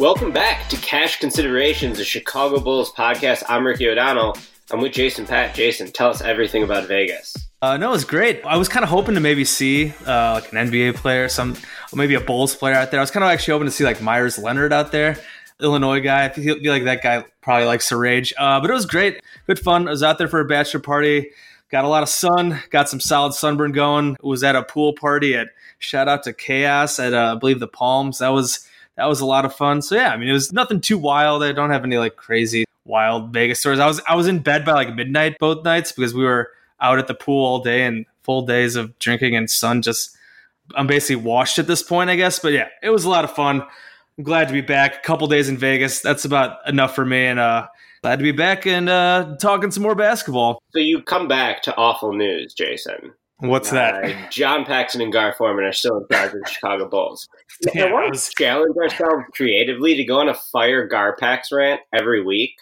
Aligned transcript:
Welcome 0.00 0.30
back 0.30 0.68
to 0.68 0.76
Cash 0.76 1.18
Considerations, 1.18 1.98
a 1.98 2.04
Chicago 2.04 2.60
Bulls 2.60 2.92
podcast. 2.92 3.42
I'm 3.48 3.66
Ricky 3.66 3.88
O'Donnell. 3.88 4.36
I'm 4.70 4.80
with 4.80 4.92
Jason 4.92 5.26
Patt. 5.26 5.56
Jason, 5.56 5.90
tell 5.90 6.08
us 6.08 6.22
everything 6.22 6.62
about 6.62 6.86
Vegas. 6.86 7.34
Uh, 7.60 7.76
no, 7.76 7.88
it 7.88 7.92
was 7.92 8.04
great. 8.04 8.40
I 8.44 8.58
was 8.58 8.68
kind 8.68 8.84
of 8.84 8.90
hoping 8.90 9.16
to 9.16 9.20
maybe 9.20 9.44
see 9.44 9.92
uh, 10.06 10.34
like 10.34 10.52
an 10.52 10.70
NBA 10.70 10.94
player, 10.94 11.28
some 11.28 11.56
maybe 11.92 12.14
a 12.14 12.20
Bulls 12.20 12.54
player 12.54 12.76
out 12.76 12.92
there. 12.92 13.00
I 13.00 13.02
was 13.02 13.10
kind 13.10 13.24
of 13.24 13.30
actually 13.30 13.54
hoping 13.54 13.66
to 13.66 13.72
see 13.72 13.82
like 13.82 14.00
Meyers 14.00 14.38
Leonard 14.38 14.72
out 14.72 14.92
there, 14.92 15.18
Illinois 15.60 15.98
guy. 15.98 16.26
I 16.26 16.28
feel, 16.28 16.60
feel 16.60 16.72
like 16.72 16.84
that 16.84 17.02
guy 17.02 17.24
probably 17.40 17.66
likes 17.66 17.90
rage. 17.90 18.32
Uh, 18.38 18.60
but 18.60 18.70
it 18.70 18.74
was 18.74 18.86
great, 18.86 19.20
good 19.48 19.58
fun. 19.58 19.88
I 19.88 19.90
was 19.90 20.04
out 20.04 20.18
there 20.18 20.28
for 20.28 20.38
a 20.38 20.44
bachelor 20.44 20.78
party. 20.78 21.32
Got 21.72 21.84
a 21.84 21.88
lot 21.88 22.04
of 22.04 22.08
sun. 22.08 22.62
Got 22.70 22.88
some 22.88 23.00
solid 23.00 23.34
sunburn 23.34 23.72
going. 23.72 24.16
Was 24.22 24.44
at 24.44 24.54
a 24.54 24.62
pool 24.62 24.92
party 24.92 25.34
at 25.34 25.48
shout 25.80 26.06
out 26.06 26.22
to 26.22 26.32
KAOS 26.32 27.04
at 27.04 27.14
uh, 27.14 27.34
I 27.34 27.38
believe 27.38 27.58
the 27.58 27.66
Palms. 27.66 28.20
That 28.20 28.28
was 28.28 28.64
that 28.98 29.06
was 29.06 29.20
a 29.20 29.26
lot 29.26 29.44
of 29.44 29.54
fun. 29.54 29.80
So 29.80 29.94
yeah, 29.94 30.10
I 30.10 30.16
mean 30.16 30.28
it 30.28 30.32
was 30.32 30.52
nothing 30.52 30.80
too 30.80 30.98
wild. 30.98 31.42
I 31.42 31.52
don't 31.52 31.70
have 31.70 31.84
any 31.84 31.98
like 31.98 32.16
crazy 32.16 32.64
wild 32.84 33.32
Vegas 33.32 33.60
stories. 33.60 33.78
I 33.78 33.86
was 33.86 34.02
I 34.08 34.16
was 34.16 34.26
in 34.26 34.40
bed 34.40 34.64
by 34.64 34.72
like 34.72 34.94
midnight 34.94 35.36
both 35.38 35.64
nights 35.64 35.92
because 35.92 36.12
we 36.12 36.24
were 36.24 36.50
out 36.80 36.98
at 36.98 37.06
the 37.06 37.14
pool 37.14 37.46
all 37.46 37.60
day 37.60 37.84
and 37.84 38.04
full 38.24 38.42
days 38.42 38.74
of 38.74 38.98
drinking 38.98 39.36
and 39.36 39.48
sun 39.48 39.82
just 39.82 40.16
I'm 40.74 40.88
basically 40.88 41.22
washed 41.22 41.58
at 41.58 41.68
this 41.68 41.82
point, 41.82 42.10
I 42.10 42.16
guess. 42.16 42.40
But 42.40 42.52
yeah, 42.52 42.68
it 42.82 42.90
was 42.90 43.04
a 43.04 43.08
lot 43.08 43.24
of 43.24 43.32
fun. 43.32 43.62
I'm 44.18 44.24
glad 44.24 44.48
to 44.48 44.52
be 44.52 44.60
back. 44.60 44.96
A 44.96 45.00
couple 45.00 45.28
days 45.28 45.48
in 45.48 45.56
Vegas. 45.56 46.00
That's 46.00 46.24
about 46.24 46.68
enough 46.68 46.94
for 46.94 47.06
me 47.06 47.26
and 47.26 47.38
uh 47.38 47.68
glad 48.02 48.16
to 48.16 48.24
be 48.24 48.32
back 48.32 48.66
and 48.66 48.88
uh 48.88 49.36
talking 49.40 49.70
some 49.70 49.84
more 49.84 49.94
basketball. 49.94 50.60
So 50.72 50.80
you 50.80 51.02
come 51.02 51.28
back 51.28 51.62
to 51.62 51.76
awful 51.76 52.12
news, 52.12 52.52
Jason. 52.52 53.12
What's 53.40 53.70
that? 53.70 54.04
Uh, 54.04 54.30
John 54.30 54.64
Paxson 54.64 55.00
and 55.00 55.12
Gar 55.12 55.32
Forman 55.32 55.64
are 55.64 55.72
still 55.72 55.98
in 55.98 56.06
charge 56.10 56.34
of 56.34 56.40
the 56.40 56.48
Chicago 56.48 56.88
Bulls. 56.88 57.28
Yeah, 57.74 57.86
I 57.86 57.92
want 57.92 58.14
to 58.14 58.30
challenge 58.36 58.76
ourselves 58.76 59.24
creatively 59.34 59.94
to 59.96 60.04
go 60.04 60.20
on 60.20 60.28
a 60.28 60.34
fire 60.34 60.88
Garpax 60.88 61.52
rant 61.52 61.80
every 61.92 62.24
week. 62.24 62.52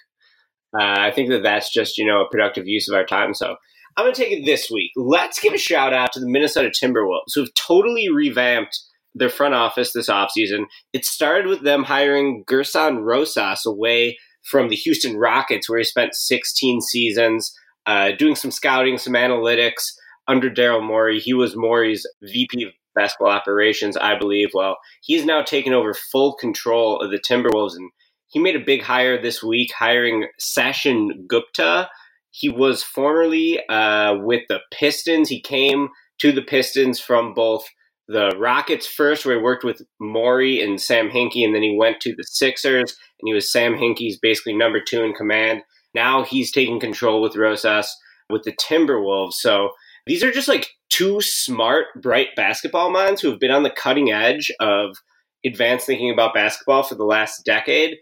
Uh, 0.79 0.97
I 0.99 1.11
think 1.11 1.31
that 1.31 1.43
that's 1.43 1.73
just 1.73 1.99
you 1.99 2.07
know 2.07 2.23
a 2.23 2.31
productive 2.31 2.67
use 2.67 2.89
of 2.89 2.95
our 2.95 3.05
time. 3.05 3.35
So 3.35 3.57
I'm 3.97 4.05
going 4.05 4.15
to 4.15 4.21
take 4.23 4.33
it 4.33 4.45
this 4.45 4.71
week. 4.71 4.93
Let's 4.97 5.39
give 5.39 5.55
a 5.55 5.59
shout 5.59 5.93
out 5.93 6.13
to 6.13 6.21
the 6.21 6.29
Minnesota 6.29 6.71
Timberwolves, 6.71 7.35
who 7.35 7.41
have 7.41 7.55
totally 7.55 8.09
revamped 8.11 8.79
their 9.15 9.31
front 9.31 9.55
office 9.55 9.93
this 9.93 10.11
offseason. 10.11 10.65
It 10.93 11.05
started 11.05 11.47
with 11.47 11.63
them 11.63 11.85
hiring 11.85 12.45
Gerson 12.47 12.99
Rosas 12.99 13.65
away 13.65 14.19
from 14.43 14.69
the 14.69 14.77
Houston 14.77 15.17
Rockets, 15.17 15.69
where 15.69 15.79
he 15.79 15.85
spent 15.85 16.15
16 16.15 16.83
seasons, 16.83 17.55
uh, 17.87 18.13
doing 18.19 18.35
some 18.35 18.51
scouting, 18.51 18.99
some 18.99 19.15
analytics 19.15 19.85
under 20.29 20.51
Daryl 20.51 20.85
Morey. 20.85 21.19
He 21.19 21.35
was 21.35 21.57
Morey's 21.57 22.07
VP 22.23 22.65
of 22.65 22.73
basketball 22.95 23.31
operations, 23.31 23.97
I 23.97 24.19
believe. 24.19 24.51
Well, 24.55 24.79
he's 25.03 25.25
now 25.25 25.43
taken 25.43 25.73
over 25.73 25.95
full 25.95 26.35
control 26.35 27.01
of 27.01 27.11
the 27.11 27.19
Timberwolves, 27.19 27.77
and 27.77 27.91
he 28.29 28.41
made 28.41 28.57
a 28.57 28.65
big 28.65 28.83
hire 28.83 29.21
this 29.21 29.43
week, 29.43 29.73
hiring 29.73 30.27
Sachin 30.41 31.27
Gupta. 31.29 31.89
He 32.31 32.49
was 32.49 32.83
formerly 32.83 33.65
uh, 33.69 34.17
with 34.19 34.43
the 34.49 34.61
Pistons. 34.73 35.29
He 35.29 35.41
came 35.41 35.89
to 36.19 36.33
the 36.33 36.43
Pistons 36.43 36.99
from 36.99 37.35
both 37.35 37.65
the 38.09 38.37
Rockets 38.39 38.87
first, 38.87 39.25
where 39.25 39.37
he 39.37 39.43
worked 39.43 39.65
with 39.65 39.83
Morey 40.01 40.63
and 40.63 40.81
Sam 40.81 41.09
Hinkie, 41.09 41.45
and 41.45 41.55
then 41.55 41.63
he 41.63 41.77
went 41.77 42.01
to 42.01 42.15
the 42.15 42.25
Sixers, 42.25 42.93
and 43.21 43.27
he 43.27 43.35
was 43.35 43.51
Sam 43.51 43.75
Hinkie's 43.75 44.19
basically 44.19 44.57
number 44.57 44.81
two 44.81 45.03
in 45.03 45.13
command. 45.13 45.63
Now 45.95 46.25
he's 46.25 46.53
taking 46.53 46.79
control 46.79 47.21
with 47.23 47.37
Rosas 47.37 47.95
with 48.31 48.43
the 48.45 48.53
Timberwolves. 48.53 49.35
So 49.35 49.71
these 50.07 50.23
are 50.23 50.33
just 50.33 50.49
like 50.49 50.69
two 50.89 51.21
smart, 51.21 51.87
bright 52.01 52.29
basketball 52.37 52.91
minds 52.91 53.21
who 53.21 53.31
have 53.31 53.41
been 53.41 53.51
on 53.51 53.65
the 53.65 53.71
cutting 53.71 54.13
edge 54.13 54.51
of 54.61 54.97
advanced 55.45 55.87
thinking 55.87 56.11
about 56.11 56.35
basketball 56.35 56.83
for 56.83 56.95
the 56.95 57.05
last 57.05 57.45
decade, 57.45 57.97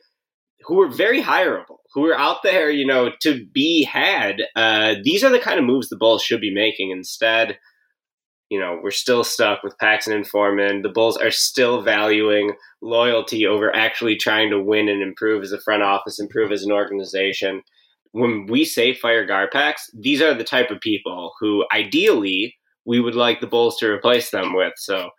who 0.63 0.81
are 0.81 0.89
very 0.89 1.23
hireable, 1.23 1.79
who 1.93 2.07
are 2.07 2.17
out 2.17 2.43
there, 2.43 2.71
you 2.71 2.87
know, 2.87 3.11
to 3.21 3.47
be 3.53 3.85
had. 3.85 4.43
Uh, 4.55 4.95
these 5.03 5.25
are 5.25 5.31
the 5.31 5.39
kind 5.39 5.59
of 5.59 5.65
moves 5.65 5.89
the 5.89 5.97
Bulls 5.97 6.23
should 6.23 6.41
be 6.41 6.55
making. 6.55 6.91
Instead, 6.91 7.59
you 8.51 8.61
know, 8.61 8.79
we're 8.83 8.91
still 8.91 9.25
stuck 9.25 9.63
with 9.63 9.79
Paxson 9.79 10.13
and 10.13 10.27
Forman. 10.27 10.83
The 10.83 10.91
Bulls 10.91 11.17
are 11.17 11.31
still 11.31 11.83
valuing 11.83 12.53
loyalty 12.83 13.47
over 13.47 13.75
actually 13.75 14.17
trying 14.17 14.51
to 14.51 14.63
win 14.63 14.89
and 14.89 15.03
improve 15.03 15.43
as 15.43 15.53
a 15.53 15.61
front 15.61 15.83
office, 15.83 16.21
improve 16.21 16.53
as 16.53 16.65
an 16.65 16.73
organization 16.73 17.63
when 18.15 18.47
we 18.47 18.65
say 18.65 18.95
fire 18.95 19.27
Garpax, 19.27 19.91
these 19.93 20.23
are 20.23 20.33
the 20.33 20.45
type 20.45 20.71
of 20.71 20.81
people 20.81 21.33
who 21.41 21.65
ideally 21.75 22.55
we 22.87 23.01
would 23.01 23.17
like 23.17 23.41
the 23.41 23.47
Bulls 23.49 23.77
to 23.79 23.91
replace 23.91 24.31
them 24.31 24.55
with. 24.55 24.73
So 24.77 25.11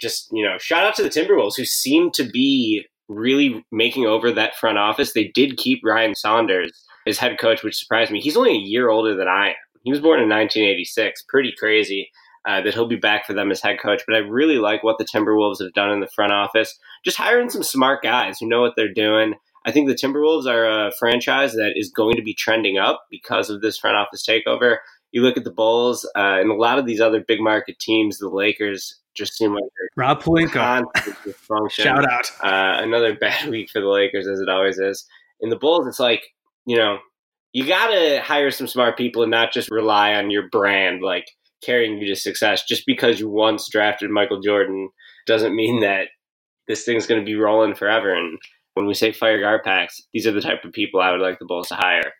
just, 0.00 0.28
you 0.32 0.42
know, 0.42 0.56
shout 0.56 0.82
out 0.82 0.94
to 0.94 1.02
the 1.02 1.10
Timberwolves 1.10 1.58
who 1.58 1.66
seem 1.66 2.10
to 2.12 2.24
be 2.24 2.86
really 3.06 3.66
making 3.70 4.06
over 4.06 4.32
that 4.32 4.56
front 4.56 4.78
office. 4.78 5.12
They 5.12 5.30
did 5.34 5.58
keep 5.58 5.80
Ryan 5.84 6.14
Saunders 6.14 6.72
as 7.06 7.18
head 7.18 7.38
coach, 7.38 7.62
which 7.62 7.76
surprised 7.76 8.10
me. 8.10 8.18
He's 8.18 8.36
only 8.36 8.52
a 8.52 8.64
year 8.64 8.88
older 8.88 9.14
than 9.14 9.28
I 9.28 9.48
am. 9.48 9.54
He 9.82 9.90
was 9.90 10.00
born 10.00 10.18
in 10.18 10.30
1986. 10.30 11.24
Pretty 11.28 11.52
crazy. 11.58 12.10
Uh, 12.48 12.62
that 12.62 12.72
he'll 12.72 12.88
be 12.88 12.96
back 12.96 13.26
for 13.26 13.34
them 13.34 13.50
as 13.50 13.60
head 13.60 13.76
coach, 13.78 14.00
but 14.06 14.16
I 14.16 14.20
really 14.20 14.56
like 14.56 14.82
what 14.82 14.96
the 14.96 15.04
Timberwolves 15.04 15.62
have 15.62 15.74
done 15.74 15.90
in 15.90 16.00
the 16.00 16.08
front 16.14 16.32
office. 16.32 16.78
Just 17.04 17.18
hiring 17.18 17.50
some 17.50 17.62
smart 17.62 18.02
guys 18.02 18.38
who 18.38 18.48
know 18.48 18.62
what 18.62 18.72
they're 18.74 18.90
doing. 18.90 19.34
I 19.68 19.70
think 19.70 19.86
the 19.86 19.94
Timberwolves 19.94 20.46
are 20.46 20.64
a 20.64 20.92
franchise 20.98 21.52
that 21.52 21.72
is 21.76 21.90
going 21.90 22.16
to 22.16 22.22
be 22.22 22.32
trending 22.32 22.78
up 22.78 23.04
because 23.10 23.50
of 23.50 23.60
this 23.60 23.76
front 23.76 23.98
office 23.98 24.24
takeover. 24.26 24.78
You 25.12 25.20
look 25.20 25.36
at 25.36 25.44
the 25.44 25.50
Bulls 25.50 26.06
uh, 26.16 26.40
and 26.40 26.50
a 26.50 26.54
lot 26.54 26.78
of 26.78 26.86
these 26.86 27.02
other 27.02 27.22
big 27.22 27.38
market 27.42 27.78
teams, 27.78 28.16
the 28.16 28.30
Lakers 28.30 28.98
just 29.14 29.36
seem 29.36 29.52
like 29.52 29.62
they're 29.62 29.88
Rob 29.94 30.22
Pelinka. 30.22 30.84
Shout 31.70 32.10
out. 32.10 32.30
Uh, 32.42 32.82
another 32.82 33.14
bad 33.20 33.50
week 33.50 33.68
for 33.70 33.82
the 33.82 33.88
Lakers, 33.88 34.26
as 34.26 34.40
it 34.40 34.48
always 34.48 34.78
is. 34.78 35.06
In 35.40 35.50
the 35.50 35.56
Bulls, 35.56 35.86
it's 35.86 36.00
like, 36.00 36.22
you 36.64 36.78
know, 36.78 36.96
you 37.52 37.66
got 37.66 37.88
to 37.88 38.22
hire 38.22 38.50
some 38.50 38.68
smart 38.68 38.96
people 38.96 39.22
and 39.22 39.30
not 39.30 39.52
just 39.52 39.70
rely 39.70 40.14
on 40.14 40.30
your 40.30 40.48
brand, 40.48 41.02
like 41.02 41.26
carrying 41.62 41.98
you 41.98 42.06
to 42.06 42.16
success. 42.16 42.64
Just 42.66 42.86
because 42.86 43.20
you 43.20 43.28
once 43.28 43.68
drafted 43.70 44.08
Michael 44.08 44.40
Jordan 44.40 44.88
doesn't 45.26 45.54
mean 45.54 45.80
that 45.80 46.08
this 46.68 46.84
thing's 46.84 47.06
going 47.06 47.20
to 47.20 47.26
be 47.26 47.36
rolling 47.36 47.74
forever. 47.74 48.14
And 48.14 48.38
when 48.78 48.86
we 48.86 48.94
say 48.94 49.12
fire 49.12 49.38
Garpax, 49.40 50.00
these 50.14 50.26
are 50.26 50.32
the 50.32 50.40
type 50.40 50.64
of 50.64 50.72
people 50.72 51.00
I 51.00 51.10
would 51.12 51.20
like 51.20 51.38
the 51.38 51.44
Bulls 51.44 51.68
to 51.68 51.74
hire. 51.74 52.12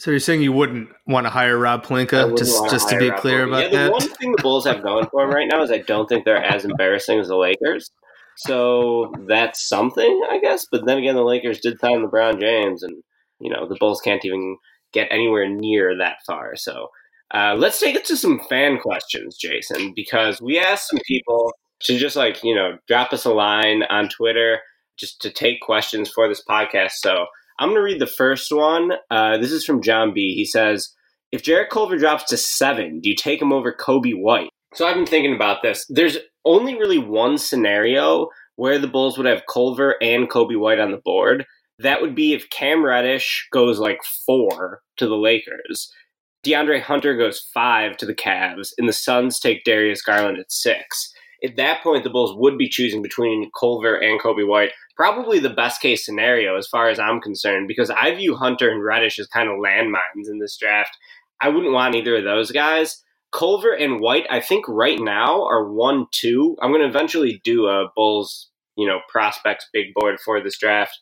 So 0.00 0.10
you're 0.10 0.20
saying 0.20 0.42
you 0.42 0.52
wouldn't 0.52 0.88
want 1.06 1.26
to 1.26 1.30
hire 1.30 1.58
Rob 1.58 1.82
I 1.84 1.86
Pelinka? 1.86 2.36
Just 2.38 2.70
just 2.70 2.88
to 2.88 2.98
be 2.98 3.10
Rob 3.10 3.20
clear 3.20 3.46
Pelinka. 3.46 3.48
about 3.48 3.62
yeah, 3.62 3.68
The 3.70 3.76
that. 3.76 3.92
one 3.92 4.08
thing 4.16 4.32
the 4.36 4.42
Bulls 4.42 4.64
have 4.66 4.82
going 4.82 5.06
for 5.10 5.22
them 5.26 5.34
right 5.34 5.48
now 5.50 5.62
is 5.62 5.70
I 5.70 5.78
don't 5.78 6.08
think 6.08 6.24
they're 6.24 6.42
as 6.42 6.64
embarrassing 6.64 7.20
as 7.20 7.28
the 7.28 7.36
Lakers. 7.36 7.90
So 8.36 9.12
that's 9.26 9.60
something, 9.68 10.22
I 10.30 10.38
guess. 10.40 10.66
But 10.70 10.86
then 10.86 10.98
again, 10.98 11.14
the 11.16 11.22
Lakers 11.22 11.60
did 11.60 11.78
sign 11.80 12.04
LeBron 12.04 12.40
James, 12.40 12.82
and 12.82 13.02
you 13.40 13.50
know 13.50 13.68
the 13.68 13.76
Bulls 13.80 14.00
can't 14.00 14.24
even 14.24 14.56
get 14.92 15.08
anywhere 15.10 15.48
near 15.48 15.96
that 15.98 16.16
far. 16.26 16.56
So 16.56 16.88
Uh, 17.34 17.54
let's 17.58 17.78
take 17.78 17.94
it 17.94 18.06
to 18.06 18.16
some 18.16 18.40
fan 18.48 18.78
questions, 18.80 19.36
Jason, 19.36 19.92
because 19.94 20.40
we 20.40 20.58
asked 20.58 20.88
some 20.88 21.00
people 21.06 21.52
to 21.82 21.98
just 21.98 22.16
like, 22.16 22.42
you 22.42 22.54
know, 22.54 22.78
drop 22.88 23.12
us 23.12 23.26
a 23.26 23.30
line 23.32 23.82
on 23.90 24.08
Twitter 24.08 24.60
just 24.98 25.20
to 25.22 25.30
take 25.30 25.60
questions 25.60 26.10
for 26.10 26.28
this 26.28 26.42
podcast. 26.48 26.92
So 27.00 27.26
I'm 27.58 27.70
going 27.70 27.76
to 27.78 27.82
read 27.82 28.00
the 28.00 28.06
first 28.06 28.52
one. 28.52 28.92
Uh, 29.10 29.38
this 29.38 29.52
is 29.52 29.64
from 29.64 29.82
John 29.82 30.12
B. 30.12 30.34
He 30.34 30.44
says, 30.44 30.94
If 31.32 31.42
Jarrett 31.42 31.70
Culver 31.70 31.96
drops 31.96 32.24
to 32.24 32.36
seven, 32.36 33.00
do 33.00 33.08
you 33.08 33.16
take 33.16 33.40
him 33.40 33.52
over 33.52 33.72
Coby 33.72 34.12
White? 34.14 34.50
So 34.74 34.86
I've 34.86 34.96
been 34.96 35.06
thinking 35.06 35.34
about 35.34 35.62
this. 35.62 35.86
There's 35.88 36.18
only 36.44 36.74
really 36.74 36.98
one 36.98 37.38
scenario 37.38 38.28
where 38.56 38.78
the 38.78 38.88
Bulls 38.88 39.16
would 39.16 39.26
have 39.26 39.42
Culver 39.52 39.96
and 40.02 40.28
Coby 40.28 40.58
White 40.58 40.80
on 40.80 40.90
the 40.90 41.00
board. 41.04 41.46
That 41.78 42.00
would 42.00 42.14
be 42.14 42.32
if 42.32 42.50
Cam 42.50 42.84
Reddish 42.84 43.48
goes 43.52 43.78
like 43.78 44.00
four 44.26 44.80
to 44.96 45.06
the 45.06 45.16
Lakers. 45.16 45.92
DeAndre 46.44 46.80
Hunter 46.80 47.16
goes 47.16 47.40
five 47.54 47.96
to 47.98 48.06
the 48.06 48.14
Cavs, 48.14 48.72
and 48.78 48.88
the 48.88 48.92
Suns 48.92 49.38
take 49.38 49.64
Darius 49.64 50.02
Garland 50.02 50.38
at 50.38 50.50
six. 50.50 51.12
At 51.44 51.56
that 51.56 51.82
point, 51.82 52.04
the 52.04 52.10
Bulls 52.10 52.34
would 52.36 52.58
be 52.58 52.68
choosing 52.68 53.02
between 53.02 53.50
Culver 53.58 53.94
and 53.94 54.20
Coby 54.20 54.46
White. 54.46 54.72
Probably 54.98 55.40
the 55.40 55.50
best 55.50 55.82
case 55.82 56.06
scenario, 56.06 56.58
as 56.58 56.68
far 56.68 56.90
as 56.90 57.00
I'm 57.00 57.22
concerned, 57.22 57.68
because 57.68 57.90
I 57.90 58.14
view 58.14 58.36
Hunter 58.36 58.70
and 58.70 58.84
Reddish 58.84 59.20
as 59.20 59.28
kind 59.28 59.48
of 59.50 59.58
landmines 59.58 60.30
in 60.30 60.40
this 60.40 60.58
draft. 60.58 60.98
I 61.42 61.50
wouldn't 61.50 61.74
want 61.74 61.96
either 61.96 62.18
of 62.18 62.24
those 62.24 62.52
guys. 62.52 63.02
Culver 63.32 63.72
and 63.74 64.00
White, 64.00 64.26
I 64.30 64.40
think 64.40 64.66
right 64.68 65.00
now 65.00 65.44
are 65.46 65.72
one 65.72 66.08
two. 66.12 66.56
I'm 66.62 66.72
going 66.72 66.82
to 66.82 66.88
eventually 66.88 67.40
do 67.44 67.68
a 67.68 67.90
Bulls, 67.96 68.50
you 68.76 68.88
know, 68.88 69.00
prospects 69.10 69.68
big 69.72 69.94
board 69.94 70.20
for 70.20 70.42
this 70.42 70.58
draft 70.58 70.92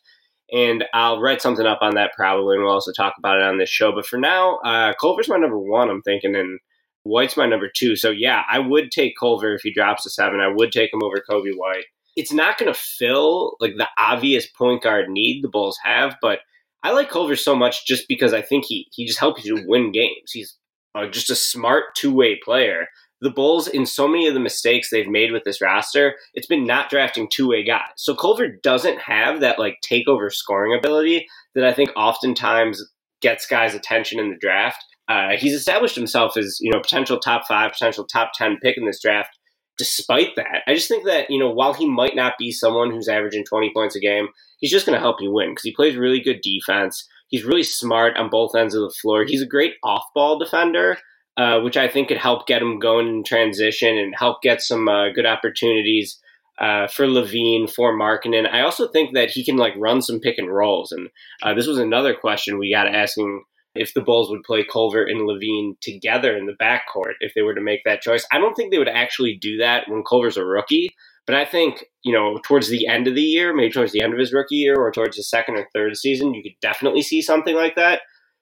and 0.51 0.85
I'll 0.93 1.21
write 1.21 1.41
something 1.41 1.65
up 1.65 1.79
on 1.81 1.95
that 1.95 2.11
probably, 2.15 2.55
and 2.55 2.63
we'll 2.63 2.73
also 2.73 2.91
talk 2.93 3.15
about 3.19 3.37
it 3.37 3.43
on 3.43 3.57
this 3.57 3.69
show. 3.69 3.91
But 3.91 4.05
for 4.05 4.17
now, 4.17 4.57
uh, 4.59 4.93
Culver's 4.99 5.29
my 5.29 5.37
number 5.37 5.59
one, 5.59 5.89
I'm 5.89 6.01
thinking, 6.03 6.35
and 6.35 6.59
White's 7.03 7.37
my 7.37 7.45
number 7.45 7.69
two. 7.73 7.95
So 7.95 8.11
yeah, 8.11 8.43
I 8.49 8.59
would 8.59 8.91
take 8.91 9.15
Culver 9.19 9.53
if 9.53 9.61
he 9.63 9.73
drops 9.73 10.03
to 10.03 10.09
seven. 10.09 10.39
I 10.39 10.47
would 10.53 10.71
take 10.71 10.93
him 10.93 11.03
over 11.03 11.23
Coby 11.29 11.51
White. 11.55 11.85
It's 12.17 12.33
not 12.33 12.57
going 12.57 12.71
to 12.71 12.79
fill 12.79 13.55
like 13.61 13.75
the 13.77 13.87
obvious 13.97 14.45
point 14.47 14.83
guard 14.83 15.09
need 15.09 15.41
the 15.41 15.49
Bulls 15.49 15.77
have, 15.83 16.15
but 16.21 16.39
I 16.83 16.91
like 16.91 17.09
Culver 17.09 17.37
so 17.37 17.55
much 17.55 17.87
just 17.87 18.07
because 18.09 18.33
I 18.33 18.41
think 18.41 18.65
he 18.65 18.87
he 18.91 19.05
just 19.05 19.19
helps 19.19 19.45
you 19.45 19.63
win 19.65 19.93
games. 19.93 20.31
He's 20.33 20.57
uh, 20.93 21.07
just 21.07 21.29
a 21.29 21.35
smart 21.35 21.95
two 21.95 22.13
way 22.13 22.37
player 22.43 22.87
the 23.21 23.31
Bulls, 23.31 23.67
in 23.67 23.85
so 23.85 24.07
many 24.07 24.27
of 24.27 24.33
the 24.33 24.39
mistakes 24.39 24.89
they've 24.89 25.07
made 25.07 25.31
with 25.31 25.43
this 25.43 25.61
roster, 25.61 26.15
it's 26.33 26.47
been 26.47 26.65
not 26.65 26.89
drafting 26.89 27.27
two 27.29 27.47
way 27.47 27.63
guys. 27.63 27.89
So 27.95 28.15
Culver 28.15 28.47
doesn't 28.47 28.99
have 28.99 29.39
that 29.39 29.57
like 29.57 29.77
takeover 29.89 30.31
scoring 30.31 30.77
ability 30.77 31.25
that 31.55 31.63
I 31.63 31.73
think 31.73 31.89
oftentimes 31.95 32.83
gets 33.21 33.47
guys' 33.47 33.73
attention 33.73 34.19
in 34.19 34.29
the 34.29 34.37
draft. 34.37 34.83
Uh, 35.07 35.31
he's 35.37 35.53
established 35.53 35.95
himself 35.95 36.37
as 36.37 36.57
you 36.59 36.71
know 36.71 36.79
potential 36.79 37.19
top 37.19 37.47
five, 37.47 37.71
potential 37.71 38.05
top 38.05 38.31
ten 38.35 38.57
pick 38.61 38.77
in 38.77 38.85
this 38.85 39.01
draft. 39.01 39.36
Despite 39.77 40.35
that, 40.35 40.63
I 40.65 40.73
just 40.73 40.87
think 40.87 41.05
that 41.05 41.29
you 41.29 41.39
know 41.39 41.51
while 41.51 41.73
he 41.73 41.87
might 41.87 42.15
not 42.15 42.33
be 42.39 42.51
someone 42.51 42.91
who's 42.91 43.07
averaging 43.07 43.45
twenty 43.45 43.71
points 43.73 43.95
a 43.95 43.99
game, 43.99 44.29
he's 44.59 44.71
just 44.71 44.85
going 44.85 44.95
to 44.95 45.01
help 45.01 45.21
you 45.21 45.31
win 45.31 45.51
because 45.51 45.63
he 45.63 45.75
plays 45.75 45.95
really 45.95 46.19
good 46.19 46.41
defense. 46.41 47.07
He's 47.29 47.43
really 47.43 47.63
smart 47.63 48.15
on 48.17 48.29
both 48.29 48.55
ends 48.55 48.73
of 48.73 48.81
the 48.81 48.95
floor. 49.01 49.25
He's 49.25 49.41
a 49.41 49.47
great 49.47 49.73
off 49.83 50.03
ball 50.15 50.39
defender. 50.39 50.97
Uh, 51.37 51.61
which 51.61 51.77
I 51.77 51.87
think 51.87 52.07
could 52.07 52.17
help 52.17 52.47
get 52.47 52.63
him 52.63 52.79
going 52.79 53.07
in 53.07 53.23
transition 53.23 53.95
and 53.95 54.15
help 54.17 54.41
get 54.41 54.59
some 54.59 54.87
uh, 54.87 55.11
good 55.11 55.27
opportunities 55.27 56.19
uh, 56.57 56.87
for 56.87 57.05
LaVine, 57.05 57.71
for 57.71 57.93
Markkanen. 57.93 58.51
I 58.51 58.61
also 58.61 58.87
think 58.87 59.13
that 59.13 59.29
he 59.29 59.45
can 59.45 59.55
like 59.57 59.73
run 59.77 60.01
some 60.01 60.19
pick 60.19 60.39
and 60.39 60.51
rolls. 60.51 60.91
And 60.91 61.09
uh, 61.43 61.53
this 61.53 61.67
was 61.67 61.77
another 61.77 62.15
question 62.15 62.57
we 62.57 62.73
got 62.73 62.87
asking 62.87 63.43
if 63.79 63.93
the 63.93 64.01
Bulls 64.01 64.29
would 64.29 64.43
play 64.43 64.65
Culver 64.65 65.03
and 65.03 65.21
LaVine 65.21 65.79
together 65.81 66.35
in 66.35 66.45
the 66.45 66.53
backcourt 66.61 67.13
if 67.19 67.33
they 67.33 67.41
were 67.41 67.55
to 67.55 67.61
make 67.61 67.81
that 67.85 68.01
choice. 68.01 68.25
I 68.31 68.37
don't 68.37 68.55
think 68.55 68.71
they 68.71 68.79
would 68.79 68.89
actually 68.89 69.37
do 69.39 69.57
that 69.57 69.89
when 69.89 70.03
Culver's 70.07 70.37
a 70.37 70.45
rookie. 70.45 70.89
But 71.25 71.35
I 71.35 71.43
think, 71.43 71.85
you 72.03 72.13
know, 72.13 72.39
towards 72.45 72.69
the 72.69 72.87
end 72.87 73.07
of 73.07 73.15
the 73.15 73.21
year, 73.21 73.53
maybe 73.53 73.73
towards 73.73 73.91
the 73.91 74.01
end 74.01 74.13
of 74.13 74.19
his 74.19 74.31
rookie 74.31 74.55
year 74.55 74.75
or 74.75 74.91
towards 74.91 75.17
the 75.17 75.23
second 75.23 75.55
or 75.55 75.67
third 75.73 75.97
season, 75.97 76.33
you 76.33 76.41
could 76.41 76.55
definitely 76.61 77.01
see 77.01 77.21
something 77.21 77.55
like 77.55 77.75
that 77.75 78.01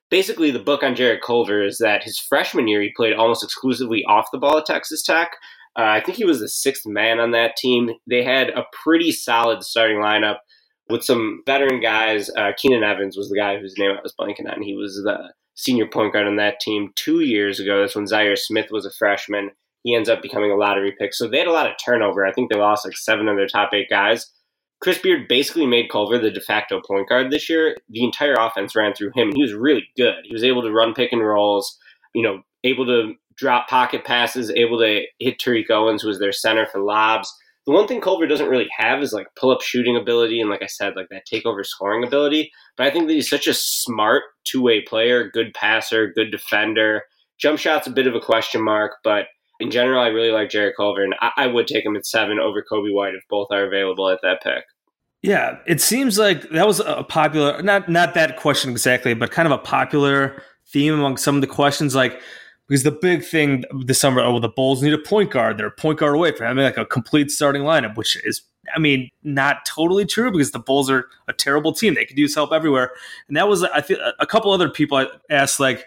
basically 0.10 0.52
the 0.52 0.60
book 0.60 0.84
on 0.84 0.96
Jarrett 0.96 1.22
Culver 1.22 1.64
is 1.64 1.78
that 1.80 2.04
his 2.04 2.20
freshman 2.20 2.68
year 2.68 2.82
he 2.82 2.92
played 2.96 3.14
almost 3.14 3.44
exclusively 3.44 4.04
off 4.08 4.32
the 4.32 4.38
ball 4.38 4.58
at 4.58 4.66
Texas 4.66 5.04
Tech. 5.04 5.32
Uh, 5.78 5.84
I 5.84 6.02
think 6.02 6.18
he 6.18 6.26
was 6.26 6.40
the 6.40 6.48
sixth 6.48 6.86
man 6.86 7.20
on 7.20 7.32
that 7.32 7.58
team. 7.58 7.92
They 8.08 8.24
had 8.24 8.50
a 8.50 8.64
pretty 8.84 9.12
solid 9.12 9.64
starting 9.64 9.98
lineup 9.98 10.38
with 10.90 11.04
some 11.04 11.42
veteran 11.46 11.82
guys. 11.82 12.30
Uh, 12.38 12.52
Keenan 12.58 12.84
Evans 12.84 13.18
was 13.18 13.30
the 13.30 13.38
guy 13.38 13.58
whose 13.58 13.78
name 13.78 13.92
I 13.92 14.02
was 14.02 14.14
blanking 14.20 14.52
on. 14.52 14.62
He 14.62 14.76
was 14.76 14.96
the 15.04 15.34
senior 15.56 15.88
point 15.88 16.14
guard 16.14 16.28
on 16.28 16.36
that 16.36 16.60
team 16.60 16.92
two 16.96 17.22
years 17.22 17.60
ago. 17.60 17.80
That's 17.82 17.96
when 17.96 18.06
Zhaire 18.06 18.38
Smith 18.38 18.68
was 18.72 18.86
a 18.86 18.92
freshman. 18.92 19.52
He 19.84 19.96
ends 19.96 20.10
up 20.10 20.22
becoming 20.22 20.52
a 20.52 20.56
lottery 20.56 20.96
pick. 20.98 21.14
So 21.14 21.28
they 21.28 21.40
had 21.40 21.48
a 21.48 21.52
lot 21.52 21.68
of 21.70 21.76
turnover. 21.84 22.26
I 22.26 22.32
think 22.32 22.52
they 22.52 22.58
lost 22.58 22.86
like 22.86 22.98
seven 22.98 23.28
of 23.28 23.38
their 23.38 23.48
top 23.48 23.74
eight 23.74 23.90
guys. 23.90 24.32
Chris 24.82 25.00
Beard 25.00 25.28
basically 25.28 25.66
made 25.66 25.90
Culver 25.90 26.20
the 26.20 26.30
de 26.30 26.42
facto 26.42 26.82
point 26.86 27.08
guard 27.08 27.32
this 27.32 27.50
year. 27.50 27.76
The 27.90 28.04
entire 28.04 28.34
offense 28.34 28.76
ran 28.76 28.94
through 28.94 29.12
him, 29.16 29.30
and 29.30 29.36
he 29.36 29.42
was 29.42 29.54
really 29.54 29.88
good. 29.96 30.16
He 30.26 30.34
was 30.34 30.44
able 30.44 30.62
to 30.64 30.72
run 30.72 30.94
pick 30.94 31.12
and 31.12 31.26
rolls, 31.26 31.78
you 32.14 32.22
know, 32.22 32.42
able 32.64 32.86
to 32.86 33.14
drop 33.38 33.68
pocket 33.68 34.04
passes, 34.06 34.52
able 34.52 34.80
to 34.80 35.04
hit 35.20 35.40
Tariq 35.40 35.70
Owens, 35.70 36.02
who 36.02 36.08
was 36.08 36.20
their 36.20 36.32
center 36.32 36.66
for 36.66 36.82
lobs. 36.82 37.34
The 37.66 37.74
one 37.74 37.88
thing 37.88 38.00
Culver 38.00 38.28
doesn't 38.28 38.50
really 38.50 38.68
have 38.78 39.02
is 39.02 39.12
like 39.12 39.28
pull 39.36 39.52
up 39.52 39.62
shooting 39.62 39.98
ability 39.98 40.40
and, 40.40 40.50
like 40.50 40.62
I 40.62 40.68
said, 40.68 40.94
like 40.96 41.08
that 41.10 41.24
takeover 41.32 41.66
scoring 41.66 42.04
ability. 42.04 42.52
But 42.78 42.88
I 42.88 42.92
think 42.92 43.08
that 43.08 43.14
he's 43.14 43.30
such 43.30 43.48
a 43.48 43.54
smart 43.54 44.24
two 44.46 44.62
way 44.62 44.82
player, 44.82 45.30
good 45.32 45.54
passer, 45.54 46.12
good 46.14 46.32
defender. 46.32 47.04
Jump 47.40 47.60
shot's 47.60 47.88
a 47.88 47.92
bit 47.92 48.08
of 48.08 48.16
a 48.16 48.20
question 48.20 48.64
mark, 48.64 48.94
but 49.04 49.26
in 49.60 49.72
general, 49.72 50.02
I 50.02 50.08
really 50.08 50.32
like 50.32 50.50
Jarrett 50.50 50.76
Culver, 50.78 51.04
and 51.04 51.16
I, 51.22 51.32
I 51.38 51.48
would 51.48 51.68
take 51.68 51.86
him 51.86 51.96
at 51.96 52.06
seven 52.06 52.40
over 52.40 52.64
Coby 52.70 52.94
White 52.94 53.16
if 53.16 53.24
both 53.30 53.48
are 53.52 53.66
available 53.66 54.10
at 54.10 54.20
that 54.22 54.42
pick. 54.44 54.64
Yeah, 55.22 55.58
it 55.66 55.82
seems 55.82 56.20
like 56.20 56.50
that 56.52 56.68
was 56.68 56.80
a 56.80 57.04
popular 57.04 57.62
not 57.62 57.90
not 57.90 58.14
that 58.14 58.38
question 58.38 58.72
exactly, 58.72 59.14
but 59.14 59.32
kind 59.32 59.48
of 59.48 59.52
a 59.52 59.58
popular 59.58 60.42
theme 60.68 60.94
among 60.94 61.18
some 61.18 61.36
of 61.36 61.42
the 61.42 61.48
questions. 61.48 61.96
Like 61.96 62.22
because 62.68 62.84
the 62.84 62.92
big 62.92 63.24
thing 63.24 63.64
this 63.86 64.00
summer, 64.00 64.22
oh, 64.22 64.40
the 64.40 64.50
Bulls 64.50 64.82
need 64.82 64.94
a 64.94 64.98
point 64.98 65.32
guard. 65.32 65.58
They're 65.58 65.68
a 65.68 65.72
point 65.72 66.00
guard 66.00 66.16
away 66.16 66.32
from 66.32 66.48
having 66.48 66.64
like 66.64 66.78
a 66.78 66.86
complete 66.86 67.30
starting 67.32 67.62
lineup, 67.62 67.96
which 67.96 68.18
is, 68.26 68.42
I 68.76 68.80
mean, 68.80 69.12
not 69.24 69.66
totally 69.66 70.06
true 70.06 70.32
because 70.32 70.52
the 70.52 70.60
Bulls 70.60 70.90
are 70.90 71.08
a 71.28 71.34
terrible 71.34 71.74
team. 71.74 71.94
They 71.94 72.06
could 72.06 72.18
use 72.18 72.34
help 72.34 72.52
everywhere. 72.52 72.92
And 73.28 73.38
that 73.38 73.48
was, 73.48 73.64
I 73.64 73.82
feel, 73.82 74.00
a 74.20 74.26
couple 74.26 74.52
other 74.52 74.70
people 74.70 74.98
I 74.98 75.08
asked, 75.30 75.60
like, 75.60 75.86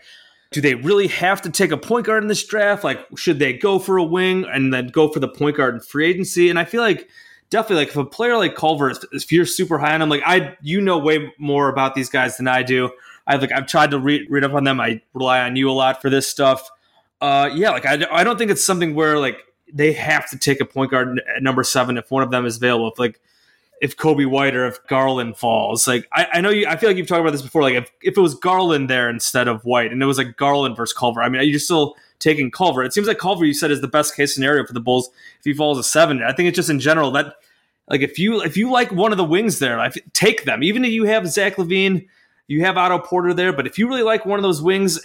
do 0.51 0.61
they 0.61 0.77
really 0.77 1.09
have 1.09 1.43
to 1.43 1.51
take 1.51 1.73
a 1.73 1.77
point 1.77 2.07
guard 2.07 2.23
in 2.23 2.29
this 2.29 2.47
draft? 2.47 2.85
Like, 2.85 3.05
should 3.17 3.39
they 3.39 3.53
go 3.53 3.79
for 3.79 3.99
a 3.99 4.05
wing 4.05 4.45
and 4.45 4.73
then 4.73 4.87
go 4.87 5.09
for 5.09 5.21
the 5.21 5.29
point 5.29 5.57
guard 5.57 5.75
in 5.75 5.81
free 5.81 6.09
agency? 6.09 6.49
And 6.49 6.59
I 6.59 6.65
feel 6.65 6.81
like 6.81 7.09
definitely, 7.51 7.85
like, 7.85 7.89
if 7.89 7.97
a 7.97 8.05
player 8.05 8.37
like 8.37 8.55
Culver, 8.55 8.93
if 9.13 9.33
you're 9.33 9.45
super 9.45 9.79
high 9.79 9.95
on 9.95 10.03
him, 10.03 10.09
like, 10.09 10.23
I, 10.25 10.57
you 10.63 10.81
know, 10.81 10.97
way 10.97 11.33
more 11.39 11.69
about 11.69 11.95
these 11.95 12.09
guys 12.09 12.37
than 12.37 12.47
I 12.47 12.63
do. 12.63 12.91
I've 13.29 13.41
like 13.41 13.53
I've 13.53 13.67
tried 13.67 13.93
to 13.93 13.99
read 13.99 14.29
read 14.31 14.43
up 14.43 14.55
on 14.55 14.65
them. 14.65 14.81
I 14.81 15.03
rely 15.13 15.41
on 15.41 15.55
you 15.55 15.71
a 15.71 15.73
lot 15.73 16.01
for 16.01 16.11
this 16.11 16.27
stuff. 16.27 16.69
Uh, 17.21 17.51
yeah, 17.55 17.71
like 17.71 17.85
I, 17.85 18.05
I 18.11 18.25
don't 18.25 18.39
think 18.39 18.51
it's 18.51 18.65
something 18.65 18.95
where 18.95 19.19
like 19.19 19.39
they 19.73 19.93
have 19.93 20.29
to 20.31 20.39
take 20.39 20.61
a 20.61 20.65
point 20.65 20.91
guard 20.91 21.21
at 21.37 21.43
number 21.43 21.63
seven 21.63 21.99
if 21.99 22.11
one 22.11 22.23
of 22.23 22.31
them 22.31 22.47
is 22.47 22.57
available. 22.57 22.91
If 22.91 22.99
like 22.99 23.21
if 23.81 23.97
Coby 23.97 24.27
White 24.27 24.57
or 24.57 24.67
if 24.67 24.85
Garland 24.87 25.37
falls. 25.37 25.87
Like 25.87 26.09
I, 26.13 26.27
I 26.35 26.41
know 26.41 26.51
you 26.51 26.67
I 26.67 26.77
feel 26.77 26.89
like 26.89 26.97
you've 26.97 27.07
talked 27.07 27.21
about 27.21 27.33
this 27.33 27.43
before. 27.43 27.63
Like 27.63 27.75
if, 27.75 27.93
if 28.03 28.17
it 28.17 28.21
was 28.21 28.35
Garland 28.35 28.89
there 28.89 29.11
instead 29.11 29.47
of 29.47 29.65
White 29.65 29.93
and 29.93 30.03
it 30.03 30.07
was 30.07 30.19
like 30.19 30.37
Garland 30.37 30.77
versus 30.77 30.97
Culver, 30.97 31.23
I 31.23 31.29
mean, 31.29 31.41
are 31.41 31.45
you're 31.45 31.59
still 31.59 31.97
taking 32.19 32.51
Culver. 32.51 32.83
It 32.83 32.93
seems 32.93 33.07
like 33.07 33.19
Culver 33.19 33.45
you 33.45 33.55
said 33.55 33.71
is 33.71 33.81
the 33.81 33.89
best 33.89 34.17
case 34.17 34.35
scenario 34.35 34.67
for 34.67 34.73
the 34.73 34.81
Bulls 34.81 35.11
if 35.39 35.45
he 35.45 35.53
falls 35.53 35.79
a 35.79 35.85
seven. 35.85 36.23
I 36.23 36.33
think 36.33 36.49
it's 36.49 36.57
just 36.57 36.71
in 36.71 36.81
general 36.81 37.11
that 37.13 37.35
like 37.89 38.01
if 38.01 38.19
you 38.19 38.43
if 38.43 38.57
you 38.57 38.71
like 38.71 38.91
one 38.91 39.13
of 39.13 39.19
the 39.19 39.25
wings 39.25 39.59
there, 39.59 39.79
I 39.79 39.91
take 40.13 40.45
them. 40.45 40.63
Even 40.63 40.85
if 40.85 40.93
you 40.93 41.05
have 41.05 41.29
Zach 41.29 41.57
LaVine, 41.57 42.07
you 42.49 42.63
have 42.65 42.77
Otto 42.77 42.99
Porter 42.99 43.33
there, 43.33 43.53
but 43.53 43.67
if 43.67 43.79
you 43.79 43.89
really 43.89 44.03
like 44.03 44.27
one 44.27 44.39
of 44.39 44.43
those 44.43 44.61
wings, 44.61 45.01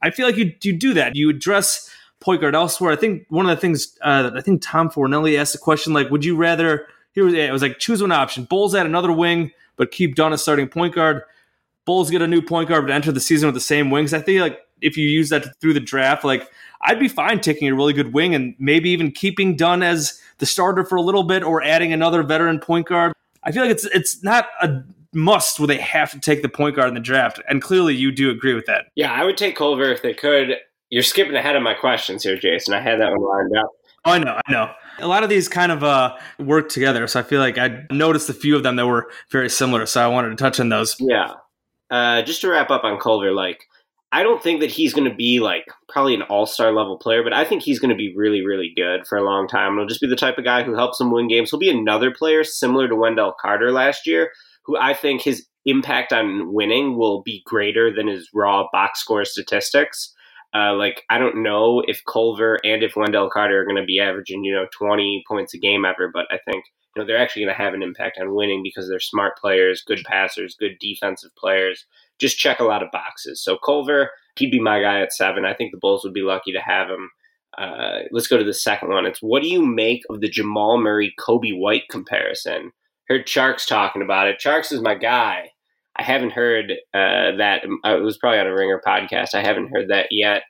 I 0.00 0.10
feel 0.10 0.26
like 0.26 0.36
you 0.36 0.52
you 0.62 0.78
do 0.78 0.94
that. 0.94 1.16
You 1.16 1.30
address 1.30 1.90
point 2.20 2.40
guard 2.40 2.54
elsewhere. 2.54 2.92
I 2.92 2.96
think 2.96 3.26
one 3.28 3.46
of 3.46 3.56
the 3.56 3.60
things 3.60 3.98
uh, 4.02 4.30
I 4.34 4.40
think 4.40 4.62
Tom 4.62 4.90
Fornelli 4.90 5.38
asked 5.38 5.52
the 5.52 5.58
question 5.58 5.92
like, 5.92 6.10
would 6.10 6.24
you 6.24 6.36
rather 6.36 6.86
here 7.12 7.24
was 7.24 7.34
it 7.34 7.52
was 7.52 7.62
like 7.62 7.78
choose 7.78 8.02
one 8.02 8.12
option. 8.12 8.44
Bulls 8.44 8.74
add 8.74 8.86
another 8.86 9.12
wing, 9.12 9.50
but 9.76 9.90
keep 9.90 10.14
Dunn 10.14 10.32
as 10.32 10.42
starting 10.42 10.68
point 10.68 10.94
guard. 10.94 11.22
Bulls 11.86 12.10
get 12.10 12.22
a 12.22 12.26
new 12.26 12.42
point 12.42 12.68
guard, 12.68 12.86
but 12.86 12.92
enter 12.92 13.12
the 13.12 13.20
season 13.20 13.46
with 13.46 13.54
the 13.54 13.60
same 13.60 13.90
wings. 13.90 14.14
I 14.14 14.20
think 14.20 14.40
like 14.40 14.60
if 14.80 14.96
you 14.96 15.08
use 15.08 15.30
that 15.30 15.58
through 15.60 15.74
the 15.74 15.80
draft, 15.80 16.24
like 16.24 16.48
I'd 16.82 17.00
be 17.00 17.08
fine 17.08 17.40
taking 17.40 17.68
a 17.68 17.74
really 17.74 17.92
good 17.92 18.12
wing 18.12 18.34
and 18.34 18.54
maybe 18.58 18.90
even 18.90 19.10
keeping 19.10 19.56
Dunn 19.56 19.82
as 19.82 20.20
the 20.38 20.46
starter 20.46 20.84
for 20.84 20.96
a 20.96 21.02
little 21.02 21.22
bit 21.22 21.42
or 21.42 21.62
adding 21.62 21.92
another 21.92 22.22
veteran 22.22 22.58
point 22.58 22.86
guard. 22.86 23.14
I 23.42 23.52
feel 23.52 23.62
like 23.62 23.70
it's 23.70 23.84
it's 23.86 24.22
not 24.22 24.48
a 24.60 24.82
must 25.14 25.58
where 25.58 25.66
they 25.66 25.78
have 25.78 26.10
to 26.12 26.20
take 26.20 26.42
the 26.42 26.48
point 26.48 26.76
guard 26.76 26.88
in 26.88 26.94
the 26.94 27.00
draft. 27.00 27.40
And 27.48 27.62
clearly 27.62 27.94
you 27.94 28.12
do 28.12 28.30
agree 28.30 28.54
with 28.54 28.66
that. 28.66 28.86
Yeah, 28.94 29.12
I 29.12 29.24
would 29.24 29.36
take 29.36 29.56
Culver 29.56 29.90
if 29.92 30.02
they 30.02 30.14
could. 30.14 30.56
You're 30.90 31.02
skipping 31.02 31.34
ahead 31.34 31.56
of 31.56 31.62
my 31.62 31.74
questions 31.74 32.22
here, 32.22 32.36
Jason. 32.36 32.74
I 32.74 32.80
had 32.80 33.00
that 33.00 33.10
one 33.10 33.22
lined 33.22 33.56
up. 33.56 33.70
Oh, 34.04 34.12
I 34.12 34.18
know, 34.18 34.40
I 34.46 34.52
know. 34.52 34.70
A 34.98 35.08
lot 35.08 35.22
of 35.22 35.30
these 35.30 35.48
kind 35.48 35.72
of 35.72 35.82
uh, 35.82 36.16
work 36.38 36.68
together, 36.68 37.06
so 37.06 37.18
I 37.18 37.22
feel 37.22 37.40
like 37.40 37.58
I 37.58 37.84
noticed 37.90 38.28
a 38.28 38.34
few 38.34 38.54
of 38.54 38.62
them 38.62 38.76
that 38.76 38.86
were 38.86 39.10
very 39.30 39.48
similar. 39.48 39.86
So 39.86 40.04
I 40.04 40.08
wanted 40.08 40.30
to 40.30 40.36
touch 40.36 40.60
on 40.60 40.68
those. 40.68 40.96
Yeah. 41.00 41.32
Uh, 41.90 42.22
just 42.22 42.42
to 42.42 42.48
wrap 42.48 42.70
up 42.70 42.84
on 42.84 43.00
Culver, 43.00 43.32
like 43.32 43.66
I 44.14 44.22
don't 44.22 44.40
think 44.40 44.60
that 44.60 44.70
he's 44.70 44.94
going 44.94 45.10
to 45.10 45.16
be 45.16 45.40
like 45.40 45.66
probably 45.88 46.14
an 46.14 46.22
all 46.22 46.46
star 46.46 46.70
level 46.70 46.96
player, 46.96 47.24
but 47.24 47.32
I 47.32 47.44
think 47.44 47.62
he's 47.62 47.80
going 47.80 47.90
to 47.90 47.96
be 47.96 48.14
really, 48.14 48.46
really 48.46 48.72
good 48.76 49.08
for 49.08 49.18
a 49.18 49.24
long 49.24 49.48
time. 49.48 49.76
He'll 49.76 49.86
just 49.86 50.00
be 50.00 50.06
the 50.06 50.14
type 50.14 50.38
of 50.38 50.44
guy 50.44 50.62
who 50.62 50.76
helps 50.76 50.98
them 50.98 51.10
win 51.10 51.26
games. 51.26 51.50
He'll 51.50 51.58
be 51.58 51.68
another 51.68 52.12
player 52.12 52.44
similar 52.44 52.86
to 52.86 52.94
Wendell 52.94 53.34
Carter 53.40 53.72
last 53.72 54.06
year, 54.06 54.30
who 54.64 54.76
I 54.78 54.94
think 54.94 55.22
his 55.22 55.46
impact 55.66 56.12
on 56.12 56.52
winning 56.52 56.96
will 56.96 57.22
be 57.22 57.42
greater 57.46 57.94
than 57.94 58.06
his 58.06 58.28
raw 58.34 58.66
box 58.72 59.00
score 59.00 59.24
statistics. 59.24 60.12
Uh, 60.54 60.74
like 60.74 61.02
I 61.10 61.18
don't 61.18 61.42
know 61.42 61.82
if 61.86 62.02
Culver 62.10 62.60
and 62.64 62.82
if 62.82 62.96
Wendell 62.96 63.30
Carter 63.30 63.60
are 63.60 63.64
going 63.64 63.76
to 63.76 63.84
be 63.84 64.00
averaging 64.00 64.44
you 64.44 64.54
know 64.54 64.66
20 64.76 65.24
points 65.26 65.54
a 65.54 65.58
game 65.58 65.84
ever, 65.84 66.10
but 66.12 66.26
I 66.30 66.38
think 66.44 66.64
you 66.94 67.02
know 67.02 67.06
they're 67.06 67.18
actually 67.18 67.44
going 67.44 67.56
to 67.56 67.62
have 67.62 67.74
an 67.74 67.82
impact 67.82 68.18
on 68.20 68.34
winning 68.34 68.62
because 68.62 68.88
they're 68.88 69.00
smart 69.00 69.36
players, 69.36 69.82
good 69.86 70.02
passers, 70.04 70.56
good 70.58 70.76
defensive 70.80 71.30
players. 71.36 71.84
Just 72.20 72.38
check 72.38 72.60
a 72.60 72.64
lot 72.64 72.82
of 72.82 72.92
boxes. 72.92 73.42
So 73.42 73.58
Culver, 73.64 74.10
he'd 74.36 74.52
be 74.52 74.60
my 74.60 74.80
guy 74.80 75.00
at 75.00 75.12
seven. 75.12 75.44
I 75.44 75.54
think 75.54 75.72
the 75.72 75.78
Bulls 75.78 76.04
would 76.04 76.14
be 76.14 76.22
lucky 76.22 76.52
to 76.52 76.60
have 76.60 76.88
him. 76.88 77.10
Uh, 77.58 78.00
let's 78.12 78.28
go 78.28 78.38
to 78.38 78.44
the 78.44 78.54
second 78.54 78.90
one. 78.90 79.06
It's 79.06 79.20
what 79.20 79.42
do 79.42 79.48
you 79.48 79.64
make 79.64 80.02
of 80.08 80.20
the 80.20 80.28
Jamal 80.28 80.78
Murray 80.78 81.12
Coby 81.18 81.56
White 81.56 81.88
comparison? 81.90 82.72
Heard 83.08 83.26
Tjarks 83.26 83.66
talking 83.66 84.02
about 84.02 84.28
it. 84.28 84.40
Tjarks 84.42 84.72
is 84.72 84.80
my 84.80 84.94
guy. 84.94 85.50
I 85.96 86.02
haven't 86.02 86.32
heard 86.32 86.72
uh, 86.92 87.36
that. 87.36 87.62
Uh, 87.84 87.96
it 87.96 88.02
was 88.02 88.18
probably 88.18 88.40
on 88.40 88.46
a 88.46 88.54
Ringer 88.54 88.80
podcast. 88.84 89.34
I 89.34 89.42
haven't 89.42 89.70
heard 89.72 89.88
that 89.88 90.08
yet. 90.10 90.42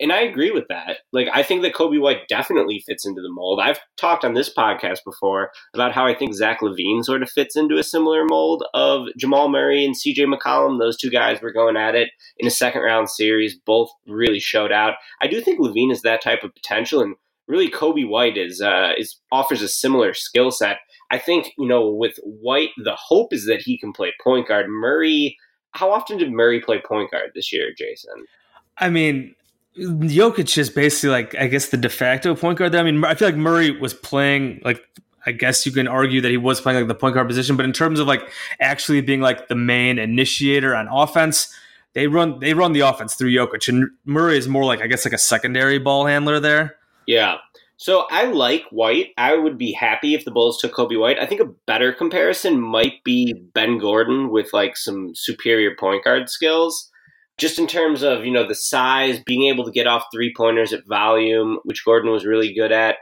And 0.00 0.12
I 0.12 0.20
agree 0.20 0.50
with 0.50 0.66
that. 0.68 0.98
Like, 1.12 1.28
I 1.32 1.42
think 1.42 1.62
that 1.62 1.74
Coby 1.74 2.00
White 2.00 2.28
definitely 2.28 2.82
fits 2.86 3.04
into 3.04 3.20
the 3.20 3.30
mold. 3.30 3.60
I've 3.60 3.80
talked 3.96 4.24
on 4.24 4.34
this 4.34 4.52
podcast 4.52 4.98
before 5.04 5.50
about 5.74 5.92
how 5.92 6.06
I 6.06 6.14
think 6.14 6.34
Zach 6.34 6.60
LaVine 6.60 7.04
sort 7.04 7.22
of 7.22 7.30
fits 7.30 7.56
into 7.56 7.78
a 7.78 7.82
similar 7.82 8.24
mold 8.24 8.64
of 8.74 9.06
Jamal 9.18 9.48
Murray 9.48 9.84
and 9.84 9.96
CJ 9.96 10.32
McCollum. 10.32 10.78
Those 10.78 10.96
two 10.96 11.10
guys 11.10 11.42
were 11.42 11.52
going 11.52 11.76
at 11.76 11.96
it 11.96 12.10
in 12.38 12.46
a 12.46 12.50
second 12.50 12.82
round 12.82 13.10
series. 13.10 13.58
Both 13.66 13.90
really 14.06 14.40
showed 14.40 14.70
out. 14.70 14.94
I 15.20 15.26
do 15.26 15.40
think 15.40 15.58
LaVine 15.58 15.90
is 15.90 16.02
that 16.02 16.22
type 16.22 16.44
of 16.44 16.54
potential, 16.54 17.00
and 17.00 17.16
really 17.48 17.68
Coby 17.68 18.08
White 18.08 18.36
is 18.36 18.60
uh, 18.60 18.92
is 18.96 19.18
offers 19.32 19.62
a 19.62 19.68
similar 19.68 20.14
skill 20.14 20.52
set. 20.52 20.78
I 21.10 21.18
think, 21.18 21.52
you 21.56 21.66
know, 21.66 21.88
with 21.88 22.18
White, 22.22 22.70
the 22.76 22.94
hope 22.94 23.32
is 23.32 23.46
that 23.46 23.62
he 23.62 23.78
can 23.78 23.92
play 23.92 24.12
point 24.22 24.48
guard. 24.48 24.68
Murray, 24.68 25.38
how 25.72 25.90
often 25.90 26.18
did 26.18 26.32
Murray 26.32 26.60
play 26.60 26.80
point 26.80 27.10
guard 27.10 27.30
this 27.34 27.52
year, 27.52 27.72
Jason? 27.76 28.26
I 28.78 28.90
mean, 28.90 29.34
Jokic 29.78 30.58
is 30.58 30.70
basically 30.70 31.10
like, 31.10 31.34
I 31.36 31.46
guess, 31.46 31.68
the 31.68 31.76
de 31.76 31.88
facto 31.88 32.34
point 32.34 32.58
guard 32.58 32.72
there. 32.72 32.80
I 32.80 32.84
mean, 32.84 33.04
I 33.04 33.14
feel 33.14 33.28
like 33.28 33.36
Murray 33.36 33.70
was 33.70 33.94
playing 33.94 34.60
like 34.64 34.82
I 35.26 35.32
guess 35.32 35.66
you 35.66 35.72
can 35.72 35.86
argue 35.86 36.22
that 36.22 36.30
he 36.30 36.38
was 36.38 36.58
playing 36.58 36.78
like 36.78 36.88
the 36.88 36.94
point 36.94 37.14
guard 37.14 37.28
position, 37.28 37.54
but 37.54 37.66
in 37.66 37.72
terms 37.74 38.00
of 38.00 38.06
like 38.06 38.30
actually 38.60 39.02
being 39.02 39.20
like 39.20 39.48
the 39.48 39.54
main 39.54 39.98
initiator 39.98 40.74
on 40.74 40.88
offense, 40.88 41.54
they 41.92 42.06
run 42.06 42.38
they 42.40 42.54
run 42.54 42.72
the 42.72 42.80
offense 42.80 43.14
through 43.14 43.32
Jokic, 43.32 43.68
and 43.68 43.90
Murray 44.06 44.38
is 44.38 44.48
more 44.48 44.64
like 44.64 44.80
I 44.80 44.86
guess 44.86 45.04
like 45.04 45.12
a 45.12 45.18
secondary 45.18 45.78
ball 45.78 46.06
handler 46.06 46.40
there. 46.40 46.76
Yeah, 47.06 47.36
so 47.78 48.06
I 48.10 48.24
like 48.24 48.64
White. 48.70 49.10
I 49.16 49.36
would 49.36 49.56
be 49.56 49.72
happy 49.72 50.14
if 50.14 50.24
the 50.24 50.32
Bulls 50.32 50.60
took 50.60 50.74
Coby 50.74 50.98
White. 50.98 51.20
I 51.20 51.26
think 51.26 51.40
a 51.40 51.54
better 51.64 51.92
comparison 51.92 52.60
might 52.60 53.04
be 53.04 53.32
Ben 53.54 53.78
Gordon 53.78 54.30
with 54.30 54.52
like 54.52 54.76
some 54.76 55.14
superior 55.14 55.76
point 55.78 56.02
guard 56.02 56.28
skills. 56.28 56.90
Just 57.38 57.56
in 57.56 57.68
terms 57.68 58.02
of, 58.02 58.24
you 58.24 58.32
know, 58.32 58.48
the 58.48 58.56
size, 58.56 59.20
being 59.24 59.48
able 59.48 59.64
to 59.64 59.70
get 59.70 59.86
off 59.86 60.06
three 60.12 60.34
pointers 60.36 60.72
at 60.72 60.88
volume, 60.88 61.60
which 61.62 61.84
Gordon 61.84 62.10
was 62.10 62.26
really 62.26 62.52
good 62.52 62.72
at. 62.72 62.96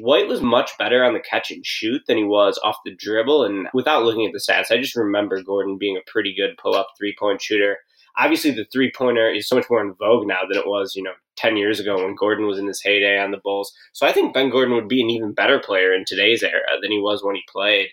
White 0.00 0.28
was 0.28 0.42
much 0.42 0.72
better 0.78 1.02
on 1.02 1.14
the 1.14 1.20
catch 1.20 1.50
and 1.50 1.64
shoot 1.64 2.02
than 2.06 2.18
he 2.18 2.24
was 2.24 2.60
off 2.62 2.76
the 2.84 2.94
dribble. 2.94 3.44
And 3.44 3.68
without 3.72 4.04
looking 4.04 4.26
at 4.26 4.34
the 4.34 4.40
stats, 4.46 4.70
I 4.70 4.76
just 4.78 4.94
remember 4.94 5.42
Gordon 5.42 5.78
being 5.78 5.96
a 5.96 6.10
pretty 6.10 6.34
good 6.36 6.58
pull 6.58 6.74
up 6.74 6.88
three 6.98 7.16
point 7.18 7.40
shooter 7.40 7.78
obviously 8.18 8.50
the 8.50 8.66
three 8.72 8.92
pointer 8.94 9.30
is 9.30 9.48
so 9.48 9.56
much 9.56 9.66
more 9.70 9.80
in 9.80 9.94
vogue 9.94 10.26
now 10.26 10.40
than 10.48 10.58
it 10.58 10.66
was, 10.66 10.94
you 10.96 11.02
know, 11.02 11.12
10 11.36 11.56
years 11.56 11.78
ago 11.78 11.96
when 11.96 12.16
Gordon 12.16 12.46
was 12.46 12.58
in 12.58 12.66
his 12.66 12.82
heyday 12.82 13.18
on 13.18 13.30
the 13.30 13.40
Bulls. 13.42 13.72
So 13.92 14.06
I 14.06 14.12
think 14.12 14.34
Ben 14.34 14.50
Gordon 14.50 14.74
would 14.74 14.88
be 14.88 15.00
an 15.00 15.10
even 15.10 15.32
better 15.32 15.60
player 15.60 15.94
in 15.94 16.04
today's 16.04 16.42
era 16.42 16.80
than 16.82 16.90
he 16.90 16.98
was 16.98 17.22
when 17.22 17.36
he 17.36 17.42
played. 17.50 17.88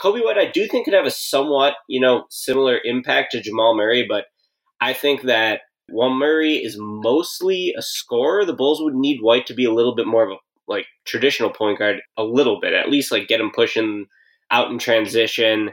Coby 0.00 0.24
White, 0.24 0.38
I 0.38 0.50
do 0.50 0.66
think 0.66 0.84
could 0.84 0.94
have 0.94 1.06
a 1.06 1.10
somewhat, 1.10 1.74
you 1.88 2.00
know, 2.00 2.24
similar 2.30 2.78
impact 2.84 3.32
to 3.32 3.40
Jamal 3.40 3.76
Murray, 3.76 4.04
but 4.08 4.26
I 4.80 4.92
think 4.92 5.22
that 5.22 5.62
while 5.88 6.10
Murray 6.10 6.56
is 6.56 6.76
mostly 6.78 7.74
a 7.76 7.82
scorer, 7.82 8.44
the 8.44 8.52
Bulls 8.52 8.80
would 8.82 8.94
need 8.94 9.20
White 9.22 9.46
to 9.46 9.54
be 9.54 9.64
a 9.64 9.72
little 9.72 9.94
bit 9.94 10.06
more 10.06 10.24
of 10.24 10.30
a 10.30 10.36
like 10.66 10.86
traditional 11.06 11.50
point 11.50 11.78
guard, 11.78 12.02
a 12.16 12.22
little 12.22 12.60
bit, 12.60 12.74
at 12.74 12.90
least 12.90 13.10
like 13.10 13.26
get 13.26 13.40
him 13.40 13.50
pushing 13.54 14.06
out 14.50 14.70
in 14.70 14.78
transition 14.78 15.70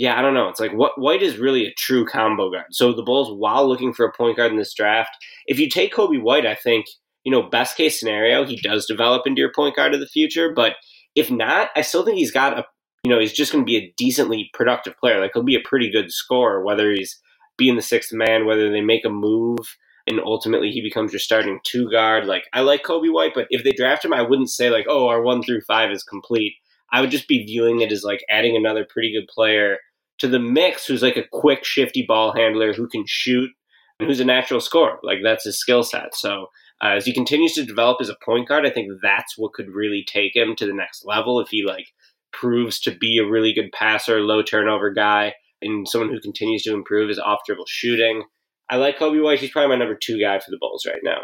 yeah, 0.00 0.18
I 0.18 0.22
don't 0.22 0.32
know. 0.32 0.48
It's 0.48 0.60
like 0.60 0.72
what 0.72 0.98
White 0.98 1.20
is 1.20 1.36
really 1.36 1.66
a 1.66 1.74
true 1.74 2.06
combo 2.06 2.50
guard. 2.50 2.68
So 2.70 2.94
the 2.94 3.02
Bulls, 3.02 3.38
while 3.38 3.68
looking 3.68 3.92
for 3.92 4.06
a 4.06 4.12
point 4.12 4.38
guard 4.38 4.50
in 4.50 4.56
this 4.56 4.72
draft, 4.72 5.10
if 5.44 5.58
you 5.58 5.68
take 5.68 5.92
Coby 5.92 6.18
White, 6.18 6.46
I 6.46 6.54
think 6.54 6.86
you 7.22 7.30
know 7.30 7.42
best 7.42 7.76
case 7.76 8.00
scenario 8.00 8.46
he 8.46 8.56
does 8.56 8.86
develop 8.86 9.26
into 9.26 9.40
your 9.40 9.52
point 9.54 9.76
guard 9.76 9.92
of 9.92 10.00
the 10.00 10.06
future. 10.06 10.54
But 10.56 10.76
if 11.14 11.30
not, 11.30 11.68
I 11.76 11.82
still 11.82 12.02
think 12.02 12.16
he's 12.16 12.32
got 12.32 12.58
a 12.58 12.64
you 13.04 13.10
know 13.10 13.20
he's 13.20 13.34
just 13.34 13.52
going 13.52 13.62
to 13.62 13.70
be 13.70 13.76
a 13.76 13.92
decently 13.98 14.48
productive 14.54 14.96
player. 14.96 15.20
Like 15.20 15.32
he'll 15.34 15.42
be 15.42 15.54
a 15.54 15.68
pretty 15.68 15.90
good 15.90 16.10
scorer, 16.10 16.64
whether 16.64 16.90
he's 16.90 17.20
being 17.58 17.76
the 17.76 17.82
sixth 17.82 18.10
man, 18.10 18.46
whether 18.46 18.70
they 18.70 18.80
make 18.80 19.04
a 19.04 19.10
move 19.10 19.76
and 20.06 20.18
ultimately 20.18 20.70
he 20.70 20.80
becomes 20.80 21.12
your 21.12 21.20
starting 21.20 21.60
two 21.62 21.90
guard. 21.90 22.24
Like 22.24 22.44
I 22.54 22.62
like 22.62 22.84
Coby 22.84 23.12
White, 23.12 23.32
but 23.34 23.48
if 23.50 23.64
they 23.64 23.72
draft 23.72 24.06
him, 24.06 24.14
I 24.14 24.22
wouldn't 24.22 24.48
say 24.48 24.70
like, 24.70 24.86
oh, 24.88 25.08
our 25.08 25.20
one 25.20 25.42
through 25.42 25.60
five 25.68 25.90
is 25.90 26.02
complete. 26.02 26.54
I 26.90 27.02
would 27.02 27.10
just 27.10 27.28
be 27.28 27.44
viewing 27.44 27.82
it 27.82 27.92
as 27.92 28.02
like 28.02 28.24
adding 28.30 28.56
another 28.56 28.86
pretty 28.88 29.12
good 29.12 29.28
player 29.28 29.76
to 30.20 30.28
the 30.28 30.38
mix 30.38 30.86
who's 30.86 31.02
like 31.02 31.16
a 31.16 31.26
quick, 31.32 31.64
shifty 31.64 32.04
ball 32.06 32.32
handler 32.32 32.72
who 32.72 32.88
can 32.88 33.04
shoot 33.06 33.50
and 33.98 34.08
who's 34.08 34.20
a 34.20 34.24
natural 34.24 34.60
scorer. 34.60 34.98
Like 35.02 35.18
that's 35.22 35.44
his 35.44 35.58
skill 35.58 35.82
set. 35.82 36.14
So 36.14 36.46
uh, 36.82 36.94
as 36.96 37.04
he 37.04 37.12
continues 37.12 37.54
to 37.54 37.64
develop 37.64 37.98
as 38.00 38.08
a 38.08 38.16
point 38.24 38.48
guard, 38.48 38.66
I 38.66 38.70
think 38.70 38.90
that's 39.02 39.36
what 39.36 39.52
could 39.52 39.70
really 39.70 40.04
take 40.06 40.36
him 40.36 40.54
to 40.56 40.66
the 40.66 40.74
next 40.74 41.04
level 41.04 41.40
if 41.40 41.48
he 41.48 41.64
like 41.64 41.86
proves 42.32 42.78
to 42.80 42.90
be 42.90 43.18
a 43.18 43.28
really 43.28 43.52
good 43.52 43.72
passer, 43.72 44.20
low 44.20 44.42
turnover 44.42 44.90
guy, 44.90 45.34
and 45.60 45.88
someone 45.88 46.10
who 46.10 46.20
continues 46.20 46.62
to 46.62 46.74
improve 46.74 47.08
his 47.08 47.18
off 47.18 47.40
dribble 47.46 47.66
shooting. 47.66 48.24
I 48.68 48.76
like 48.76 48.98
Coby 48.98 49.22
White. 49.22 49.40
He's 49.40 49.50
probably 49.50 49.70
my 49.70 49.76
number 49.76 49.96
two 49.96 50.20
guy 50.20 50.38
for 50.38 50.50
the 50.50 50.58
Bulls 50.58 50.86
right 50.86 51.02
now. 51.02 51.22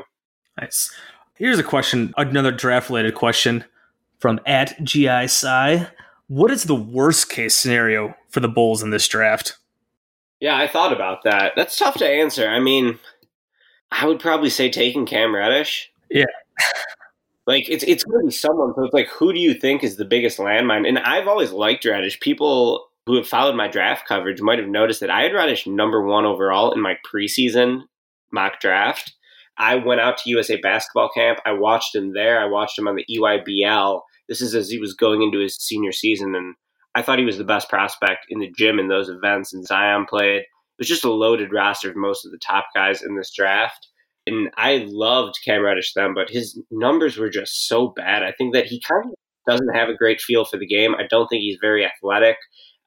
Nice. 0.61 0.93
Here's 1.37 1.59
a 1.59 1.63
question, 1.63 2.13
another 2.17 2.51
draft 2.51 2.89
related 2.89 3.15
question 3.15 3.65
from 4.19 4.41
at 4.47 4.83
GI 4.83 5.29
what 6.29 6.51
is 6.51 6.65
the 6.65 6.75
worst 6.75 7.31
case 7.31 7.55
scenario 7.55 8.15
for 8.29 8.41
the 8.41 8.49
Bulls 8.49 8.83
in 8.83 8.91
this 8.91 9.07
draft? 9.09 9.59
Yeah, 10.41 10.57
I 10.57 10.67
thought 10.67 10.93
about 10.93 11.25
that. 11.25 11.53
That's 11.57 11.79
tough 11.79 11.95
to 11.99 12.09
answer. 12.09 12.49
I 12.49 12.61
mean, 12.61 12.99
I 13.91 14.07
would 14.07 14.21
probably 14.21 14.51
say 14.51 14.71
taking 14.71 15.07
Cam 15.07 15.35
Reddish. 15.35 15.91
Yeah. 16.11 16.25
like 17.47 17.69
it's 17.69 17.85
it's 17.85 18.05
going 18.05 18.21
to 18.21 18.27
be 18.27 18.33
someone. 18.33 18.75
So 18.75 18.85
it's 18.85 18.95
like, 18.95 19.09
who 19.09 19.33
do 19.33 19.41
you 19.41 19.55
think 19.55 19.83
is 19.83 19.97
the 19.97 20.05
biggest 20.05 20.39
landmine? 20.39 20.87
And 20.87 20.99
I've 20.99 21.29
always 21.29 21.53
liked 21.53 21.85
Reddish. 21.85 22.21
People 22.21 22.89
who 23.07 23.17
have 23.17 23.29
followed 23.29 23.55
my 23.55 23.69
draft 23.69 24.07
coverage 24.07 24.43
might 24.43 24.59
have 24.59 24.69
noticed 24.69 25.01
that 25.01 25.11
I 25.11 25.23
had 25.23 25.33
Reddish 25.33 25.67
number 25.67 26.03
one 26.03 26.27
overall 26.27 26.73
in 26.73 26.81
my 26.81 26.99
preseason 27.07 27.83
mock 28.33 28.61
draft. 28.61 29.15
I 29.59 29.77
went 29.77 30.01
out 30.01 30.19
to 30.19 30.31
USA 30.31 30.57
basketball 30.57 31.09
camp. 31.15 31.39
I 31.47 31.53
watched 31.53 31.95
him 31.95 32.13
there. 32.13 32.41
I 32.41 32.47
watched 32.47 32.79
him 32.79 32.89
on 32.89 32.97
the 32.97 33.07
EYBL 33.09 34.03
this 34.29 34.41
is 34.41 34.55
as 34.55 34.69
he 34.69 34.79
was 34.79 34.95
going 34.95 35.23
into 35.23 35.39
his 35.39 35.57
senior 35.57 35.93
season, 35.93 36.35
and 36.35 36.55
I 36.95 37.03
thought 37.03 37.19
he 37.19 37.25
was 37.25 37.39
the 37.39 37.45
best 37.45 37.69
prospect 37.69 38.27
in 38.31 38.41
the 38.41 38.51
gym 38.57 38.79
in 38.79 38.89
those 38.89 39.09
events. 39.09 39.53
And 39.53 39.67
Zion 39.67 40.07
played. 40.09 40.41
It 40.41 40.47
was 40.79 40.89
just 40.89 41.05
a 41.05 41.13
loaded 41.13 41.53
roster 41.53 41.91
of 41.91 41.97
most 41.97 42.25
of 42.25 42.33
the 42.33 42.39
top 42.39 42.67
guys 42.75 43.03
in 43.03 43.17
this 43.17 43.33
draft. 43.35 43.89
And 44.27 44.51
I 44.57 44.85
loved 44.89 45.39
Cam 45.45 45.63
Reddish 45.63 45.93
then, 45.95 46.15
but 46.15 46.31
his 46.31 46.61
numbers 46.71 47.17
were 47.17 47.31
just 47.31 47.69
so 47.69 47.89
bad. 47.89 48.23
I 48.23 48.33
think 48.33 48.55
that 48.55 48.67
he 48.67 48.81
kind 48.81 49.05
of 49.05 49.13
doesn't 49.47 49.75
have 49.75 49.89
a 49.89 49.95
great 49.95 50.21
feel 50.21 50.45
for 50.45 50.59
the 50.59 50.67
game. 50.67 50.95
I 50.95 51.07
don't 51.09 51.29
think 51.29 51.43
he's 51.43 51.59
very 51.61 51.85
athletic. 51.85 52.37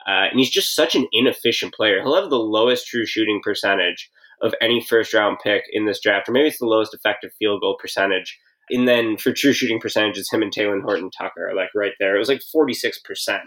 Uh, 0.08 0.26
and 0.32 0.40
he's 0.40 0.50
just 0.50 0.76
such 0.76 0.96
an 0.96 1.08
inefficient 1.12 1.74
player. 1.74 2.02
He'll 2.02 2.20
have 2.20 2.30
the 2.30 2.38
lowest 2.38 2.88
true 2.88 3.06
shooting 3.06 3.42
percentage 3.44 4.10
of 4.42 4.56
any 4.62 4.82
first 4.82 5.14
round 5.14 5.38
pick 5.44 5.64
in 5.72 5.86
this 5.86 6.02
draft, 6.02 6.28
or 6.28 6.32
maybe 6.32 6.48
it's 6.48 6.60
the 6.60 6.66
lowest 6.66 6.94
effective 6.94 7.32
field 7.38 7.62
goal 7.62 7.78
percentage 7.80 8.40
and 8.72 8.88
then 8.88 9.18
for 9.18 9.32
true 9.32 9.54
shooting 9.54 9.80
percentages, 9.80 10.30
him 10.32 10.42
and 10.42 10.54
Talen 10.54 10.82
Horton 10.82 11.10
Tucker 11.12 11.50
are 11.50 11.56
like 11.56 11.70
right 11.76 11.94
there. 12.00 12.16
It 12.16 12.20
was 12.20 12.30
like 12.30 12.42
46% 12.56 13.40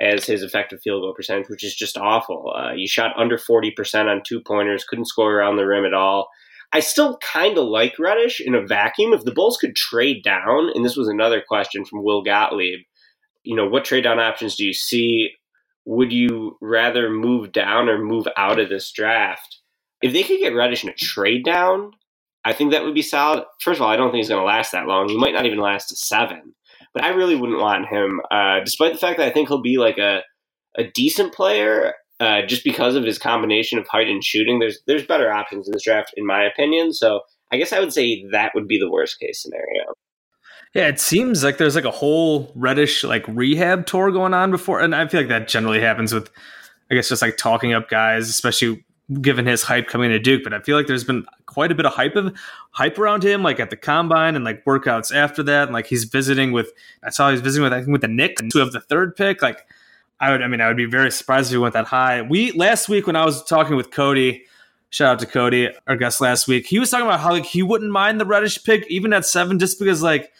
as 0.00 0.24
his 0.24 0.42
effective 0.42 0.80
field 0.82 1.02
goal 1.02 1.14
percentage, 1.14 1.48
which 1.48 1.64
is 1.64 1.74
just 1.74 1.96
awful. 1.96 2.52
Uh, 2.54 2.74
he 2.74 2.86
shot 2.86 3.16
under 3.16 3.38
40% 3.38 4.06
on 4.06 4.22
two 4.26 4.40
pointers, 4.40 4.84
couldn't 4.84 5.06
score 5.06 5.34
around 5.34 5.56
the 5.56 5.66
rim 5.66 5.84
at 5.84 5.94
all. 5.94 6.28
I 6.72 6.80
still 6.80 7.18
kind 7.18 7.56
of 7.56 7.66
like 7.66 7.98
Reddish 7.98 8.40
in 8.40 8.54
a 8.54 8.66
vacuum. 8.66 9.12
If 9.12 9.24
the 9.24 9.32
Bulls 9.32 9.56
could 9.56 9.76
trade 9.76 10.24
down, 10.24 10.70
and 10.74 10.84
this 10.84 10.96
was 10.96 11.06
another 11.06 11.40
question 11.46 11.84
from 11.84 12.02
Will 12.02 12.22
Gottlieb, 12.22 12.80
you 13.44 13.54
know, 13.54 13.68
what 13.68 13.84
trade 13.84 14.02
down 14.02 14.18
options 14.18 14.56
do 14.56 14.64
you 14.64 14.72
see? 14.72 15.30
Would 15.84 16.12
you 16.12 16.56
rather 16.60 17.10
move 17.10 17.52
down 17.52 17.88
or 17.88 17.98
move 17.98 18.26
out 18.36 18.58
of 18.58 18.70
this 18.70 18.90
draft? 18.90 19.60
If 20.02 20.12
they 20.12 20.22
could 20.24 20.40
get 20.40 20.54
Reddish 20.54 20.82
in 20.82 20.90
a 20.90 20.94
trade 20.94 21.44
down, 21.44 21.92
I 22.44 22.52
think 22.52 22.72
that 22.72 22.84
would 22.84 22.94
be 22.94 23.02
solid. 23.02 23.44
First 23.60 23.78
of 23.78 23.82
all, 23.82 23.90
I 23.90 23.96
don't 23.96 24.08
think 24.08 24.18
he's 24.18 24.28
going 24.28 24.40
to 24.40 24.46
last 24.46 24.72
that 24.72 24.86
long. 24.86 25.08
He 25.08 25.16
might 25.16 25.34
not 25.34 25.46
even 25.46 25.58
last 25.58 25.88
to 25.88 25.96
seven. 25.96 26.54
But 26.92 27.04
I 27.04 27.08
really 27.08 27.34
wouldn't 27.34 27.60
want 27.60 27.88
him, 27.88 28.20
uh, 28.30 28.60
despite 28.60 28.92
the 28.92 28.98
fact 28.98 29.18
that 29.18 29.26
I 29.26 29.30
think 29.30 29.48
he'll 29.48 29.60
be 29.62 29.78
like 29.78 29.98
a 29.98 30.22
a 30.76 30.84
decent 30.94 31.32
player. 31.32 31.94
uh, 32.20 32.42
just 32.46 32.64
because 32.64 32.94
of 32.94 33.04
his 33.04 33.18
combination 33.18 33.78
of 33.78 33.86
height 33.88 34.08
and 34.08 34.22
shooting. 34.22 34.58
There's 34.58 34.78
there's 34.86 35.06
better 35.06 35.32
options 35.32 35.66
in 35.66 35.72
this 35.72 35.82
draft, 35.84 36.12
in 36.16 36.26
my 36.26 36.44
opinion. 36.44 36.92
So 36.92 37.20
I 37.52 37.56
guess 37.56 37.72
I 37.72 37.80
would 37.80 37.92
say 37.92 38.24
that 38.32 38.52
would 38.54 38.68
be 38.68 38.78
the 38.78 38.90
worst 38.90 39.18
case 39.18 39.42
scenario. 39.42 39.94
Yeah, 40.74 40.88
it 40.88 40.98
seems 40.98 41.44
like 41.44 41.58
there's 41.58 41.76
like 41.76 41.84
a 41.84 41.90
whole 41.90 42.52
Reddish 42.56 43.04
like 43.04 43.24
rehab 43.28 43.86
tour 43.86 44.10
going 44.10 44.34
on 44.34 44.50
before, 44.50 44.80
and 44.80 44.94
I 44.94 45.06
feel 45.06 45.20
like 45.20 45.28
that 45.28 45.48
generally 45.48 45.80
happens 45.80 46.12
with, 46.12 46.30
I 46.90 46.94
guess, 46.94 47.08
just 47.08 47.22
like 47.22 47.36
talking 47.36 47.72
up 47.72 47.88
guys, 47.88 48.28
especially 48.28 48.84
given 49.20 49.46
his 49.46 49.62
hype 49.62 49.86
coming 49.86 50.10
to 50.10 50.18
Duke. 50.18 50.42
But 50.44 50.54
I 50.54 50.60
feel 50.60 50.76
like 50.76 50.86
there's 50.86 51.04
been 51.04 51.26
quite 51.46 51.70
a 51.70 51.74
bit 51.74 51.86
of 51.86 51.92
hype 51.92 52.16
of 52.16 52.34
hype 52.70 52.98
around 52.98 53.22
him, 53.22 53.42
like 53.42 53.60
at 53.60 53.70
the 53.70 53.76
combine 53.76 54.36
and 54.36 54.44
like 54.44 54.64
workouts 54.64 55.14
after 55.14 55.42
that, 55.44 55.64
and 55.64 55.72
like 55.72 55.86
he's 55.86 56.04
visiting 56.04 56.52
with. 56.52 56.72
I 57.02 57.10
saw 57.10 57.30
he's 57.30 57.40
visiting 57.40 57.64
with 57.64 57.72
I 57.72 57.80
think 57.80 57.92
with 57.92 58.00
the 58.00 58.08
Knicks 58.08 58.42
who 58.52 58.58
have 58.60 58.72
the 58.72 58.80
third 58.80 59.16
pick. 59.16 59.42
Like, 59.42 59.66
I 60.20 60.30
would, 60.30 60.42
I 60.42 60.48
mean, 60.48 60.60
I 60.60 60.68
would 60.68 60.76
be 60.76 60.86
very 60.86 61.10
surprised 61.10 61.48
if 61.48 61.52
he 61.52 61.58
went 61.58 61.74
that 61.74 61.86
high. 61.86 62.22
We 62.22 62.52
last 62.52 62.88
week 62.88 63.06
when 63.06 63.16
I 63.16 63.24
was 63.24 63.44
talking 63.44 63.76
with 63.76 63.90
Cody. 63.90 64.44
Shout 64.90 65.14
out 65.14 65.18
to 65.18 65.26
Cody, 65.26 65.70
our 65.88 65.96
guest 65.96 66.20
last 66.20 66.46
week. 66.46 66.66
He 66.66 66.78
was 66.78 66.88
talking 66.88 67.06
about 67.06 67.18
how 67.18 67.32
like 67.32 67.46
he 67.46 67.64
wouldn't 67.64 67.90
mind 67.90 68.20
the 68.20 68.24
Reddish 68.24 68.62
pick 68.62 68.86
even 68.88 69.12
at 69.12 69.26
seven, 69.26 69.58
just 69.58 69.78
because 69.78 70.02
like 70.02 70.32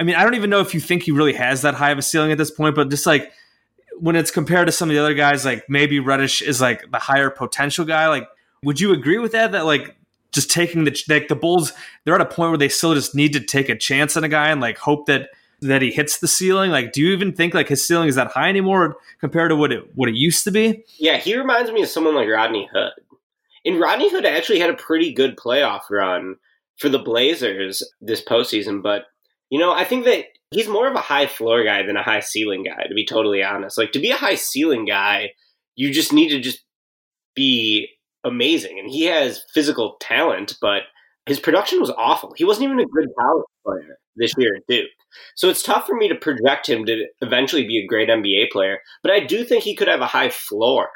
I 0.00 0.02
mean, 0.02 0.14
I 0.14 0.24
don't 0.24 0.34
even 0.34 0.48
know 0.48 0.60
if 0.60 0.72
you 0.72 0.80
think 0.80 1.02
he 1.02 1.12
really 1.12 1.34
has 1.34 1.60
that 1.60 1.74
high 1.74 1.90
of 1.90 1.98
a 1.98 2.02
ceiling 2.02 2.32
at 2.32 2.38
this 2.38 2.50
point, 2.50 2.74
but 2.74 2.88
just 2.88 3.04
like 3.04 3.32
when 4.00 4.16
it's 4.16 4.30
compared 4.30 4.66
to 4.66 4.72
some 4.72 4.88
of 4.88 4.94
the 4.94 5.00
other 5.00 5.14
guys, 5.14 5.44
like 5.44 5.68
maybe 5.68 6.00
Reddish 6.00 6.42
is 6.42 6.60
like 6.60 6.90
the 6.90 6.98
higher 6.98 7.30
potential 7.30 7.84
guy. 7.84 8.08
Like, 8.08 8.28
would 8.62 8.80
you 8.80 8.92
agree 8.92 9.18
with 9.18 9.32
that? 9.32 9.52
That 9.52 9.66
like 9.66 9.96
just 10.32 10.50
taking 10.50 10.84
the 10.84 11.04
like 11.08 11.28
the 11.28 11.36
Bulls, 11.36 11.72
they're 12.04 12.14
at 12.14 12.20
a 12.20 12.26
point 12.26 12.50
where 12.50 12.58
they 12.58 12.68
still 12.68 12.94
just 12.94 13.14
need 13.14 13.32
to 13.34 13.40
take 13.40 13.68
a 13.68 13.76
chance 13.76 14.16
on 14.16 14.24
a 14.24 14.28
guy 14.28 14.48
and 14.48 14.60
like 14.60 14.78
hope 14.78 15.06
that 15.06 15.30
that 15.60 15.82
he 15.82 15.90
hits 15.90 16.18
the 16.18 16.28
ceiling. 16.28 16.70
Like, 16.70 16.92
do 16.92 17.02
you 17.02 17.12
even 17.12 17.32
think 17.32 17.52
like 17.52 17.68
his 17.68 17.86
ceiling 17.86 18.08
is 18.08 18.14
that 18.14 18.28
high 18.28 18.48
anymore 18.48 18.96
compared 19.20 19.50
to 19.50 19.56
what 19.56 19.72
it 19.72 19.84
what 19.94 20.08
it 20.08 20.14
used 20.14 20.44
to 20.44 20.50
be? 20.50 20.84
Yeah, 20.98 21.18
he 21.18 21.36
reminds 21.36 21.70
me 21.70 21.82
of 21.82 21.88
someone 21.88 22.14
like 22.14 22.28
Rodney 22.28 22.68
Hood. 22.72 22.92
And 23.64 23.78
Rodney 23.78 24.10
Hood 24.10 24.24
actually 24.24 24.60
had 24.60 24.70
a 24.70 24.74
pretty 24.74 25.12
good 25.12 25.36
playoff 25.36 25.90
run 25.90 26.36
for 26.78 26.88
the 26.88 26.98
Blazers 26.98 27.82
this 28.00 28.24
postseason, 28.24 28.82
but 28.82 29.04
you 29.50 29.58
know, 29.58 29.72
I 29.72 29.84
think 29.84 30.06
that 30.06 30.24
he's 30.50 30.68
more 30.68 30.88
of 30.88 30.94
a 30.94 31.00
high 31.00 31.26
floor 31.26 31.64
guy 31.64 31.82
than 31.84 31.96
a 31.96 32.02
high 32.02 32.20
ceiling 32.20 32.64
guy, 32.64 32.84
to 32.88 32.94
be 32.94 33.06
totally 33.06 33.42
honest. 33.42 33.78
Like, 33.78 33.92
to 33.92 34.00
be 34.00 34.10
a 34.10 34.16
high 34.16 34.34
ceiling 34.34 34.84
guy, 34.84 35.30
you 35.76 35.92
just 35.92 36.12
need 36.12 36.30
to 36.30 36.40
just 36.40 36.64
be 37.34 37.88
amazing. 38.24 38.78
And 38.78 38.90
he 38.90 39.04
has 39.04 39.44
physical 39.54 39.96
talent, 40.00 40.56
but 40.60 40.82
his 41.26 41.40
production 41.40 41.80
was 41.80 41.90
awful. 41.90 42.34
He 42.36 42.44
wasn't 42.44 42.64
even 42.64 42.80
a 42.80 42.86
good 42.86 43.08
college 43.18 43.44
player 43.64 43.98
this 44.16 44.32
year 44.36 44.56
at 44.56 44.62
Duke. 44.68 44.90
So 45.36 45.48
it's 45.48 45.62
tough 45.62 45.86
for 45.86 45.96
me 45.96 46.08
to 46.08 46.14
project 46.14 46.68
him 46.68 46.84
to 46.86 47.06
eventually 47.20 47.66
be 47.66 47.78
a 47.78 47.86
great 47.86 48.08
NBA 48.08 48.50
player, 48.50 48.78
but 49.02 49.12
I 49.12 49.20
do 49.20 49.44
think 49.44 49.64
he 49.64 49.74
could 49.74 49.88
have 49.88 50.00
a 50.00 50.06
high 50.06 50.30
floor. 50.30 50.88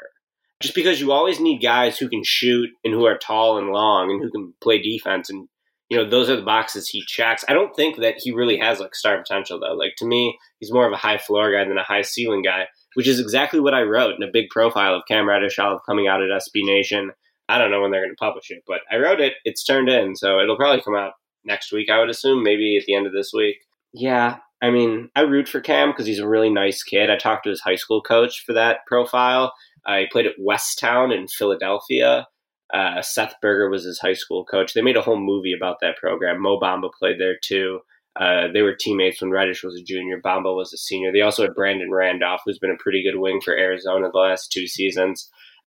Just 0.61 0.75
because 0.75 1.01
you 1.01 1.11
always 1.11 1.39
need 1.39 1.61
guys 1.61 1.97
who 1.97 2.07
can 2.07 2.23
shoot 2.23 2.69
and 2.83 2.93
who 2.93 3.05
are 3.05 3.17
tall 3.17 3.57
and 3.57 3.71
long 3.71 4.09
and 4.09 4.23
who 4.23 4.31
can 4.31 4.53
play 4.61 4.81
defense 4.81 5.29
and 5.29 5.49
you 5.89 5.97
know, 5.97 6.09
those 6.09 6.29
are 6.29 6.35
the 6.35 6.41
boxes 6.41 6.87
he 6.89 7.03
checks. 7.05 7.45
I 7.47 7.53
don't 7.53 7.75
think 7.75 7.97
that 7.97 8.15
he 8.17 8.31
really 8.31 8.57
has 8.57 8.79
like 8.79 8.95
star 8.95 9.17
potential 9.17 9.59
though. 9.59 9.73
Like 9.73 9.93
to 9.97 10.05
me, 10.05 10.37
he's 10.59 10.73
more 10.73 10.87
of 10.87 10.93
a 10.93 10.97
high 10.97 11.17
floor 11.17 11.51
guy 11.51 11.63
than 11.67 11.77
a 11.77 11.83
high 11.83 12.01
ceiling 12.01 12.41
guy, 12.41 12.67
which 12.95 13.07
is 13.07 13.19
exactly 13.19 13.59
what 13.59 13.75
I 13.75 13.83
wrote 13.83 14.15
in 14.15 14.23
a 14.23 14.31
big 14.31 14.49
profile 14.49 14.95
of 14.95 15.03
Cam 15.07 15.27
Reddish 15.27 15.57
coming 15.85 16.07
out 16.07 16.23
at 16.23 16.29
SB 16.29 16.65
Nation. 16.65 17.11
I 17.47 17.59
don't 17.59 17.69
know 17.69 17.81
when 17.81 17.91
they're 17.91 18.03
going 18.03 18.15
to 18.15 18.19
publish 18.19 18.49
it, 18.49 18.63
but 18.65 18.79
I 18.91 18.95
wrote 18.97 19.21
it. 19.21 19.33
It's 19.43 19.63
turned 19.63 19.87
in, 19.87 20.15
so 20.15 20.39
it'll 20.39 20.57
probably 20.57 20.81
come 20.81 20.95
out 20.95 21.13
next 21.43 21.71
week. 21.71 21.91
I 21.91 21.99
would 21.99 22.09
assume, 22.09 22.41
maybe 22.41 22.77
at 22.77 22.85
the 22.85 22.95
end 22.95 23.05
of 23.05 23.13
this 23.13 23.31
week. 23.31 23.57
Yeah, 23.93 24.37
I 24.63 24.71
mean, 24.71 25.09
I 25.15 25.21
root 25.21 25.47
for 25.47 25.61
Cam 25.61 25.91
because 25.91 26.07
he's 26.07 26.17
a 26.17 26.27
really 26.27 26.49
nice 26.49 26.81
kid. 26.81 27.11
I 27.11 27.17
talked 27.17 27.43
to 27.43 27.51
his 27.51 27.61
high 27.61 27.75
school 27.75 28.01
coach 28.01 28.43
for 28.43 28.53
that 28.53 28.79
profile. 28.87 29.53
He 29.87 30.07
played 30.11 30.25
at 30.25 30.39
Westtown 30.43 31.15
in 31.15 31.27
Philadelphia. 31.27 32.25
Uh, 32.73 33.01
Seth 33.01 33.35
Berger 33.41 33.69
was 33.69 33.83
his 33.83 33.99
high 33.99 34.13
school 34.13 34.43
coach. 34.45 34.73
They 34.73 34.81
made 34.81 34.97
a 34.97 35.01
whole 35.01 35.19
movie 35.19 35.53
about 35.53 35.77
that 35.81 35.97
program. 35.97 36.41
Mo 36.41 36.59
Bamba 36.59 36.89
played 36.97 37.19
there 37.19 37.37
too. 37.41 37.79
Uh, 38.19 38.47
they 38.53 38.61
were 38.61 38.73
teammates 38.73 39.21
when 39.21 39.31
Reddish 39.31 39.63
was 39.63 39.75
a 39.75 39.83
junior. 39.83 40.21
Bamba 40.21 40.55
was 40.55 40.73
a 40.73 40.77
senior. 40.77 41.11
They 41.11 41.21
also 41.21 41.43
had 41.43 41.53
Brandon 41.53 41.91
Randolph, 41.91 42.41
who's 42.45 42.59
been 42.59 42.71
a 42.71 42.81
pretty 42.81 43.03
good 43.03 43.19
wing 43.19 43.41
for 43.43 43.57
Arizona 43.57 44.09
the 44.11 44.17
last 44.17 44.51
two 44.51 44.67
seasons. 44.67 45.29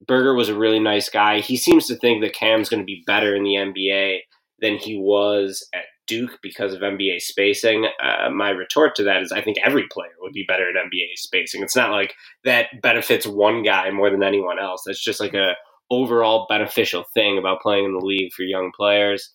Berger 0.06 0.34
was 0.34 0.48
a 0.48 0.56
really 0.56 0.78
nice 0.78 1.08
guy. 1.08 1.40
He 1.40 1.56
seems 1.56 1.86
to 1.88 1.96
think 1.96 2.22
that 2.22 2.34
Cam's 2.34 2.68
going 2.68 2.80
to 2.80 2.86
be 2.86 3.02
better 3.06 3.34
in 3.34 3.42
the 3.42 3.54
NBA 3.54 4.20
than 4.60 4.76
he 4.76 4.96
was 4.96 5.66
at 5.74 5.82
Duke 6.06 6.38
because 6.42 6.72
of 6.72 6.80
NBA 6.80 7.20
spacing. 7.20 7.88
Uh, 8.02 8.30
my 8.30 8.50
retort 8.50 8.94
to 8.96 9.04
that 9.04 9.22
is 9.22 9.32
I 9.32 9.40
think 9.40 9.58
every 9.64 9.86
player 9.90 10.12
would 10.20 10.32
be 10.32 10.44
better 10.46 10.68
at 10.68 10.76
NBA 10.76 11.16
spacing. 11.16 11.62
It's 11.62 11.76
not 11.76 11.90
like 11.90 12.14
that 12.44 12.68
benefits 12.80 13.26
one 13.26 13.62
guy 13.62 13.90
more 13.90 14.10
than 14.10 14.22
anyone 14.22 14.58
else. 14.60 14.82
That's 14.86 15.02
just 15.02 15.20
like 15.20 15.34
a 15.34 15.54
overall 15.90 16.46
beneficial 16.48 17.04
thing 17.14 17.38
about 17.38 17.60
playing 17.60 17.84
in 17.84 17.92
the 17.92 18.04
league 18.04 18.32
for 18.32 18.42
young 18.42 18.70
players. 18.74 19.32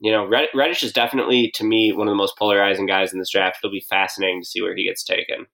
You 0.00 0.12
know, 0.12 0.26
Reddish 0.26 0.82
is 0.82 0.92
definitely 0.92 1.50
to 1.54 1.64
me 1.64 1.92
one 1.92 2.08
of 2.08 2.12
the 2.12 2.16
most 2.16 2.38
polarizing 2.38 2.86
guys 2.86 3.12
in 3.12 3.18
this 3.18 3.30
draft. 3.30 3.58
It'll 3.62 3.72
be 3.72 3.84
fascinating 3.88 4.40
to 4.40 4.46
see 4.46 4.62
where 4.62 4.74
he 4.74 4.86
gets 4.86 5.04
taken. 5.04 5.46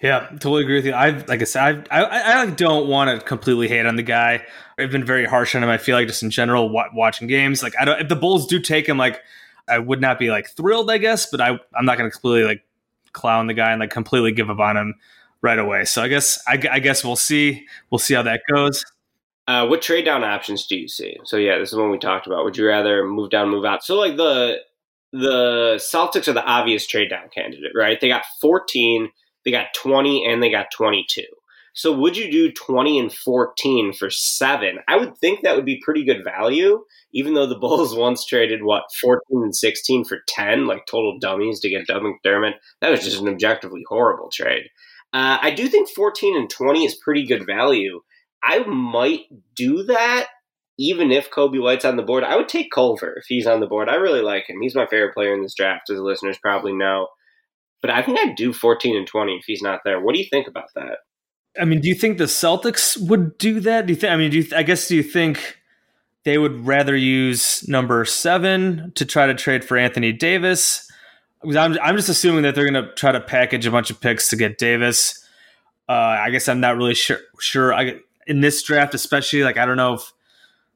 Yeah, 0.00 0.26
totally 0.30 0.62
agree 0.64 0.76
with 0.76 0.86
you. 0.86 0.94
I've 0.94 1.28
like 1.28 1.42
I 1.42 1.44
said, 1.44 1.86
I 1.90 2.02
I, 2.02 2.42
I 2.42 2.46
don't 2.46 2.88
want 2.88 3.20
to 3.20 3.24
completely 3.24 3.68
hate 3.68 3.86
on 3.86 3.94
the 3.94 4.02
guy. 4.02 4.44
I've 4.76 4.90
been 4.90 5.04
very 5.04 5.26
harsh 5.26 5.54
on 5.54 5.62
him. 5.62 5.68
I 5.68 5.78
feel 5.78 5.94
like 5.94 6.08
just 6.08 6.24
in 6.24 6.30
general 6.30 6.70
watching 6.92 7.28
games, 7.28 7.62
like 7.62 7.74
I 7.78 7.84
don't. 7.84 8.00
If 8.00 8.08
the 8.08 8.16
Bulls 8.16 8.46
do 8.46 8.58
take 8.58 8.88
him, 8.88 8.98
like 8.98 9.20
I 9.68 9.78
would 9.78 10.00
not 10.00 10.18
be 10.18 10.30
like 10.30 10.48
thrilled, 10.48 10.90
I 10.90 10.98
guess, 10.98 11.30
but 11.30 11.40
I 11.40 11.50
I'm 11.76 11.84
not 11.84 11.98
going 11.98 12.10
to 12.10 12.12
completely 12.12 12.44
like 12.44 12.64
clown 13.12 13.46
the 13.46 13.54
guy 13.54 13.70
and 13.70 13.78
like 13.78 13.90
completely 13.90 14.32
give 14.32 14.50
up 14.50 14.58
on 14.58 14.76
him 14.76 14.94
right 15.40 15.58
away. 15.58 15.84
So 15.84 16.02
I 16.02 16.08
guess 16.08 16.42
I, 16.48 16.60
I 16.70 16.78
guess 16.80 17.04
we'll 17.04 17.14
see. 17.14 17.66
We'll 17.90 18.00
see 18.00 18.14
how 18.14 18.22
that 18.22 18.40
goes. 18.52 18.84
Uh, 19.48 19.66
what 19.66 19.82
trade 19.82 20.04
down 20.04 20.22
options 20.22 20.66
do 20.66 20.76
you 20.76 20.88
see? 20.88 21.16
So 21.24 21.36
yeah, 21.36 21.58
this 21.58 21.72
is 21.72 21.78
one 21.78 21.90
we 21.90 21.98
talked 21.98 22.26
about. 22.26 22.44
Would 22.44 22.56
you 22.56 22.66
rather 22.66 23.04
move 23.04 23.30
down, 23.30 23.48
move 23.50 23.64
out? 23.64 23.84
So 23.84 23.98
like 23.98 24.16
the 24.16 24.58
the 25.12 25.74
Celtics 25.76 26.28
are 26.28 26.32
the 26.32 26.44
obvious 26.44 26.86
trade 26.86 27.10
down 27.10 27.28
candidate, 27.34 27.72
right? 27.76 28.00
They 28.00 28.08
got 28.08 28.24
14, 28.40 29.10
they 29.44 29.50
got 29.50 29.74
20, 29.74 30.24
and 30.26 30.42
they 30.42 30.50
got 30.50 30.70
22. 30.74 31.22
So 31.74 31.92
would 31.92 32.16
you 32.16 32.30
do 32.30 32.52
20 32.52 32.98
and 32.98 33.12
14 33.12 33.92
for 33.94 34.10
seven? 34.10 34.78
I 34.88 34.96
would 34.96 35.16
think 35.16 35.42
that 35.42 35.56
would 35.56 35.64
be 35.64 35.80
pretty 35.82 36.04
good 36.04 36.22
value, 36.22 36.84
even 37.12 37.34
though 37.34 37.46
the 37.46 37.58
Bulls 37.58 37.94
once 37.94 38.24
traded 38.24 38.62
what 38.62 38.84
14 39.00 39.20
and 39.42 39.56
16 39.56 40.04
for 40.04 40.18
10, 40.28 40.66
like 40.66 40.86
total 40.86 41.18
dummies 41.18 41.60
to 41.60 41.70
get 41.70 41.86
Doug 41.86 42.02
McDermott. 42.02 42.54
That 42.80 42.90
was 42.90 43.04
just 43.04 43.20
an 43.20 43.28
objectively 43.28 43.82
horrible 43.88 44.30
trade. 44.32 44.64
Uh, 45.12 45.38
I 45.40 45.50
do 45.50 45.68
think 45.68 45.88
14 45.90 46.36
and 46.36 46.48
20 46.48 46.86
is 46.86 46.94
pretty 46.94 47.26
good 47.26 47.46
value. 47.46 48.00
I 48.42 48.60
might 48.64 49.26
do 49.54 49.82
that 49.84 50.28
even 50.78 51.12
if 51.12 51.30
Coby 51.30 51.60
White's 51.60 51.84
on 51.84 51.96
the 51.96 52.02
board. 52.02 52.24
I 52.24 52.36
would 52.36 52.48
take 52.48 52.72
Culver 52.72 53.14
if 53.16 53.24
he's 53.28 53.46
on 53.46 53.60
the 53.60 53.66
board. 53.66 53.88
I 53.88 53.94
really 53.94 54.22
like 54.22 54.48
him. 54.48 54.60
He's 54.60 54.74
my 54.74 54.86
favorite 54.86 55.14
player 55.14 55.34
in 55.34 55.42
this 55.42 55.54
draft, 55.54 55.90
as 55.90 55.98
listeners 55.98 56.38
probably 56.42 56.72
know. 56.72 57.08
But 57.80 57.90
I 57.90 58.02
think 58.02 58.18
I'd 58.18 58.36
do 58.36 58.52
14 58.52 58.96
and 58.96 59.06
20 59.06 59.36
if 59.36 59.44
he's 59.46 59.62
not 59.62 59.80
there. 59.84 60.00
What 60.00 60.14
do 60.14 60.18
you 60.18 60.26
think 60.30 60.48
about 60.48 60.68
that? 60.74 60.98
I 61.60 61.64
mean, 61.64 61.80
do 61.80 61.88
you 61.88 61.94
think 61.94 62.18
the 62.18 62.24
Celtics 62.24 62.96
would 63.08 63.36
do 63.38 63.60
that? 63.60 63.86
Do 63.86 63.92
you 63.92 63.98
think? 63.98 64.12
I 64.12 64.16
mean, 64.16 64.30
do 64.30 64.38
you? 64.38 64.56
I 64.56 64.62
guess 64.62 64.88
do 64.88 64.96
you 64.96 65.02
think 65.02 65.58
they 66.24 66.38
would 66.38 66.66
rather 66.66 66.96
use 66.96 67.66
number 67.68 68.04
seven 68.04 68.92
to 68.94 69.04
try 69.04 69.26
to 69.26 69.34
trade 69.34 69.64
for 69.64 69.76
Anthony 69.76 70.12
Davis? 70.12 70.90
I'm 71.44 71.78
I'm 71.82 71.96
just 71.96 72.08
assuming 72.08 72.42
that 72.42 72.54
they're 72.54 72.70
going 72.70 72.82
to 72.82 72.94
try 72.94 73.12
to 73.12 73.20
package 73.20 73.66
a 73.66 73.70
bunch 73.70 73.90
of 73.90 74.00
picks 74.00 74.30
to 74.30 74.36
get 74.36 74.56
Davis. 74.56 75.18
Uh, 75.88 75.92
I 75.92 76.30
guess 76.30 76.48
I'm 76.48 76.60
not 76.60 76.76
really 76.76 76.94
sure. 76.94 77.18
Sure, 77.38 77.74
I 77.74 78.00
in 78.26 78.40
this 78.40 78.62
draft, 78.62 78.94
especially, 78.94 79.42
like 79.42 79.56
I 79.56 79.66
don't 79.66 79.76
know 79.76 79.94
if 79.94 80.12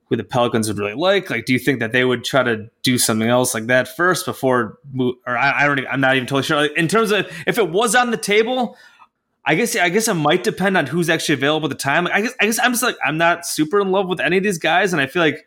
who 0.08 0.16
the 0.16 0.24
Pelicans 0.24 0.68
would 0.68 0.78
really 0.78 0.94
like. 0.94 1.30
Like, 1.30 1.46
do 1.46 1.52
you 1.52 1.58
think 1.58 1.80
that 1.80 1.92
they 1.92 2.04
would 2.04 2.24
try 2.24 2.42
to 2.42 2.70
do 2.82 2.96
something 2.96 3.28
else 3.28 3.54
like 3.54 3.66
that 3.66 3.88
first 3.96 4.24
before, 4.24 4.78
or 4.96 5.36
I, 5.36 5.62
I 5.64 5.66
don't, 5.66 5.78
even, 5.78 5.90
I'm 5.90 6.00
not 6.00 6.14
even 6.14 6.26
totally 6.26 6.44
sure. 6.44 6.56
Like, 6.58 6.76
in 6.76 6.86
terms 6.86 7.10
of 7.10 7.26
if 7.46 7.58
it 7.58 7.70
was 7.70 7.94
on 7.96 8.12
the 8.12 8.16
table, 8.16 8.76
I 9.44 9.56
guess, 9.56 9.74
I 9.76 9.88
guess 9.88 10.06
it 10.06 10.14
might 10.14 10.44
depend 10.44 10.76
on 10.76 10.86
who's 10.86 11.10
actually 11.10 11.34
available 11.34 11.66
at 11.66 11.70
the 11.70 11.82
time. 11.82 12.06
I 12.06 12.20
guess, 12.20 12.34
I 12.40 12.46
guess 12.46 12.58
I'm 12.60 12.72
just 12.72 12.82
like 12.82 12.96
I'm 13.04 13.18
not 13.18 13.46
super 13.46 13.80
in 13.80 13.90
love 13.90 14.08
with 14.08 14.20
any 14.20 14.36
of 14.36 14.44
these 14.44 14.58
guys, 14.58 14.92
and 14.92 15.02
I 15.02 15.06
feel 15.06 15.22
like 15.22 15.46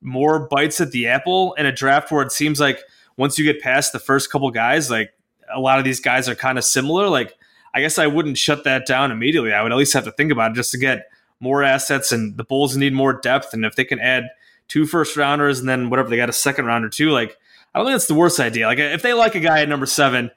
more 0.00 0.46
bites 0.48 0.80
at 0.80 0.92
the 0.92 1.08
apple 1.08 1.54
in 1.54 1.66
a 1.66 1.72
draft 1.72 2.12
where 2.12 2.22
it 2.22 2.30
seems 2.30 2.60
like 2.60 2.80
once 3.16 3.38
you 3.38 3.44
get 3.44 3.60
past 3.60 3.92
the 3.92 3.98
first 3.98 4.30
couple 4.30 4.50
guys, 4.50 4.90
like 4.90 5.12
a 5.52 5.58
lot 5.58 5.78
of 5.78 5.84
these 5.84 6.00
guys 6.00 6.28
are 6.28 6.34
kind 6.34 6.58
of 6.58 6.64
similar. 6.64 7.08
Like, 7.08 7.34
I 7.74 7.80
guess 7.80 7.98
I 7.98 8.06
wouldn't 8.06 8.38
shut 8.38 8.64
that 8.64 8.86
down 8.86 9.10
immediately. 9.10 9.52
I 9.52 9.62
would 9.62 9.72
at 9.72 9.78
least 9.78 9.94
have 9.94 10.04
to 10.04 10.12
think 10.12 10.30
about 10.30 10.52
it 10.52 10.54
just 10.54 10.70
to 10.72 10.78
get 10.78 11.08
more 11.40 11.62
assets, 11.62 12.12
and 12.12 12.36
the 12.36 12.44
Bulls 12.44 12.76
need 12.76 12.92
more 12.92 13.12
depth. 13.12 13.52
And 13.52 13.64
if 13.64 13.76
they 13.76 13.84
can 13.84 14.00
add 14.00 14.24
two 14.68 14.86
first 14.86 15.16
rounders 15.16 15.60
and 15.60 15.68
then 15.68 15.90
whatever 15.90 16.08
they 16.08 16.16
got 16.16 16.28
a 16.28 16.34
second 16.34 16.66
rounder 16.66 16.88
too, 16.88 17.10
like 17.10 17.36
I 17.74 17.78
don't 17.78 17.86
think 17.86 17.94
that's 17.94 18.06
the 18.06 18.14
worst 18.14 18.40
idea. 18.40 18.66
Like 18.66 18.78
if 18.78 19.02
they 19.02 19.12
like 19.12 19.34
a 19.34 19.40
guy 19.40 19.60
at 19.60 19.68
number 19.68 19.86
seven, 19.86 20.30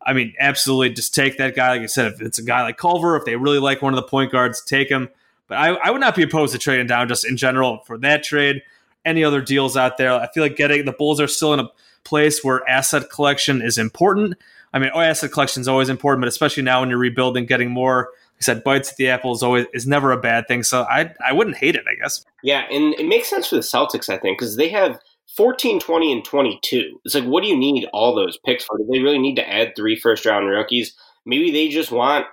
I 0.00 0.12
mean, 0.12 0.34
absolutely, 0.38 0.90
just 0.90 1.14
take 1.14 1.36
that 1.38 1.54
guy. 1.54 1.70
Like 1.70 1.82
I 1.82 1.86
said, 1.86 2.12
if 2.12 2.22
it's 2.22 2.38
a 2.38 2.44
guy 2.44 2.62
like 2.62 2.78
Culver, 2.78 3.16
if 3.16 3.24
they 3.24 3.36
really 3.36 3.58
like 3.58 3.82
one 3.82 3.92
of 3.92 3.96
the 3.96 4.08
point 4.08 4.32
guards, 4.32 4.62
take 4.62 4.88
him. 4.88 5.08
But 5.48 5.58
I, 5.58 5.68
I 5.74 5.90
would 5.90 6.00
not 6.00 6.14
be 6.14 6.22
opposed 6.22 6.52
to 6.52 6.58
trading 6.58 6.86
down 6.86 7.08
just 7.08 7.26
in 7.26 7.36
general 7.36 7.82
for 7.86 7.98
that 7.98 8.22
trade. 8.22 8.62
Any 9.04 9.22
other 9.22 9.40
deals 9.40 9.76
out 9.76 9.98
there? 9.98 10.12
I 10.12 10.28
feel 10.32 10.42
like 10.42 10.56
getting 10.56 10.84
the 10.84 10.92
Bulls 10.92 11.20
are 11.20 11.28
still 11.28 11.54
in 11.54 11.60
a 11.60 11.68
place 12.02 12.42
where 12.42 12.68
asset 12.68 13.10
collection 13.10 13.62
is 13.62 13.78
important. 13.78 14.34
I 14.72 14.78
mean, 14.78 14.90
oh, 14.94 15.00
asset 15.00 15.32
collection 15.32 15.60
is 15.60 15.68
always 15.68 15.88
important, 15.88 16.22
but 16.22 16.28
especially 16.28 16.62
now 16.62 16.80
when 16.80 16.88
you're 16.88 16.98
rebuilding, 16.98 17.46
getting 17.46 17.70
more 17.70 18.10
he 18.36 18.42
said 18.42 18.64
bites 18.64 18.90
at 18.90 18.96
the 18.96 19.08
apple 19.08 19.32
is 19.32 19.42
always 19.42 19.66
is 19.72 19.86
never 19.86 20.12
a 20.12 20.20
bad 20.20 20.46
thing. 20.48 20.62
So 20.62 20.82
I 20.82 21.12
I 21.26 21.32
wouldn't 21.32 21.56
hate 21.56 21.74
it, 21.74 21.84
I 21.90 21.94
guess. 21.94 22.24
Yeah, 22.42 22.64
and 22.70 22.94
it 22.94 23.06
makes 23.06 23.28
sense 23.28 23.48
for 23.48 23.56
the 23.56 23.62
Celtics, 23.62 24.08
I 24.08 24.18
think, 24.18 24.38
because 24.38 24.56
they 24.56 24.68
have 24.68 24.98
14, 25.36 25.80
20, 25.80 26.12
and 26.12 26.24
22. 26.24 27.00
It's 27.04 27.14
like, 27.14 27.24
what 27.24 27.42
do 27.42 27.48
you 27.48 27.56
need 27.56 27.86
all 27.92 28.14
those 28.14 28.38
picks 28.44 28.64
for? 28.64 28.78
Do 28.78 28.88
they 28.90 29.00
really 29.00 29.18
need 29.18 29.36
to 29.36 29.48
add 29.48 29.74
three 29.76 29.96
first 29.96 30.24
round 30.24 30.48
rookies? 30.48 30.94
Maybe 31.26 31.50
they 31.50 31.68
just 31.68 31.90
want 31.90 32.26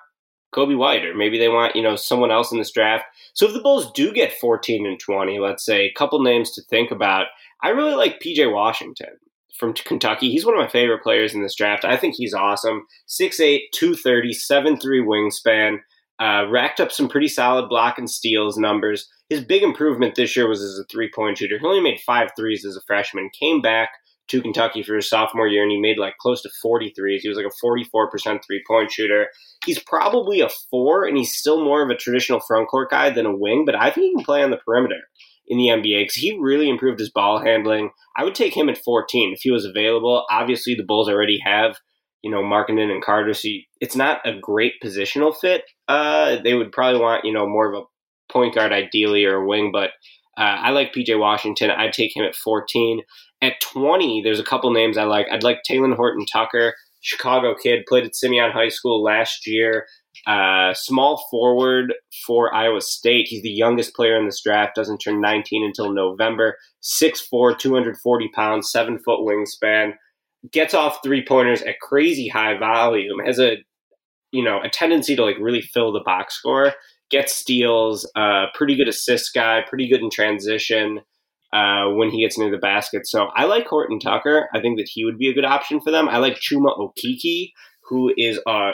Coby 0.53 0.77
White, 0.77 1.05
or 1.05 1.13
maybe 1.13 1.37
they 1.37 1.49
want, 1.49 1.75
you 1.75 1.81
know, 1.81 1.95
someone 1.95 2.31
else 2.31 2.51
in 2.51 2.59
this 2.59 2.71
draft. 2.71 3.05
So 3.33 3.47
if 3.47 3.53
the 3.53 3.61
Bulls 3.61 3.91
do 3.93 4.13
get 4.13 4.33
14 4.33 4.85
and 4.85 4.99
20, 4.99 5.39
let's 5.39 5.65
say, 5.65 5.85
a 5.85 5.93
couple 5.93 6.21
names 6.21 6.51
to 6.51 6.61
think 6.63 6.91
about. 6.91 7.27
I 7.61 7.69
really 7.69 7.95
like 7.95 8.21
PJ 8.21 8.51
Washington 8.53 9.15
from 9.57 9.73
Kentucky. 9.73 10.29
He's 10.29 10.45
one 10.45 10.55
of 10.55 10.61
my 10.61 10.67
favorite 10.67 11.03
players 11.03 11.33
in 11.33 11.41
this 11.41 11.55
draft. 11.55 11.85
I 11.85 11.97
think 11.97 12.15
he's 12.15 12.33
awesome. 12.33 12.85
6'8, 13.07 13.61
230, 13.73 14.33
7'3 14.33 14.79
wingspan. 15.05 15.77
Uh, 16.23 16.47
racked 16.49 16.79
up 16.79 16.89
some 16.89 17.09
pretty 17.09 17.27
solid 17.27 17.67
block 17.67 17.97
and 17.97 18.09
steals 18.09 18.57
numbers. 18.57 19.09
His 19.27 19.43
big 19.43 19.61
improvement 19.61 20.15
this 20.15 20.37
year 20.37 20.47
was 20.47 20.61
as 20.61 20.79
a 20.79 20.85
three 20.85 21.11
point 21.13 21.37
shooter. 21.37 21.57
He 21.59 21.65
only 21.65 21.81
made 21.81 21.99
five 21.99 22.29
threes 22.37 22.63
as 22.63 22.77
a 22.77 22.81
freshman, 22.87 23.29
came 23.37 23.61
back 23.61 23.89
to 24.29 24.41
Kentucky 24.41 24.83
for 24.83 24.95
his 24.95 25.09
sophomore 25.09 25.49
year, 25.49 25.63
and 25.63 25.71
he 25.71 25.81
made 25.81 25.97
like 25.97 26.15
close 26.21 26.41
to 26.43 26.49
40 26.61 26.93
threes. 26.95 27.23
He 27.23 27.27
was 27.27 27.37
like 27.37 27.45
a 27.45 27.65
44% 27.65 28.39
three 28.45 28.63
point 28.65 28.89
shooter. 28.89 29.27
He's 29.65 29.79
probably 29.79 30.39
a 30.39 30.47
four, 30.71 31.05
and 31.05 31.17
he's 31.17 31.35
still 31.35 31.61
more 31.61 31.83
of 31.83 31.89
a 31.89 31.95
traditional 31.97 32.39
front 32.39 32.69
court 32.69 32.89
guy 32.89 33.09
than 33.09 33.25
a 33.25 33.35
wing, 33.35 33.65
but 33.65 33.75
I 33.75 33.91
think 33.91 34.05
he 34.05 34.15
can 34.15 34.23
play 34.23 34.43
on 34.43 34.51
the 34.51 34.61
perimeter 34.65 35.01
in 35.47 35.57
the 35.57 35.67
NBA 35.67 36.03
because 36.03 36.15
he 36.15 36.39
really 36.39 36.69
improved 36.69 36.99
his 36.99 37.11
ball 37.11 37.43
handling. 37.43 37.89
I 38.15 38.23
would 38.23 38.35
take 38.35 38.55
him 38.55 38.69
at 38.69 38.77
14 38.77 39.33
if 39.33 39.41
he 39.41 39.51
was 39.51 39.65
available. 39.65 40.25
Obviously, 40.31 40.73
the 40.73 40.85
Bulls 40.85 41.09
already 41.09 41.39
have 41.43 41.75
you 42.23 42.31
know, 42.31 42.41
Markkanen 42.41 42.89
and 42.89 43.03
Carter. 43.03 43.33
So 43.33 43.49
it's 43.81 43.95
not 43.95 44.25
a 44.25 44.39
great 44.39 44.73
positional 44.83 45.35
fit. 45.39 45.63
Uh, 45.87 46.37
they 46.41 46.53
would 46.53 46.71
probably 46.71 46.99
want, 46.99 47.25
you 47.25 47.33
know, 47.33 47.47
more 47.47 47.71
of 47.71 47.83
a 47.83 48.31
point 48.31 48.55
guard 48.55 48.71
ideally 48.71 49.25
or 49.25 49.35
a 49.35 49.45
wing, 49.45 49.71
but 49.71 49.91
uh, 50.37 50.57
I 50.59 50.71
like 50.71 50.93
PJ 50.93 51.19
Washington. 51.19 51.69
I'd 51.69 51.93
take 51.93 52.15
him 52.15 52.23
at 52.23 52.35
14. 52.35 53.01
At 53.41 53.59
20, 53.61 54.21
there's 54.23 54.39
a 54.39 54.43
couple 54.43 54.71
names 54.71 54.97
I 54.97 55.03
like. 55.03 55.27
I'd 55.31 55.43
like 55.43 55.59
Talen 55.69 55.95
Horton 55.95 56.25
Tucker, 56.31 56.73
Chicago 57.01 57.53
kid, 57.61 57.85
played 57.87 58.05
at 58.05 58.15
Simeon 58.15 58.51
High 58.51 58.69
School 58.69 59.03
last 59.03 59.45
year. 59.45 59.85
Uh, 60.25 60.73
small 60.73 61.21
forward 61.29 61.93
for 62.25 62.53
Iowa 62.55 62.79
State. 62.79 63.27
He's 63.27 63.43
the 63.43 63.49
youngest 63.49 63.93
player 63.93 64.17
in 64.17 64.25
this 64.25 64.41
draft, 64.41 64.75
doesn't 64.75 64.99
turn 64.99 65.19
19 65.19 65.65
until 65.65 65.91
November. 65.91 66.55
6'4, 66.81 67.59
240 67.59 68.29
pounds, 68.33 68.71
7 68.71 68.97
foot 68.99 69.19
wingspan 69.19 69.93
gets 70.51 70.73
off 70.73 70.99
three 71.03 71.23
pointers 71.25 71.61
at 71.61 71.79
crazy 71.79 72.27
high 72.27 72.57
volume, 72.57 73.19
has 73.25 73.39
a 73.39 73.57
you 74.31 74.43
know 74.43 74.59
a 74.61 74.69
tendency 74.69 75.15
to 75.15 75.23
like 75.23 75.37
really 75.39 75.61
fill 75.61 75.91
the 75.91 76.03
box 76.05 76.35
score, 76.35 76.73
gets 77.09 77.33
steals, 77.33 78.09
uh, 78.15 78.47
pretty 78.53 78.75
good 78.75 78.87
assist 78.87 79.33
guy, 79.33 79.61
pretty 79.67 79.87
good 79.87 80.01
in 80.01 80.09
transition 80.09 81.01
uh, 81.53 81.85
when 81.89 82.09
he 82.09 82.23
gets 82.23 82.37
near 82.37 82.51
the 82.51 82.57
basket. 82.57 83.07
So 83.07 83.27
I 83.35 83.45
like 83.45 83.67
Horton 83.67 83.99
Tucker. 83.99 84.49
I 84.53 84.59
think 84.59 84.77
that 84.79 84.89
he 84.91 85.05
would 85.05 85.17
be 85.17 85.29
a 85.29 85.33
good 85.33 85.45
option 85.45 85.79
for 85.79 85.91
them. 85.91 86.09
I 86.09 86.17
like 86.17 86.39
Chuma 86.39 86.77
Okeke, 86.77 87.51
who 87.87 88.11
is 88.17 88.39
a 88.47 88.71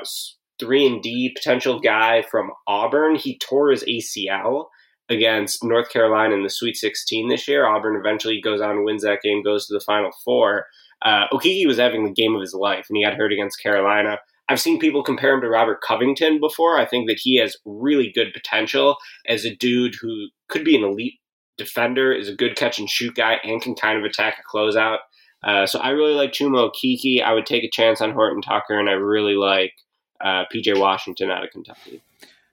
three 0.60 0.88
and 0.88 1.02
D 1.02 1.32
potential 1.36 1.80
guy 1.80 2.22
from 2.22 2.52
Auburn. 2.68 3.16
He 3.16 3.38
tore 3.40 3.72
his 3.72 3.84
ACL 3.84 4.66
against 5.10 5.64
North 5.64 5.90
Carolina 5.90 6.36
in 6.36 6.44
the 6.44 6.50
Sweet 6.50 6.78
16 6.78 7.28
this 7.28 7.48
year. 7.48 7.66
Auburn 7.66 7.98
eventually 7.98 8.40
goes 8.42 8.62
on, 8.62 8.86
wins 8.86 9.04
that 9.04 9.22
game, 9.24 9.44
goes 9.44 9.68
to 9.68 9.74
the 9.74 9.84
Final 9.86 10.12
Four. 10.24 10.66
Uh, 11.02 11.28
Okeke 11.32 11.68
was 11.68 11.78
having 11.78 12.04
the 12.04 12.12
game 12.12 12.36
of 12.36 12.42
his 12.42 12.54
life, 12.54 12.86
and 12.90 12.98
he 12.98 13.04
got 13.04 13.16
hurt 13.16 13.34
against 13.34 13.62
Carolina. 13.62 14.20
I've 14.50 14.60
seen 14.60 14.80
people 14.80 15.04
compare 15.04 15.34
him 15.34 15.42
to 15.42 15.50
Robert 15.50 15.82
Covington 15.82 16.40
before. 16.40 16.78
I 16.78 16.86
think 16.86 17.08
that 17.08 17.20
he 17.20 17.38
has 17.38 17.56
really 17.66 18.12
good 18.12 18.34
potential 18.34 18.98
as 19.28 19.46
a 19.46 19.56
dude 19.56 19.96
who 20.02 20.28
could 20.48 20.66
be 20.66 20.76
an 20.76 20.84
elite 20.84 21.20
defender, 21.58 22.12
is 22.12 22.28
a 22.28 22.36
good 22.36 22.56
catch 22.56 22.80
and 22.80 22.90
shoot 22.90 23.16
guy, 23.16 23.40
and 23.44 23.62
can 23.62 23.76
kind 23.76 24.00
of 24.00 24.06
attack 24.06 24.38
a 24.40 24.58
closeout. 24.58 24.98
Uh, 25.44 25.66
so 25.66 25.80
I 25.80 25.90
really 25.90 26.16
like 26.16 26.32
Chuma 26.32 26.70
Okeke. 26.70 27.24
I 27.24 27.34
would 27.34 27.46
take 27.46 27.64
a 27.64 27.70
chance 27.70 28.02
on 28.02 28.12
Horton 28.12 28.42
Tucker, 28.42 28.80
and 28.80 28.90
I 28.90 28.94
really 28.94 29.36
like 29.36 29.74
uh, 30.20 30.46
PJ 30.54 30.80
Washington 30.80 31.30
out 31.30 31.44
of 31.44 31.52
Kentucky. 31.52 32.02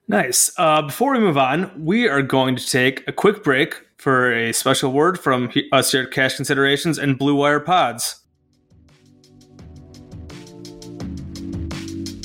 Nice. 0.09 0.53
Uh, 0.57 0.83
before 0.83 1.13
we 1.15 1.19
move 1.19 1.39
on, 1.39 1.85
we 1.85 2.09
are 2.09 2.23
going 2.23 2.55
to 2.57 2.65
take 2.65 3.07
a 3.09 3.13
quick 3.13 3.43
break 3.43 3.83
for 3.97 4.33
a 4.33 4.53
special 4.53 4.93
word 4.93 5.19
from 5.19 5.51
us 5.73 5.91
here 5.91 6.03
at 6.03 6.13
Cash 6.13 6.37
Considerations 6.37 6.99
and 6.99 7.19
Blue 7.19 7.35
Wire 7.35 7.59
Pods. 7.59 8.21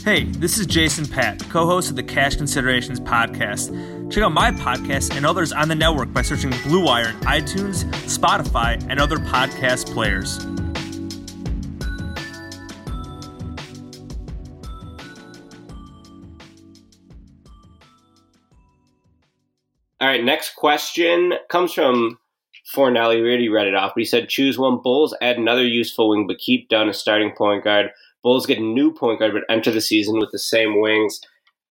Hey, 0.03 0.23
this 0.23 0.57
is 0.57 0.65
Jason 0.65 1.05
Patt, 1.05 1.47
co 1.51 1.67
host 1.67 1.91
of 1.91 1.95
the 1.95 2.01
Cash 2.01 2.35
Considerations 2.35 2.99
podcast. 2.99 3.69
Check 4.11 4.23
out 4.23 4.31
my 4.31 4.49
podcast 4.49 5.15
and 5.15 5.27
others 5.27 5.51
on 5.51 5.67
the 5.67 5.75
network 5.75 6.11
by 6.11 6.23
searching 6.23 6.49
Blue 6.63 6.83
Wire 6.83 7.09
in 7.09 7.17
iTunes, 7.17 7.83
Spotify, 8.09 8.83
and 8.89 8.99
other 8.99 9.17
podcast 9.17 9.93
players. 9.93 10.39
All 19.99 20.07
right, 20.07 20.23
next 20.23 20.55
question 20.55 21.33
comes 21.47 21.73
from 21.73 22.17
Fornelli. 22.75 23.21
We 23.21 23.27
already 23.27 23.49
read 23.49 23.67
it 23.67 23.75
off, 23.75 23.91
but 23.93 24.01
he 24.01 24.05
said, 24.05 24.29
choose 24.29 24.57
one 24.57 24.81
Bulls, 24.81 25.15
add 25.21 25.37
another 25.37 25.63
useful 25.63 26.09
wing, 26.09 26.25
but 26.25 26.39
keep 26.39 26.69
Dunn 26.69 26.89
a 26.89 26.93
starting 26.93 27.33
point 27.37 27.63
guard. 27.63 27.91
Bulls 28.23 28.45
get 28.45 28.59
a 28.59 28.63
new 28.63 28.93
point 28.93 29.19
guard, 29.19 29.33
but 29.33 29.43
enter 29.53 29.71
the 29.71 29.81
season 29.81 30.19
with 30.19 30.29
the 30.31 30.39
same 30.39 30.79
wings. 30.79 31.19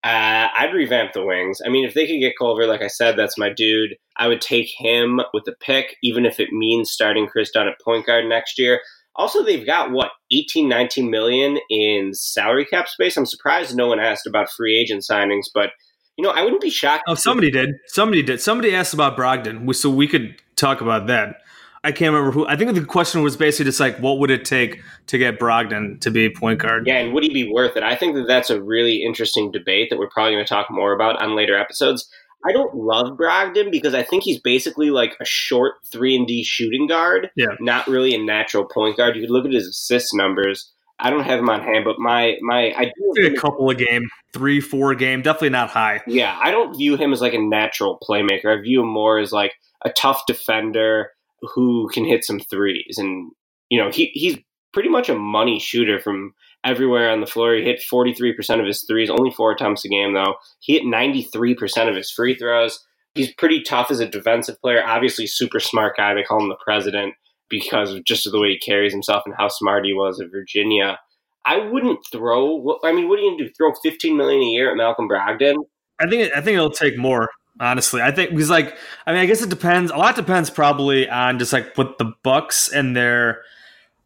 Uh, 0.03 0.49
I'd 0.57 0.73
revamp 0.73 1.13
the 1.13 1.25
wings. 1.25 1.61
I 1.65 1.69
mean, 1.69 1.85
if 1.85 1.93
they 1.93 2.07
could 2.07 2.21
get 2.21 2.39
Culver, 2.39 2.67
like 2.67 2.83
I 2.83 2.87
said, 2.87 3.17
that's 3.17 3.37
my 3.37 3.51
dude. 3.51 3.97
I 4.17 4.29
would 4.29 4.41
take 4.41 4.71
him 4.77 5.21
with 5.35 5.45
the 5.45 5.55
pick, 5.61 5.97
even 6.03 6.25
if 6.25 6.41
it 6.41 6.53
means 6.53 6.91
starting 6.91 7.27
Chris 7.27 7.51
Dunn 7.51 7.69
at 7.69 7.81
point 7.85 8.07
guard 8.07 8.25
next 8.27 8.59
year. 8.59 8.81
Also, 9.15 9.45
they've 9.45 9.67
got 9.67 9.91
what 9.91 10.13
18, 10.31 10.69
19 10.69 11.11
million 11.11 11.59
in 11.69 12.15
salary 12.15 12.65
cap 12.65 12.89
space. 12.89 13.17
I'm 13.17 13.27
surprised 13.27 13.77
no 13.77 13.89
one 13.89 14.01
asked 14.01 14.27
about 14.27 14.51
free 14.51 14.79
agent 14.79 15.03
signings, 15.03 15.47
but 15.53 15.71
you 16.17 16.25
know, 16.25 16.31
I 16.31 16.43
wouldn't 16.43 16.63
be 16.63 16.71
shocked. 16.71 17.05
Oh, 17.09 17.15
somebody 17.15 17.51
did. 17.51 17.71
Somebody 17.87 18.23
did. 18.23 18.41
Somebody 18.41 18.75
asked 18.75 18.95
about 18.95 19.17
Brogdon, 19.17 19.75
so 19.75 19.91
we 19.91 20.07
could 20.07 20.41
talk 20.57 20.81
about 20.81 21.07
that. 21.07 21.37
I 21.83 21.93
can't 21.93 22.13
remember 22.13 22.31
who. 22.31 22.47
I 22.47 22.57
think 22.57 22.75
the 22.75 22.85
question 22.85 23.23
was 23.23 23.37
basically 23.37 23.65
just 23.65 23.81
like, 23.81 23.99
what 23.99 24.19
would 24.19 24.31
it 24.31 24.45
take 24.45 24.83
to 25.07 25.17
get 25.17 25.39
Brogdon 25.39 25.99
to 26.01 26.11
be 26.11 26.27
a 26.27 26.31
point 26.31 26.61
guard? 26.61 26.87
Yeah, 26.87 26.99
and 26.99 27.15
would 27.15 27.23
he 27.23 27.33
be 27.33 27.51
worth 27.51 27.77
it? 27.77 27.83
I 27.83 27.97
think 27.97 28.15
that 28.17 28.27
that's 28.27 28.51
a 28.51 28.63
really 28.63 29.03
interesting 29.03 29.51
debate 29.51 29.89
that 29.89 29.99
we're 29.99 30.11
probably 30.11 30.35
going 30.35 30.45
to 30.45 30.49
talk 30.49 30.71
more 30.71 30.93
about 30.93 31.21
on 31.23 31.35
later 31.35 31.59
episodes. 31.59 32.09
I 32.47 32.53
don't 32.53 32.75
love 32.75 33.17
Brogdon 33.17 33.71
because 33.71 33.95
I 33.95 34.03
think 34.03 34.25
he's 34.25 34.41
basically 34.41 34.91
like 34.91 35.17
a 35.21 35.25
short 35.25 35.75
three 35.91 36.17
and 36.17 36.27
D 36.27 36.43
shooting 36.45 36.87
guard. 36.87 37.31
Yeah, 37.35 37.55
not 37.61 37.87
really 37.87 38.15
a 38.15 38.19
natural 38.19 38.65
point 38.65 38.99
guard. 38.99 39.17
You 39.17 39.23
could 39.23 39.31
look 39.31 39.47
at 39.47 39.53
his 39.53 39.69
assist 39.69 40.15
numbers. 40.15 40.71
I 40.99 41.09
don't 41.09 41.25
have 41.25 41.39
him 41.39 41.49
on 41.49 41.63
hand, 41.63 41.85
but 41.87 41.99
my 41.99 42.37
my 42.43 42.75
I 42.77 42.93
do 43.17 43.27
a 43.27 43.41
couple 43.41 43.71
of 43.71 43.79
game, 43.79 44.09
three, 44.35 44.61
four 44.61 44.95
game, 44.95 45.23
definitely 45.23 45.51
not 45.51 45.71
high. 45.71 46.03
Yeah, 46.07 46.39
I 46.43 46.51
don't 46.51 46.77
view 46.77 46.97
him 46.97 47.15
as 47.15 47.23
like 47.23 47.35
a 47.35 47.39
natural 47.39 47.99
playmaker. 48.07 48.59
I 48.59 48.61
view 48.61 48.83
him 48.83 48.89
more 48.89 49.19
as 49.19 49.33
like 49.33 49.55
a 49.83 49.91
tough 49.91 50.23
defender 50.27 51.11
who 51.43 51.89
can 51.93 52.05
hit 52.05 52.25
some 52.25 52.41
threes. 52.41 52.97
And, 52.99 53.33
you 53.69 53.83
know, 53.83 53.91
he, 53.91 54.07
he's 54.15 54.39
pretty 54.73 54.89
much 54.89 55.09
a 55.09 55.19
money 55.19 55.59
shooter 55.59 56.01
from 56.01 56.35
everywhere 56.65 57.11
on 57.11 57.21
the 57.21 57.27
floor. 57.27 57.55
He 57.55 57.65
hit 57.65 57.83
43% 57.93 58.61
of 58.61 58.67
his 58.67 58.85
threes, 58.85 59.11
only 59.11 59.31
four 59.31 59.53
attempts 59.53 59.85
a 59.85 59.89
game, 59.89 60.15
though. 60.15 60.35
He 60.61 60.75
hit 60.75 60.83
93% 60.85 61.89
of 61.89 61.97
his 61.97 62.11
free 62.11 62.35
throws. 62.35 62.85
He's 63.15 63.35
pretty 63.35 63.63
tough 63.63 63.91
as 63.91 64.01
a 64.01 64.09
defensive 64.09 64.61
player. 64.61 64.83
Obviously, 64.85 65.27
super 65.27 65.61
smart 65.61 65.97
guy. 65.97 66.15
They 66.15 66.23
call 66.23 66.43
him 66.43 66.49
the 66.49 66.57
president 66.63 67.15
because 67.49 67.93
of 67.93 68.05
just 68.05 68.31
the 68.31 68.41
way 68.41 68.51
he 68.51 68.59
carries 68.59 68.93
himself 68.93 69.25
and 69.27 69.35
how 69.37 69.49
smart 69.49 69.85
he 69.85 69.93
was 69.93 70.21
at 70.21 70.31
Virginia. 70.31 70.99
I 71.45 71.59
wouldn't 71.59 71.99
throw. 72.13 72.79
I 72.85 72.93
mean, 72.93 73.09
what 73.09 73.19
are 73.19 73.23
you 73.23 73.33
gonna 73.33 73.49
do? 73.49 73.53
Throw 73.57 73.73
fifteen 73.83 74.17
million 74.17 74.43
a 74.43 74.47
year 74.47 74.71
at 74.71 74.77
Malcolm 74.77 75.09
Brogdon? 75.09 75.57
I 75.99 76.09
think. 76.09 76.33
I 76.37 76.41
think 76.41 76.55
it'll 76.55 76.71
take 76.71 76.97
more. 76.97 77.31
Honestly, 77.61 78.01
I 78.01 78.11
think 78.11 78.31
because 78.31 78.49
like 78.49 78.75
I 79.07 79.13
mean 79.13 79.21
I 79.21 79.27
guess 79.27 79.43
it 79.43 79.51
depends. 79.51 79.93
A 79.93 79.97
lot 79.97 80.17
depends 80.17 80.49
probably 80.49 81.07
on 81.11 81.39
just 81.39 81.53
like 81.53 81.77
what 81.77 81.99
the 81.99 82.15
Bucks 82.23 82.73
and 82.73 82.97
their 82.97 83.43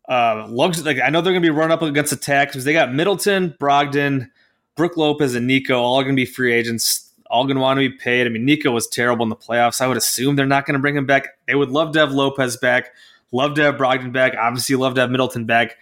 uh 0.09 0.47
lugs 0.49 0.85
like 0.85 0.99
I 1.01 1.09
know 1.09 1.21
they're 1.21 1.33
gonna 1.33 1.41
be 1.41 1.51
run 1.51 1.71
up 1.71 1.81
against 1.81 2.13
attack 2.13 2.49
because 2.49 2.65
they 2.65 2.73
got 2.73 2.93
Middleton, 2.93 3.55
Brogdon, 3.61 4.29
Brook 4.75 4.97
Lopez, 4.97 5.37
and 5.37 5.49
Niko 5.49 5.77
all 5.77 6.03
gonna 6.03 6.15
be 6.15 6.27
free 6.27 6.53
agents, 6.53 7.13
all 7.31 7.47
gonna 7.47 7.61
want 7.61 7.79
to 7.79 7.89
be 7.89 7.97
paid. 7.97 8.27
I 8.27 8.31
mean 8.31 8.45
Niko 8.45 8.73
was 8.73 8.89
terrible 8.89 9.23
in 9.23 9.29
the 9.29 9.37
playoffs. 9.37 9.81
I 9.81 9.87
would 9.87 9.97
assume 9.97 10.35
they're 10.35 10.47
not 10.47 10.67
gonna 10.67 10.81
bring 10.81 10.97
him 10.97 11.07
back. 11.07 11.29
They 11.47 11.55
would 11.55 11.71
love 11.71 11.93
to 11.93 12.01
have 12.01 12.11
Lopez 12.11 12.57
back, 12.57 12.91
love 13.31 13.55
to 13.55 13.63
have 13.63 13.77
Brogdon 13.77 14.13
back, 14.13 14.35
obviously 14.37 14.75
love 14.75 14.97
to 14.97 15.03
have 15.03 15.13
Middleton 15.13 15.45
back. 15.45 15.77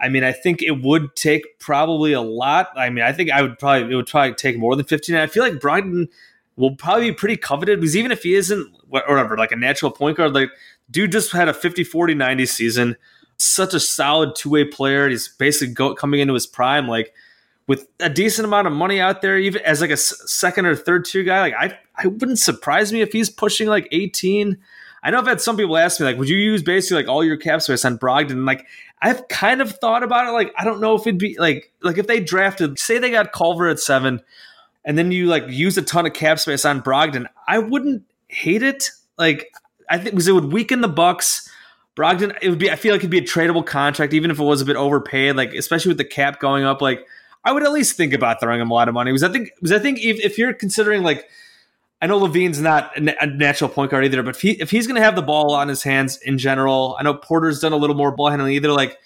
I 0.00 0.08
mean, 0.08 0.22
I 0.22 0.30
think 0.30 0.62
it 0.62 0.82
would 0.82 1.16
take 1.16 1.58
probably 1.58 2.12
a 2.12 2.20
lot. 2.20 2.68
I 2.76 2.90
mean, 2.90 3.02
I 3.02 3.10
think 3.10 3.32
I 3.32 3.42
would 3.42 3.58
probably 3.58 3.92
it 3.92 3.96
would 3.96 4.06
probably 4.06 4.34
take 4.34 4.56
more 4.56 4.76
than 4.76 4.86
fifteen. 4.86 5.16
I 5.16 5.26
feel 5.26 5.42
like 5.42 5.54
Brogdon 5.54 6.06
will 6.58 6.74
probably 6.74 7.10
be 7.10 7.16
pretty 7.16 7.36
coveted 7.36 7.80
because 7.80 7.96
even 7.96 8.10
if 8.10 8.24
he 8.24 8.34
isn't 8.34 8.74
whatever, 8.88 9.38
like 9.38 9.52
a 9.52 9.56
natural 9.56 9.92
point 9.92 10.16
guard, 10.16 10.34
like 10.34 10.50
dude 10.90 11.12
just 11.12 11.32
had 11.32 11.48
a 11.48 11.54
50 11.54 11.84
40 11.84 12.14
90 12.14 12.46
season. 12.46 12.96
Such 13.36 13.72
a 13.72 13.80
solid 13.80 14.34
two 14.34 14.50
way 14.50 14.64
player. 14.64 15.08
He's 15.08 15.28
basically 15.28 15.72
go, 15.72 15.94
coming 15.94 16.18
into 16.20 16.34
his 16.34 16.46
prime. 16.46 16.88
Like, 16.88 17.14
with 17.68 17.86
a 18.00 18.08
decent 18.08 18.46
amount 18.46 18.66
of 18.66 18.72
money 18.72 18.98
out 18.98 19.22
there, 19.22 19.38
even 19.38 19.62
as 19.62 19.80
like 19.80 19.90
a 19.90 19.96
second 19.96 20.66
or 20.66 20.74
third 20.74 21.04
tier 21.04 21.22
guy, 21.22 21.40
like 21.40 21.54
I, 21.54 21.78
I 21.94 22.08
wouldn't 22.08 22.38
surprise 22.38 22.92
me 22.92 23.02
if 23.02 23.12
he's 23.12 23.30
pushing 23.30 23.68
like 23.68 23.86
18. 23.92 24.58
I 25.02 25.10
know 25.10 25.18
I've 25.18 25.26
had 25.26 25.40
some 25.40 25.56
people 25.56 25.76
ask 25.76 26.00
me 26.00 26.06
like, 26.06 26.16
would 26.16 26.28
you 26.28 26.38
use 26.38 26.62
basically 26.62 27.02
like 27.02 27.08
all 27.08 27.22
your 27.22 27.36
cap 27.36 27.62
space 27.62 27.84
on 27.84 27.98
Brogdon? 27.98 28.32
And 28.32 28.46
like, 28.46 28.66
I've 29.00 29.28
kind 29.28 29.60
of 29.60 29.70
thought 29.72 30.02
about 30.02 30.26
it. 30.26 30.32
Like, 30.32 30.52
I 30.58 30.64
don't 30.64 30.80
know 30.80 30.96
if 30.96 31.02
it'd 31.02 31.18
be 31.18 31.36
like, 31.38 31.70
like 31.82 31.98
if 31.98 32.08
they 32.08 32.18
drafted, 32.18 32.78
say 32.78 32.98
they 32.98 33.10
got 33.10 33.32
Culver 33.32 33.68
at 33.68 33.78
seven, 33.78 34.22
and 34.84 34.96
then 34.96 35.12
you 35.12 35.26
like 35.26 35.44
use 35.48 35.76
a 35.76 35.82
ton 35.82 36.06
of 36.06 36.12
cap 36.12 36.38
space 36.38 36.64
on 36.64 36.82
Brogdon, 36.82 37.26
I 37.46 37.58
wouldn't 37.58 38.04
hate 38.28 38.62
it. 38.62 38.90
Like, 39.16 39.50
I 39.90 39.98
think 39.98 40.10
because 40.10 40.28
it 40.28 40.32
would 40.32 40.52
weaken 40.52 40.80
the 40.80 40.88
Bucks. 40.88 41.48
Brogdon, 41.96 42.36
it 42.40 42.48
would 42.50 42.58
be. 42.58 42.70
I 42.70 42.76
feel 42.76 42.92
like 42.92 43.00
it'd 43.00 43.10
be 43.10 43.18
a 43.18 43.22
tradable 43.22 43.66
contract, 43.66 44.12
even 44.12 44.30
if 44.30 44.38
it 44.38 44.44
was 44.44 44.60
a 44.60 44.64
bit 44.64 44.76
overpaid. 44.76 45.36
Like, 45.36 45.52
especially 45.52 45.90
with 45.90 45.98
the 45.98 46.04
cap 46.04 46.38
going 46.38 46.64
up, 46.64 46.80
like 46.80 47.06
I 47.44 47.52
would 47.52 47.64
at 47.64 47.72
least 47.72 47.96
think 47.96 48.12
about 48.12 48.40
throwing 48.40 48.60
him 48.60 48.70
a 48.70 48.74
lot 48.74 48.88
of 48.88 48.94
money. 48.94 49.10
Because 49.10 49.24
I 49.24 49.32
think, 49.32 49.50
because 49.56 49.72
I 49.72 49.78
think 49.78 49.98
if, 49.98 50.24
if 50.24 50.38
you're 50.38 50.52
considering 50.52 51.02
like, 51.02 51.28
I 52.00 52.06
know 52.06 52.20
LaVine's 52.20 52.60
not 52.60 52.96
a 52.96 53.26
natural 53.26 53.68
point 53.68 53.90
guard 53.90 54.04
either, 54.04 54.22
but 54.22 54.36
if 54.36 54.40
he 54.40 54.52
if 54.52 54.70
he's 54.70 54.86
going 54.86 54.94
to 54.94 55.02
have 55.02 55.16
the 55.16 55.22
ball 55.22 55.54
on 55.54 55.66
his 55.66 55.82
hands 55.82 56.18
in 56.18 56.38
general, 56.38 56.96
I 56.98 57.02
know 57.02 57.14
Porter's 57.14 57.58
done 57.58 57.72
a 57.72 57.76
little 57.76 57.96
more 57.96 58.12
ball 58.12 58.30
handling. 58.30 58.52
Either 58.52 58.70
like, 58.70 58.96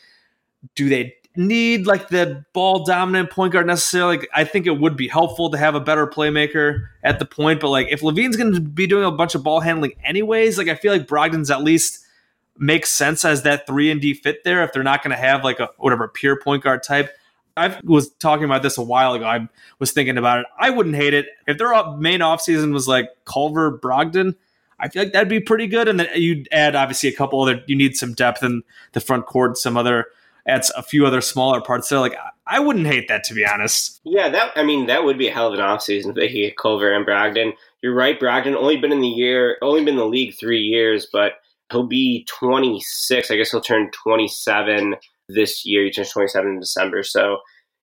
do 0.74 0.90
they 0.90 1.14
need 1.36 1.86
like 1.86 2.08
the 2.08 2.44
ball 2.52 2.84
dominant 2.84 3.30
point 3.30 3.52
guard 3.52 3.66
necessarily? 3.66 4.18
Like, 4.18 4.28
I 4.34 4.44
think 4.44 4.66
it 4.66 4.78
would 4.78 4.96
be 4.96 5.08
helpful 5.08 5.50
to 5.50 5.58
have 5.58 5.74
a 5.74 5.80
better 5.80 6.06
playmaker 6.06 6.88
at 7.02 7.18
the 7.18 7.24
point. 7.24 7.60
But 7.60 7.70
like, 7.70 7.88
if 7.90 8.00
LaVine's 8.00 8.36
going 8.36 8.54
to 8.54 8.60
be 8.60 8.86
doing 8.86 9.04
a 9.04 9.10
bunch 9.10 9.34
of 9.34 9.42
ball 9.42 9.60
handling 9.60 9.92
anyways, 10.04 10.58
like 10.58 10.68
I 10.68 10.74
feel 10.74 10.92
like 10.92 11.06
Brogdon's 11.06 11.50
at 11.50 11.62
least 11.62 12.04
makes 12.58 12.90
sense 12.90 13.24
as 13.24 13.42
that 13.42 13.66
three 13.66 13.90
and 13.90 14.00
D 14.00 14.14
fit 14.14 14.44
there. 14.44 14.62
If 14.62 14.72
they're 14.72 14.82
not 14.82 15.02
going 15.02 15.16
to 15.16 15.22
have 15.22 15.44
like 15.44 15.60
a 15.60 15.70
whatever 15.78 16.08
pure 16.08 16.38
point 16.38 16.62
guard 16.62 16.82
type. 16.82 17.10
I 17.54 17.78
was 17.84 18.10
talking 18.14 18.44
about 18.44 18.62
this 18.62 18.78
a 18.78 18.82
while 18.82 19.12
ago. 19.12 19.26
I 19.26 19.46
was 19.78 19.92
thinking 19.92 20.16
about 20.16 20.40
it. 20.40 20.46
I 20.58 20.70
wouldn't 20.70 20.96
hate 20.96 21.12
it 21.12 21.26
if 21.46 21.58
their 21.58 21.68
main 21.96 22.20
offseason 22.20 22.72
was 22.72 22.88
like 22.88 23.10
Culver 23.26 23.78
Brogdon. 23.78 24.36
I 24.80 24.88
feel 24.88 25.02
like 25.04 25.12
that'd 25.12 25.28
be 25.28 25.40
pretty 25.40 25.66
good. 25.66 25.86
And 25.86 26.00
then 26.00 26.08
you'd 26.14 26.48
add 26.50 26.74
obviously 26.74 27.10
a 27.10 27.14
couple 27.14 27.42
other. 27.42 27.62
You 27.66 27.76
need 27.76 27.94
some 27.94 28.14
depth 28.14 28.42
in 28.42 28.62
the 28.92 29.00
front 29.00 29.26
court, 29.26 29.58
some 29.58 29.76
other 29.76 30.06
adds 30.46 30.72
a 30.76 30.82
few 30.82 31.06
other 31.06 31.20
smaller 31.20 31.60
parts 31.60 31.88
there. 31.88 32.00
Like 32.00 32.16
I 32.46 32.58
wouldn't 32.60 32.86
hate 32.86 33.08
that 33.08 33.24
to 33.24 33.34
be 33.34 33.46
honest. 33.46 34.00
Yeah, 34.04 34.28
that 34.28 34.52
I 34.56 34.62
mean 34.62 34.86
that 34.86 35.04
would 35.04 35.18
be 35.18 35.28
a 35.28 35.32
hell 35.32 35.48
of 35.48 35.54
an 35.54 35.60
offseason 35.60 36.10
if 36.10 36.14
they 36.14 36.28
get 36.28 36.56
Culver 36.56 36.92
and 36.92 37.06
Brogdon. 37.06 37.52
You're 37.82 37.94
right, 37.94 38.18
Brogdon 38.18 38.54
only 38.54 38.76
been 38.76 38.92
in 38.92 39.00
the 39.00 39.08
year, 39.08 39.58
only 39.62 39.80
been 39.84 39.94
in 39.94 40.00
the 40.00 40.06
league 40.06 40.34
three 40.38 40.60
years, 40.60 41.06
but 41.12 41.32
he'll 41.72 41.86
be 41.86 42.26
26. 42.28 43.30
I 43.30 43.36
guess 43.36 43.50
he'll 43.50 43.60
turn 43.60 43.90
27 43.90 44.94
this 45.28 45.64
year. 45.64 45.84
He 45.84 45.90
turns 45.90 46.12
27 46.12 46.48
in 46.48 46.60
December. 46.60 47.02
So, 47.02 47.38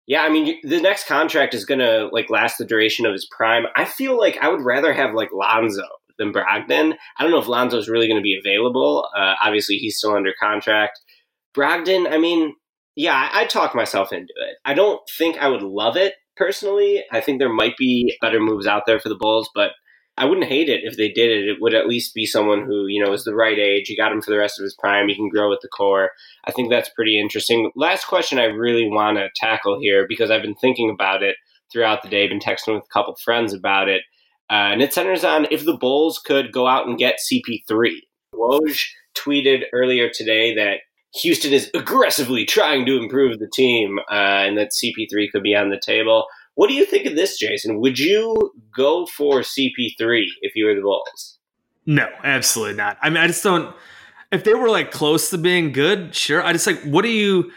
yeah, 0.08 0.22
I 0.22 0.30
mean, 0.30 0.58
the 0.64 0.80
next 0.80 1.08
contract 1.08 1.54
is 1.54 1.66
going 1.66 1.80
to 1.80 2.10
like 2.12 2.30
last 2.30 2.58
the 2.58 2.66
duration 2.66 3.06
of 3.06 3.12
his 3.12 3.28
prime. 3.36 3.66
I 3.76 3.86
feel 3.86 4.18
like 4.18 4.38
I 4.42 4.50
would 4.50 4.62
rather 4.62 4.94
have 4.94 5.14
like 5.14 5.30
Lonzo 5.34 5.84
than 6.18 6.32
Brogdon. 6.32 6.96
I 7.18 7.24
don't 7.24 7.32
know 7.32 7.40
if 7.40 7.48
Lonzo's 7.48 7.90
really 7.90 8.08
going 8.08 8.20
to 8.20 8.24
be 8.24 8.40
available. 8.40 9.08
Uh, 9.18 9.34
obviously, 9.44 9.78
he's 9.78 9.98
still 9.98 10.16
under 10.16 10.34
contract. 10.40 11.00
Brogdon, 11.56 12.12
I 12.12 12.18
mean, 12.18 12.54
yeah, 12.96 13.14
I, 13.14 13.42
I 13.42 13.46
talk 13.46 13.76
myself 13.76 14.12
into 14.12 14.34
it. 14.38 14.58
I 14.66 14.74
don't 14.74 15.02
think 15.18 15.38
I 15.38 15.48
would 15.48 15.62
love 15.62 15.96
it 15.96 16.16
personally. 16.36 17.04
I 17.12 17.22
think 17.22 17.40
there 17.40 17.52
might 17.52 17.78
be 17.78 18.16
better 18.22 18.40
moves 18.40 18.68
out 18.68 18.84
there 18.86 19.00
for 19.00 19.10
the 19.10 19.16
Bulls, 19.16 19.50
but 19.54 19.72
I 20.18 20.26
wouldn't 20.26 20.48
hate 20.48 20.68
it 20.68 20.82
if 20.84 20.98
they 20.98 21.10
did 21.10 21.32
it. 21.32 21.48
It 21.48 21.58
would 21.62 21.74
at 21.74 21.88
least 21.88 22.14
be 22.14 22.26
someone 22.26 22.66
who, 22.66 22.88
you 22.88 23.04
know, 23.04 23.14
is 23.14 23.24
the 23.24 23.34
right 23.34 23.58
age. 23.58 23.88
You 23.88 23.96
got 23.96 24.12
him 24.12 24.22
for 24.22 24.32
the 24.32 24.38
rest 24.38 24.60
of 24.60 24.64
his 24.64 24.76
prime. 24.78 25.08
He 25.08 25.16
can 25.16 25.30
grow 25.30 25.50
with 25.50 25.60
the 25.62 25.70
core. 25.70 26.12
I 26.44 26.52
think 26.52 26.70
that's 26.70 26.90
pretty 26.90 27.18
interesting. 27.18 27.72
Last 27.76 28.06
question 28.06 28.38
I 28.38 28.46
really 28.46 28.90
want 28.90 29.18
to 29.18 29.30
tackle 29.38 29.80
here 29.80 30.06
because 30.10 30.30
I've 30.30 30.42
been 30.42 30.56
thinking 30.56 30.90
about 30.90 31.24
it 31.24 31.38
throughout 31.72 32.04
the 32.04 32.10
day, 32.10 32.28
been 32.28 32.40
texting 32.40 32.76
with 32.76 32.84
a 32.84 32.94
couple 32.94 33.16
friends 33.24 33.54
about 33.54 33.88
it. 33.88 34.02
Uh, 34.50 34.74
and 34.74 34.82
it 34.82 34.94
centers 34.94 35.24
on 35.24 35.48
if 35.52 35.64
the 35.64 35.78
Bulls 35.78 36.20
could 36.20 36.52
go 36.52 36.68
out 36.68 36.88
and 36.88 36.98
get 36.98 37.20
CP3. 37.32 37.92
Woj 38.36 38.82
tweeted 39.18 39.64
earlier 39.72 40.10
today 40.10 40.54
that 40.56 40.80
Houston 41.16 41.54
is 41.54 41.70
aggressively 41.74 42.46
trying 42.46 42.86
to 42.86 42.98
improve 42.98 43.40
the 43.40 43.50
team 43.52 44.00
uh, 44.12 44.14
and 44.14 44.58
that 44.58 44.72
CP3 44.72 45.32
could 45.32 45.44
be 45.44 45.56
on 45.56 45.70
the 45.70 45.80
table. 45.80 46.28
What 46.56 46.68
do 46.68 46.74
you 46.74 46.86
think 46.86 47.06
of 47.06 47.16
this, 47.16 47.40
Jason? 47.40 47.80
Would 47.80 47.98
you 48.00 48.52
go 48.76 49.06
for 49.06 49.40
CP3 49.40 50.26
if 50.42 50.56
you 50.56 50.66
were 50.66 50.76
the 50.76 50.82
Bulls? 50.82 51.40
No, 51.86 52.08
absolutely 52.24 52.76
not. 52.76 52.98
I 53.02 53.10
mean, 53.10 53.18
I 53.18 53.28
just 53.28 53.44
don't. 53.44 53.76
If 54.32 54.44
they 54.44 54.54
were 54.54 54.70
like 54.70 54.92
close 54.92 55.32
to 55.32 55.38
being 55.38 55.72
good, 55.72 56.14
sure. 56.14 56.44
I 56.44 56.54
just 56.54 56.68
like, 56.68 56.82
what 56.84 57.02
do 57.02 57.10
you? 57.10 57.52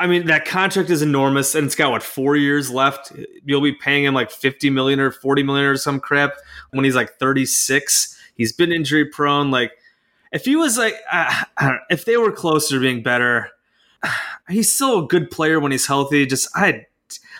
I 0.00 0.06
mean, 0.06 0.26
that 0.26 0.44
contract 0.44 0.90
is 0.90 1.02
enormous, 1.02 1.54
and 1.54 1.66
it's 1.66 1.74
got 1.74 1.90
what 1.90 2.02
four 2.02 2.36
years 2.36 2.70
left. 2.70 3.12
You'll 3.44 3.60
be 3.60 3.72
paying 3.72 4.04
him 4.04 4.14
like 4.14 4.30
fifty 4.30 4.70
million 4.70 4.98
or 4.98 5.12
forty 5.12 5.42
million 5.44 5.66
or 5.66 5.76
some 5.76 6.00
crap 6.00 6.32
when 6.70 6.84
he's 6.84 6.96
like 6.96 7.18
thirty 7.18 7.46
six. 7.46 8.18
He's 8.34 8.52
been 8.52 8.72
injury 8.72 9.04
prone. 9.04 9.50
Like, 9.50 9.72
if 10.32 10.44
he 10.44 10.56
was 10.56 10.78
like, 10.78 10.94
uh, 11.10 11.44
if 11.90 12.04
they 12.04 12.16
were 12.16 12.32
closer 12.32 12.76
to 12.76 12.80
being 12.80 13.02
better, 13.02 13.50
he's 14.48 14.72
still 14.72 15.04
a 15.04 15.06
good 15.06 15.30
player 15.30 15.60
when 15.60 15.72
he's 15.72 15.86
healthy. 15.86 16.26
Just 16.26 16.48
I 16.54 16.86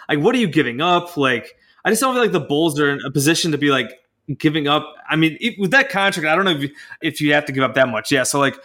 like 0.08 0.20
what 0.20 0.34
are 0.34 0.38
you 0.38 0.48
giving 0.48 0.80
up? 0.80 1.16
Like 1.16 1.56
I 1.84 1.90
just 1.90 2.02
don't 2.02 2.14
feel 2.14 2.22
like 2.22 2.32
the 2.32 2.40
Bulls 2.40 2.78
are 2.80 2.90
in 2.90 3.00
a 3.04 3.10
position 3.10 3.52
to 3.52 3.58
be 3.58 3.70
like 3.70 3.90
giving 4.38 4.68
up. 4.68 4.94
I 5.08 5.16
mean, 5.16 5.36
it, 5.40 5.58
with 5.58 5.70
that 5.70 5.88
contract, 5.88 6.28
I 6.28 6.34
don't 6.34 6.44
know 6.44 6.52
if 6.52 6.62
you, 6.62 6.70
if 7.00 7.20
you 7.20 7.32
have 7.32 7.46
to 7.46 7.52
give 7.52 7.62
up 7.62 7.74
that 7.74 7.88
much. 7.88 8.12
Yeah, 8.12 8.24
so 8.24 8.38
like 8.38 8.56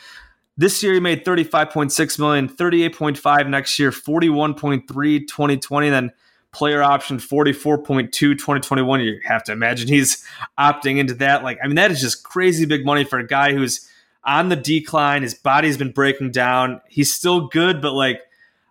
this 0.57 0.83
year 0.83 0.93
he 0.93 0.99
made 0.99 1.25
35.6 1.25 2.19
million, 2.19 2.49
38.5 2.49 3.49
next 3.49 3.79
year, 3.79 3.91
41.3 3.91 4.87
2020 5.27 5.89
then 5.89 6.11
player 6.51 6.83
option 6.83 7.17
44.2 7.17 8.11
2021 8.11 9.01
you 9.01 9.19
have 9.25 9.43
to 9.43 9.51
imagine 9.51 9.87
he's 9.87 10.23
opting 10.59 10.99
into 10.99 11.15
that 11.15 11.43
like 11.43 11.57
i 11.63 11.65
mean 11.65 11.77
that 11.77 11.89
is 11.89 11.99
just 11.99 12.23
crazy 12.23 12.63
big 12.65 12.85
money 12.85 13.03
for 13.03 13.17
a 13.17 13.25
guy 13.25 13.53
who's 13.53 13.89
on 14.25 14.49
the 14.49 14.55
decline 14.55 15.21
his 15.21 15.33
body's 15.33 15.77
been 15.77 15.91
breaking 15.91 16.31
down 16.31 16.81
he's 16.87 17.13
still 17.13 17.47
good 17.47 17.81
but 17.81 17.93
like 17.93 18.21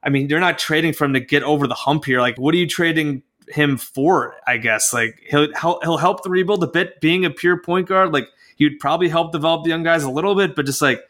I 0.02 0.10
mean, 0.10 0.28
they're 0.28 0.40
not 0.40 0.58
trading 0.58 0.92
for 0.92 1.04
him 1.04 1.14
to 1.14 1.20
get 1.20 1.42
over 1.42 1.66
the 1.66 1.74
hump 1.74 2.04
here. 2.04 2.20
Like, 2.20 2.36
what 2.36 2.54
are 2.54 2.58
you 2.58 2.66
trading 2.66 3.22
him 3.48 3.76
for? 3.76 4.34
I 4.46 4.56
guess 4.56 4.92
like 4.92 5.20
he'll 5.28 5.48
he'll 5.52 5.98
help 5.98 6.22
the 6.22 6.30
rebuild 6.30 6.64
a 6.64 6.66
bit. 6.66 7.00
Being 7.00 7.24
a 7.24 7.30
pure 7.30 7.60
point 7.60 7.88
guard, 7.88 8.12
like 8.12 8.28
he 8.56 8.64
would 8.64 8.80
probably 8.80 9.08
help 9.08 9.32
develop 9.32 9.64
the 9.64 9.70
young 9.70 9.82
guys 9.82 10.02
a 10.02 10.10
little 10.10 10.34
bit, 10.34 10.56
but 10.56 10.66
just 10.66 10.82
like 10.82 11.00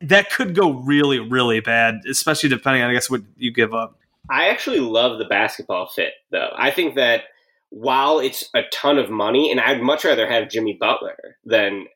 that 0.00 0.30
could 0.30 0.54
go 0.54 0.72
really 0.72 1.18
really 1.18 1.60
bad, 1.60 2.00
especially 2.08 2.48
depending 2.48 2.82
on 2.82 2.90
I 2.90 2.94
guess 2.94 3.10
what 3.10 3.22
you 3.36 3.52
give 3.52 3.74
up. 3.74 3.98
I 4.28 4.48
actually 4.48 4.80
love 4.80 5.18
the 5.18 5.24
basketball 5.24 5.88
fit 5.88 6.12
though. 6.30 6.50
I 6.56 6.70
think 6.70 6.96
that 6.96 7.24
while 7.70 8.18
it's 8.18 8.50
a 8.54 8.62
ton 8.72 8.98
of 8.98 9.10
money, 9.10 9.50
and 9.50 9.60
I'd 9.60 9.80
much 9.80 10.04
rather 10.04 10.28
have 10.28 10.50
Jimmy 10.50 10.76
Butler 10.78 11.36
than 11.44 11.86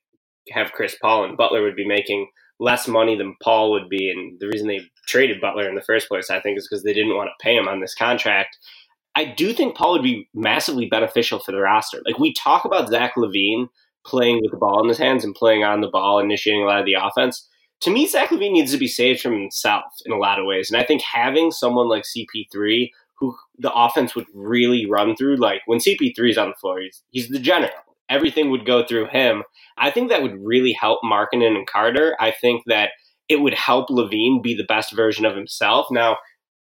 have 0.51 0.73
Chris 0.73 0.97
Paul, 1.01 1.25
and 1.25 1.37
Butler 1.37 1.63
would 1.63 1.77
be 1.77 1.87
making 1.87 2.29
less 2.61 2.87
money 2.87 3.17
than 3.17 3.37
Paul 3.43 3.73
would 3.73 3.89
be. 3.89 4.11
And 4.11 4.39
the 4.41 4.49
reason 4.49 4.69
they 4.69 4.81
traded 5.07 5.41
Butler 5.41 5.69
in 5.69 5.75
the 5.75 5.83
first 5.83 6.09
place, 6.09 6.31
I 6.31 6.41
think, 6.41 6.59
is 6.59 6.69
because 6.69 6.85
they 6.85 6.93
didn't 6.93 7.17
want 7.17 7.29
to 7.29 7.45
pay 7.45 7.57
him 7.57 7.69
on 7.69 7.81
this 7.81 7.95
contract. 7.95 8.57
I 9.17 9.25
do 9.25 9.53
think 9.53 9.77
Paul 9.77 9.93
would 9.93 10.03
be 10.03 10.29
massively 10.35 10.87
beneficial 10.87 11.39
for 11.39 11.53
the 11.53 11.61
roster. 11.61 12.03
Like 12.05 12.19
we 12.19 12.33
talk 12.33 12.65
about 12.65 12.89
Zach 12.89 13.15
LaVine 13.17 13.69
playing 14.05 14.41
with 14.43 14.51
the 14.51 14.57
ball 14.57 14.83
in 14.83 14.89
his 14.89 14.99
hands 14.99 15.25
and 15.25 15.35
playing 15.35 15.65
on 15.65 15.81
the 15.81 15.89
ball, 15.89 16.19
initiating 16.19 16.63
a 16.63 16.67
lot 16.67 16.81
of 16.81 16.87
the 16.87 16.97
offense. 17.01 17.49
To 17.83 17.91
me, 17.91 18.07
Zach 18.07 18.31
LaVine 18.31 18.53
needs 18.53 18.73
to 18.73 18.79
be 18.79 18.89
saved 18.89 19.21
from 19.21 19.33
himself 19.33 19.85
in 20.05 20.13
a 20.13 20.19
lot 20.19 20.39
of 20.39 20.47
ways. 20.47 20.71
And 20.71 20.81
I 20.81 20.85
think 20.85 21.03
having 21.03 21.51
someone 21.51 21.89
like 21.89 22.05
CP3 22.05 22.91
who 23.19 23.37
the 23.59 23.73
offense 23.73 24.15
would 24.15 24.27
really 24.35 24.87
run 24.87 25.15
through, 25.15 25.37
like 25.37 25.63
when 25.67 25.79
CP3 25.79 26.31
is 26.31 26.39
on 26.39 26.49
the 26.49 26.57
floor, 26.57 26.81
he's, 26.81 27.03
he's 27.11 27.29
the 27.29 27.39
general. 27.39 27.71
Everything 28.09 28.51
would 28.51 28.67
go 28.67 28.85
through 28.85 29.07
him. 29.07 29.43
I 29.79 29.91
think 29.91 30.09
that 30.09 30.23
would 30.23 30.37
really 30.43 30.73
help 30.73 31.01
Markkanen 31.05 31.57
and 31.57 31.67
Carter. 31.67 32.17
I 32.21 32.31
think 32.31 32.63
that 32.67 32.91
it 33.29 33.37
would 33.37 33.55
help 33.55 33.89
LaVine 33.89 34.43
be 34.43 34.55
the 34.55 34.65
best 34.65 34.93
version 34.95 35.25
of 35.25 35.35
himself. 35.35 35.87
Now, 35.91 36.19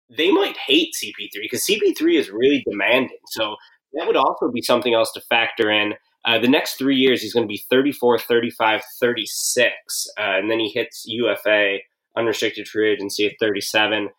they 0.08 0.30
might 0.30 0.56
hate 0.56 0.94
CP3 0.94 1.40
because 1.42 1.66
CP3 1.66 2.18
is 2.18 2.30
really 2.30 2.62
demanding. 2.68 3.18
So 3.28 3.56
that 3.94 4.06
would 4.06 4.16
also 4.16 4.50
be 4.52 4.62
something 4.62 4.94
else 4.94 5.12
to 5.12 5.20
factor 5.20 5.70
in. 5.70 5.94
Uh, 6.24 6.38
the 6.38 6.48
next 6.48 6.74
three 6.74 6.96
years, 6.96 7.22
he's 7.22 7.32
going 7.32 7.46
to 7.46 7.52
be 7.52 7.62
34, 7.70 8.18
35, 8.18 8.82
36. 9.00 9.72
Uh, 10.18 10.22
and 10.22 10.50
then 10.50 10.58
he 10.58 10.68
hits 10.68 11.04
UFA, 11.06 11.78
unrestricted 12.16 12.68
free 12.68 12.92
agency, 12.92 13.26
at 13.26 13.32
37. 13.40 14.10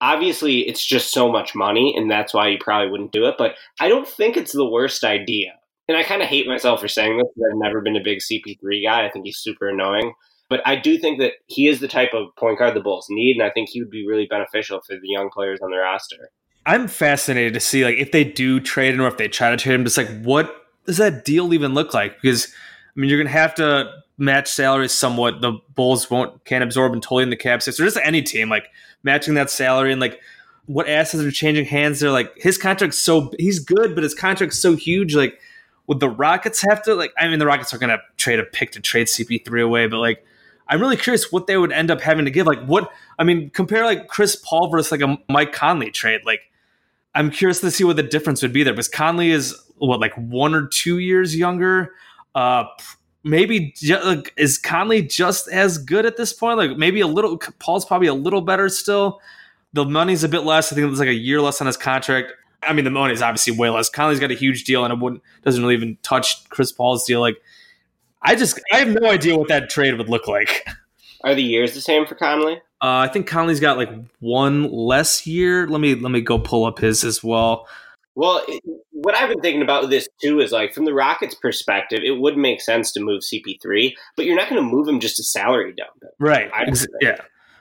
Obviously, 0.00 0.60
it's 0.68 0.84
just 0.84 1.12
so 1.12 1.32
much 1.32 1.54
money, 1.54 1.94
and 1.96 2.10
that's 2.10 2.34
why 2.34 2.48
you 2.48 2.58
probably 2.60 2.90
wouldn't 2.90 3.12
do 3.12 3.26
it. 3.26 3.36
But 3.38 3.54
I 3.80 3.88
don't 3.88 4.06
think 4.06 4.36
it's 4.36 4.52
the 4.52 4.68
worst 4.68 5.02
idea 5.02 5.52
and 5.88 5.96
I 5.96 6.02
kind 6.02 6.22
of 6.22 6.28
hate 6.28 6.46
myself 6.46 6.80
for 6.80 6.88
saying 6.88 7.16
this 7.16 7.26
I've 7.26 7.58
never 7.58 7.80
been 7.80 7.96
a 7.96 8.02
big 8.02 8.18
CP3 8.18 8.84
guy. 8.84 9.06
I 9.06 9.10
think 9.10 9.26
he's 9.26 9.38
super 9.38 9.68
annoying. 9.68 10.12
But 10.48 10.60
I 10.64 10.76
do 10.76 10.96
think 10.96 11.18
that 11.18 11.32
he 11.46 11.66
is 11.66 11.80
the 11.80 11.88
type 11.88 12.10
of 12.14 12.28
point 12.36 12.58
guard 12.58 12.74
the 12.74 12.80
Bulls 12.80 13.06
need, 13.10 13.36
and 13.36 13.42
I 13.42 13.50
think 13.50 13.68
he 13.68 13.80
would 13.80 13.90
be 13.90 14.06
really 14.06 14.26
beneficial 14.26 14.80
for 14.86 14.94
the 14.94 15.08
young 15.08 15.28
players 15.28 15.60
on 15.60 15.70
the 15.70 15.76
roster. 15.76 16.30
I'm 16.66 16.88
fascinated 16.88 17.54
to 17.54 17.60
see 17.60 17.84
like 17.84 17.96
if 17.96 18.12
they 18.12 18.24
do 18.24 18.60
trade 18.60 18.94
him 18.94 19.00
or 19.00 19.08
if 19.08 19.16
they 19.16 19.28
try 19.28 19.50
to 19.50 19.56
trade 19.56 19.74
him, 19.74 19.84
just 19.84 19.96
like 19.96 20.08
what 20.22 20.54
does 20.84 20.98
that 20.98 21.24
deal 21.24 21.52
even 21.52 21.74
look 21.74 21.94
like? 21.94 22.20
Because 22.20 22.46
I 22.96 23.00
mean, 23.00 23.10
you're 23.10 23.18
gonna 23.18 23.30
have 23.30 23.54
to 23.56 23.90
match 24.18 24.48
salaries 24.48 24.92
somewhat. 24.92 25.40
The 25.40 25.58
Bulls 25.74 26.10
won't 26.10 26.44
can't 26.44 26.64
absorb 26.64 26.92
and 26.92 27.02
totally 27.02 27.24
in 27.24 27.30
the 27.30 27.36
cap 27.36 27.62
space, 27.62 27.78
or 27.78 27.84
just 27.84 27.98
any 28.02 28.22
team 28.22 28.48
like 28.48 28.68
matching 29.02 29.34
that 29.34 29.50
salary 29.50 29.92
and 29.92 30.00
like 30.00 30.20
what 30.66 30.88
assets 30.88 31.22
are 31.22 31.30
changing 31.30 31.64
hands 31.64 32.00
there. 32.00 32.10
Like 32.10 32.32
his 32.36 32.58
contract's 32.58 32.98
so 32.98 33.32
he's 33.38 33.58
good, 33.58 33.94
but 33.94 34.04
his 34.04 34.14
contract's 34.14 34.58
so 34.58 34.74
huge. 34.74 35.14
Like 35.14 35.38
would 35.86 36.00
the 36.00 36.08
Rockets 36.08 36.62
have 36.68 36.82
to 36.82 36.94
like? 36.94 37.12
I 37.18 37.28
mean, 37.28 37.38
the 37.38 37.46
Rockets 37.46 37.72
are 37.72 37.78
going 37.78 37.90
to 37.90 38.00
trade 38.16 38.38
a 38.38 38.44
pick 38.44 38.72
to 38.72 38.80
trade 38.80 39.06
CP3 39.06 39.64
away, 39.64 39.86
but 39.86 39.98
like 39.98 40.24
I'm 40.68 40.80
really 40.80 40.96
curious 40.96 41.30
what 41.30 41.46
they 41.46 41.56
would 41.56 41.72
end 41.72 41.90
up 41.90 42.00
having 42.00 42.24
to 42.24 42.30
give. 42.30 42.46
Like 42.46 42.64
what? 42.64 42.90
I 43.18 43.24
mean, 43.24 43.50
compare 43.50 43.84
like 43.84 44.08
Chris 44.08 44.36
Paul 44.36 44.68
versus 44.68 44.90
like 44.90 45.00
a 45.00 45.18
Mike 45.28 45.52
Conley 45.52 45.90
trade. 45.90 46.22
Like 46.24 46.40
I'm 47.14 47.30
curious 47.30 47.60
to 47.60 47.70
see 47.70 47.84
what 47.84 47.96
the 47.96 48.02
difference 48.02 48.42
would 48.42 48.52
be 48.52 48.62
there 48.62 48.72
because 48.72 48.88
Conley 48.88 49.30
is 49.30 49.54
what 49.76 50.00
like 50.00 50.14
one 50.14 50.54
or 50.54 50.66
two 50.66 50.98
years 50.98 51.36
younger. 51.36 51.92
Uh, 52.34 52.64
maybe 53.22 53.74
like, 54.04 54.32
is 54.36 54.58
Conley 54.58 55.02
just 55.02 55.48
as 55.48 55.78
good 55.78 56.04
at 56.04 56.16
this 56.16 56.32
point? 56.32 56.58
Like 56.58 56.76
maybe 56.76 57.00
a 57.00 57.06
little. 57.06 57.38
Paul's 57.58 57.84
probably 57.84 58.08
a 58.08 58.14
little 58.14 58.40
better 58.40 58.68
still. 58.68 59.20
The 59.72 59.84
money's 59.84 60.24
a 60.24 60.28
bit 60.28 60.40
less. 60.40 60.72
I 60.72 60.74
think 60.76 60.90
it's 60.90 60.98
like 60.98 61.08
a 61.08 61.14
year 61.14 61.40
less 61.40 61.60
on 61.60 61.66
his 61.66 61.76
contract. 61.76 62.32
I 62.66 62.72
mean, 62.72 62.84
the 62.84 62.90
money 62.90 63.12
is 63.12 63.22
obviously 63.22 63.56
way 63.56 63.70
less. 63.70 63.88
Conley's 63.88 64.20
got 64.20 64.30
a 64.30 64.34
huge 64.34 64.64
deal, 64.64 64.84
and 64.84 64.92
it 64.92 64.98
wouldn't 64.98 65.22
doesn't 65.42 65.62
really 65.62 65.74
even 65.74 65.98
touch 66.02 66.48
Chris 66.48 66.72
Paul's 66.72 67.04
deal. 67.04 67.20
Like, 67.20 67.36
I 68.22 68.34
just 68.34 68.60
I 68.72 68.78
have 68.78 68.88
no 68.88 69.08
idea 69.08 69.36
what 69.36 69.48
that 69.48 69.70
trade 69.70 69.96
would 69.96 70.08
look 70.08 70.28
like. 70.28 70.66
Are 71.24 71.34
the 71.34 71.42
years 71.42 71.74
the 71.74 71.80
same 71.80 72.06
for 72.06 72.14
Conley? 72.14 72.60
Uh, 72.82 72.98
I 72.98 73.08
think 73.08 73.26
Conley's 73.26 73.60
got 73.60 73.78
like 73.78 73.90
one 74.20 74.70
less 74.70 75.26
year. 75.26 75.66
Let 75.66 75.80
me 75.80 75.94
let 75.94 76.10
me 76.10 76.20
go 76.20 76.38
pull 76.38 76.64
up 76.64 76.78
his 76.78 77.04
as 77.04 77.24
well. 77.24 77.66
Well, 78.14 78.42
it, 78.48 78.62
what 78.92 79.14
I've 79.14 79.28
been 79.28 79.40
thinking 79.40 79.62
about 79.62 79.90
this 79.90 80.08
too 80.22 80.40
is 80.40 80.52
like 80.52 80.72
from 80.72 80.84
the 80.84 80.94
Rockets' 80.94 81.34
perspective, 81.34 82.00
it 82.02 82.18
would 82.18 82.36
make 82.36 82.60
sense 82.60 82.92
to 82.92 83.00
move 83.00 83.22
CP3, 83.22 83.92
but 84.16 84.24
you're 84.24 84.36
not 84.36 84.48
going 84.48 84.62
to 84.62 84.68
move 84.68 84.88
him 84.88 85.00
just 85.00 85.16
to 85.16 85.22
salary 85.22 85.74
dump 85.76 86.02
him. 86.02 86.10
Right. 86.18 86.50
Yeah. 87.00 87.18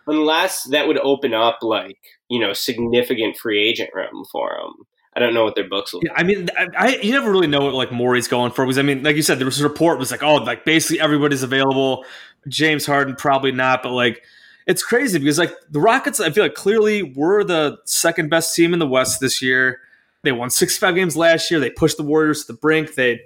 unless 0.08 0.64
that 0.64 0.88
would 0.88 1.00
open 1.00 1.34
up 1.34 1.60
like 1.62 1.98
you 2.30 2.40
know 2.40 2.54
significant 2.54 3.38
free 3.38 3.68
agent 3.68 3.90
room 3.94 4.26
for 4.32 4.58
him. 4.58 4.86
I 5.16 5.22
don't 5.22 5.34
know 5.34 5.46
what 5.46 5.56
their 5.56 5.68
books 5.68 5.94
look. 5.94 6.04
Yeah, 6.04 6.12
I 6.16 6.24
mean, 6.24 6.50
I, 6.58 6.68
I 6.78 6.88
you 6.98 7.14
never 7.14 7.32
really 7.32 7.48
know 7.48 7.62
what 7.62 7.74
like 7.74 7.92
Morey's 7.92 8.28
going 8.28 8.52
for 8.52 8.66
because 8.66 8.78
I 8.78 8.82
mean, 8.82 9.04
like 9.04 9.16
you 9.16 9.22
said, 9.22 9.40
there 9.40 9.46
was 9.46 9.60
a 9.60 9.64
report 9.64 9.98
was 9.98 10.12
like, 10.12 10.24
oh, 10.24 10.36
like 10.36 10.66
basically 10.66 11.00
everybody's 11.00 11.44
available. 11.44 12.04
James 12.48 12.86
Harden 12.86 13.16
probably 13.16 13.54
not, 13.54 13.82
but 13.82 13.92
like 13.92 14.24
it's 14.68 14.84
crazy 14.84 15.18
because 15.18 15.40
like 15.40 15.54
the 15.70 15.80
Rockets, 15.80 16.20
I 16.20 16.32
feel 16.32 16.44
like 16.44 16.56
clearly 16.56 17.02
were 17.02 17.44
the 17.44 17.78
second 17.86 18.30
best 18.30 18.56
team 18.56 18.74
in 18.74 18.80
the 18.80 18.88
West 18.88 19.22
this 19.22 19.42
year. 19.42 19.80
They 20.24 20.32
won 20.32 20.50
six 20.50 20.78
five 20.78 20.96
games 20.96 21.16
last 21.16 21.50
year. 21.50 21.60
They 21.60 21.70
pushed 21.70 21.98
the 21.98 22.04
Warriors 22.04 22.46
to 22.46 22.54
the 22.54 22.58
brink. 22.58 22.96
They 22.96 23.22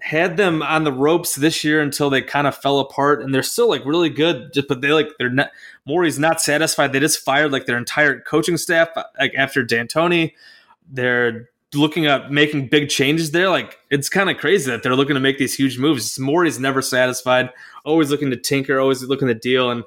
had 0.00 0.36
them 0.36 0.62
on 0.62 0.84
the 0.84 0.92
ropes 0.92 1.34
this 1.34 1.64
year 1.64 1.80
until 1.80 2.10
they 2.10 2.22
kind 2.22 2.46
of 2.46 2.56
fell 2.56 2.78
apart, 2.78 3.22
and 3.22 3.34
they're 3.34 3.42
still 3.42 3.68
like 3.68 3.84
really 3.84 4.10
good. 4.10 4.52
Just 4.52 4.68
but 4.68 4.80
they 4.80 4.92
like 4.92 5.08
they're 5.18 5.30
not. 5.30 5.50
Morey's 5.86 6.18
not 6.18 6.40
satisfied. 6.40 6.92
They 6.92 7.00
just 7.00 7.18
fired 7.18 7.50
like 7.50 7.66
their 7.66 7.78
entire 7.78 8.20
coaching 8.20 8.56
staff 8.58 8.90
like 9.18 9.34
after 9.36 9.64
D'Antoni. 9.64 10.34
They're 10.90 11.48
looking 11.74 12.06
at 12.06 12.30
making 12.30 12.68
big 12.68 12.88
changes 12.88 13.32
there. 13.32 13.50
Like 13.50 13.78
it's 13.90 14.08
kind 14.08 14.30
of 14.30 14.38
crazy 14.38 14.70
that 14.70 14.82
they're 14.82 14.96
looking 14.96 15.14
to 15.14 15.20
make 15.20 15.38
these 15.38 15.54
huge 15.54 15.78
moves. 15.78 16.18
Morey's 16.18 16.58
never 16.58 16.82
satisfied. 16.82 17.50
Always 17.84 18.10
looking 18.10 18.30
to 18.30 18.36
tinker. 18.36 18.78
Always 18.78 19.02
looking 19.02 19.28
to 19.28 19.34
deal. 19.34 19.70
And 19.70 19.84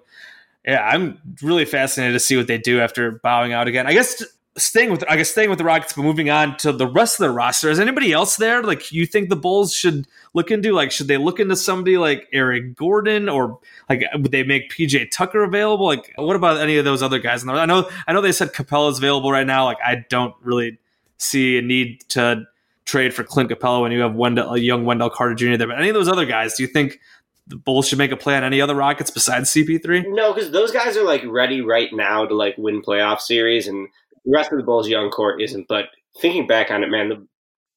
yeah, 0.65 0.85
I'm 0.85 1.19
really 1.41 1.65
fascinated 1.65 2.13
to 2.13 2.19
see 2.19 2.37
what 2.37 2.47
they 2.47 2.57
do 2.57 2.79
after 2.79 3.11
bowing 3.23 3.53
out 3.53 3.67
again. 3.67 3.87
I 3.87 3.93
guess 3.93 4.23
staying 4.57 4.91
with 4.91 5.03
I 5.09 5.15
guess 5.15 5.31
staying 5.31 5.49
with 5.49 5.57
the 5.57 5.63
Rockets, 5.63 5.93
but 5.93 6.03
moving 6.03 6.29
on 6.29 6.57
to 6.57 6.71
the 6.71 6.87
rest 6.87 7.19
of 7.19 7.23
the 7.23 7.31
roster. 7.31 7.69
Is 7.69 7.79
anybody 7.79 8.11
else 8.11 8.35
there? 8.35 8.61
Like 8.61 8.91
you 8.91 9.05
think 9.05 9.29
the 9.29 9.35
Bulls 9.35 9.73
should 9.73 10.05
look 10.33 10.51
into? 10.51 10.73
Like 10.73 10.91
should 10.91 11.07
they 11.07 11.17
look 11.17 11.39
into 11.39 11.55
somebody 11.55 11.97
like 11.97 12.27
Eric 12.33 12.75
Gordon 12.75 13.29
or 13.29 13.59
like 13.89 14.03
would 14.13 14.31
they 14.31 14.43
make 14.43 14.71
PJ 14.71 15.11
Tucker 15.11 15.43
available? 15.43 15.85
Like 15.85 16.13
what 16.17 16.35
about 16.35 16.57
any 16.57 16.77
of 16.77 16.85
those 16.85 17.01
other 17.01 17.19
guys? 17.19 17.47
I 17.47 17.65
know 17.65 17.89
I 18.07 18.13
know 18.13 18.21
they 18.21 18.31
said 18.31 18.53
Capela's 18.53 18.97
available 18.97 19.31
right 19.31 19.47
now. 19.47 19.65
Like 19.65 19.79
I 19.83 20.05
don't 20.09 20.35
really 20.41 20.77
see 21.19 21.57
a 21.57 21.61
need 21.61 22.01
to 22.09 22.45
trade 22.85 23.13
for 23.13 23.23
Clint 23.23 23.51
Capela 23.51 23.81
when 23.81 23.91
you 23.91 24.01
have 24.01 24.15
Wendell, 24.15 24.53
a 24.53 24.57
young 24.57 24.85
Wendell 24.85 25.09
Carter 25.09 25.35
Jr. 25.35 25.57
there. 25.57 25.67
But 25.67 25.77
any 25.77 25.89
of 25.89 25.93
those 25.93 26.07
other 26.07 26.25
guys, 26.25 26.55
do 26.55 26.63
you 26.63 26.67
think 26.67 26.99
the 27.47 27.55
Bulls 27.55 27.87
should 27.87 27.97
make 27.97 28.11
a 28.11 28.17
play 28.17 28.35
on 28.35 28.43
any 28.43 28.61
other 28.61 28.75
Rockets 28.75 29.11
besides 29.11 29.51
CP3? 29.51 30.05
No, 30.07 30.33
because 30.33 30.51
those 30.51 30.71
guys 30.71 30.97
are 30.97 31.05
like 31.05 31.23
ready 31.25 31.61
right 31.61 31.89
now 31.93 32.25
to 32.25 32.35
like 32.35 32.55
win 32.57 32.81
playoff 32.81 33.19
series, 33.19 33.67
and 33.67 33.87
the 34.25 34.31
rest 34.33 34.51
of 34.51 34.57
the 34.57 34.63
Bulls' 34.63 34.89
young 34.89 35.09
court 35.09 35.41
isn't. 35.41 35.67
But 35.67 35.85
thinking 36.19 36.47
back 36.47 36.71
on 36.71 36.83
it, 36.83 36.89
man, 36.89 37.09
the 37.09 37.27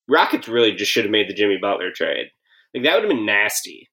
Rockets 0.08 0.48
really 0.48 0.72
just 0.72 0.90
should 0.90 1.04
have 1.04 1.12
made 1.12 1.28
the 1.28 1.34
Jimmy 1.34 1.58
Butler 1.60 1.90
trade. 1.92 2.28
Like 2.74 2.84
that 2.84 2.94
would 2.94 3.04
have 3.04 3.16
been 3.16 3.26
nasty 3.26 3.90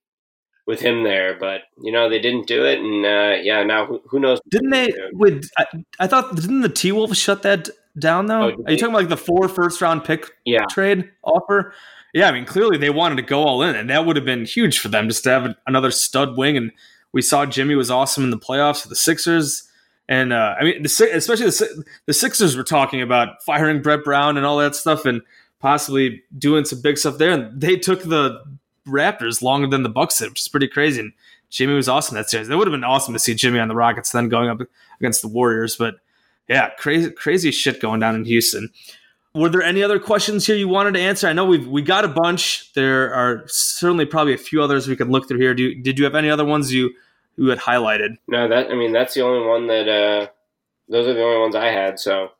with 0.66 0.80
him 0.80 1.02
there, 1.02 1.36
but 1.38 1.62
you 1.82 1.92
know 1.92 2.08
they 2.08 2.18
didn't 2.18 2.46
do 2.46 2.64
it, 2.64 2.78
and 2.78 3.04
uh, 3.04 3.42
yeah, 3.42 3.62
now 3.64 3.86
who, 3.86 4.00
who 4.06 4.20
knows? 4.20 4.40
Didn't 4.48 4.70
they? 4.70 4.92
With 5.12 5.48
I, 5.58 5.66
I 5.98 6.06
thought 6.06 6.34
didn't 6.36 6.62
the 6.62 6.68
T 6.68 6.92
Wolves 6.92 7.18
shut 7.18 7.42
that 7.42 7.68
down 8.00 8.26
though? 8.26 8.50
Oh, 8.50 8.62
Are 8.66 8.72
you 8.72 8.78
talking 8.78 8.94
about 8.94 8.98
like 8.98 9.08
the 9.08 9.16
four 9.16 9.48
first 9.48 9.80
round 9.80 10.04
pick 10.04 10.30
Yeah, 10.44 10.64
trade 10.70 11.10
offer? 11.22 11.74
Yeah, 12.12 12.28
I 12.28 12.32
mean 12.32 12.44
clearly 12.44 12.76
they 12.76 12.90
wanted 12.90 13.16
to 13.16 13.22
go 13.22 13.44
all 13.44 13.62
in, 13.62 13.76
and 13.76 13.88
that 13.90 14.06
would 14.06 14.16
have 14.16 14.24
been 14.24 14.44
huge 14.44 14.78
for 14.78 14.88
them 14.88 15.08
just 15.08 15.24
to 15.24 15.30
have 15.30 15.54
another 15.66 15.90
stud 15.90 16.36
wing. 16.36 16.56
And 16.56 16.72
we 17.12 17.22
saw 17.22 17.46
Jimmy 17.46 17.74
was 17.74 17.90
awesome 17.90 18.24
in 18.24 18.30
the 18.30 18.38
playoffs 18.38 18.82
for 18.82 18.88
the 18.88 18.96
Sixers. 18.96 19.68
And 20.08 20.32
uh, 20.32 20.56
I 20.60 20.64
mean, 20.64 20.82
the, 20.82 21.10
especially 21.14 21.46
the, 21.46 21.84
the 22.06 22.12
Sixers 22.12 22.56
were 22.56 22.64
talking 22.64 23.00
about 23.00 23.42
firing 23.44 23.80
Brett 23.80 24.02
Brown 24.02 24.36
and 24.36 24.44
all 24.44 24.58
that 24.58 24.74
stuff, 24.74 25.04
and 25.04 25.22
possibly 25.60 26.22
doing 26.36 26.64
some 26.64 26.80
big 26.80 26.98
stuff 26.98 27.18
there. 27.18 27.30
And 27.30 27.60
they 27.60 27.76
took 27.76 28.02
the 28.02 28.42
Raptors 28.88 29.42
longer 29.42 29.68
than 29.68 29.82
the 29.84 29.88
Bucks 29.88 30.18
did, 30.18 30.30
which 30.30 30.40
is 30.40 30.48
pretty 30.48 30.66
crazy. 30.66 31.00
And 31.00 31.12
Jimmy 31.48 31.74
was 31.74 31.88
awesome 31.88 32.16
that 32.16 32.30
series. 32.30 32.48
That 32.48 32.56
would 32.56 32.66
have 32.66 32.72
been 32.72 32.84
awesome 32.84 33.12
to 33.12 33.20
see 33.20 33.34
Jimmy 33.34 33.58
on 33.58 33.68
the 33.68 33.74
Rockets 33.74 34.10
then 34.10 34.28
going 34.28 34.48
up 34.48 34.60
against 34.98 35.22
the 35.22 35.28
Warriors. 35.28 35.76
But 35.76 35.96
yeah, 36.50 36.70
crazy, 36.70 37.10
crazy 37.10 37.50
shit 37.50 37.80
going 37.80 38.00
down 38.00 38.14
in 38.16 38.24
Houston. 38.24 38.70
Were 39.34 39.48
there 39.48 39.62
any 39.62 39.82
other 39.82 40.00
questions 40.00 40.44
here 40.44 40.56
you 40.56 40.66
wanted 40.66 40.94
to 40.94 41.00
answer? 41.00 41.28
I 41.28 41.32
know 41.32 41.44
we've 41.44 41.66
we 41.66 41.80
got 41.82 42.04
a 42.04 42.08
bunch. 42.08 42.72
There 42.74 43.14
are 43.14 43.44
certainly 43.46 44.04
probably 44.04 44.34
a 44.34 44.38
few 44.38 44.60
others 44.60 44.88
we 44.88 44.96
could 44.96 45.08
look 45.08 45.28
through 45.28 45.38
here. 45.38 45.54
Do 45.54 45.72
did 45.76 45.98
you 45.98 46.04
have 46.04 46.16
any 46.16 46.28
other 46.28 46.44
ones 46.44 46.72
you 46.72 46.90
you 47.36 47.46
had 47.48 47.60
highlighted? 47.60 48.16
no, 48.26 48.48
that 48.48 48.70
I 48.70 48.74
mean 48.74 48.92
that's 48.92 49.14
the 49.14 49.22
only 49.22 49.46
one 49.46 49.68
that. 49.68 49.88
uh 49.88 50.26
Those 50.88 51.06
are 51.06 51.14
the 51.14 51.22
only 51.22 51.38
ones 51.40 51.54
I 51.54 51.68
had. 51.70 52.00
So 52.00 52.30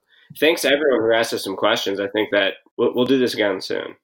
thanks 0.40 0.62
to 0.62 0.68
everyone 0.68 1.00
who 1.02 1.12
asked 1.14 1.32
us 1.32 1.44
some 1.44 1.54
questions. 1.56 2.00
I 2.00 2.08
think 2.08 2.30
that 2.32 2.54
we'll, 2.76 2.92
we'll 2.94 3.06
do 3.06 3.18
this 3.18 3.34
again 3.34 3.60
soon. 3.60 3.94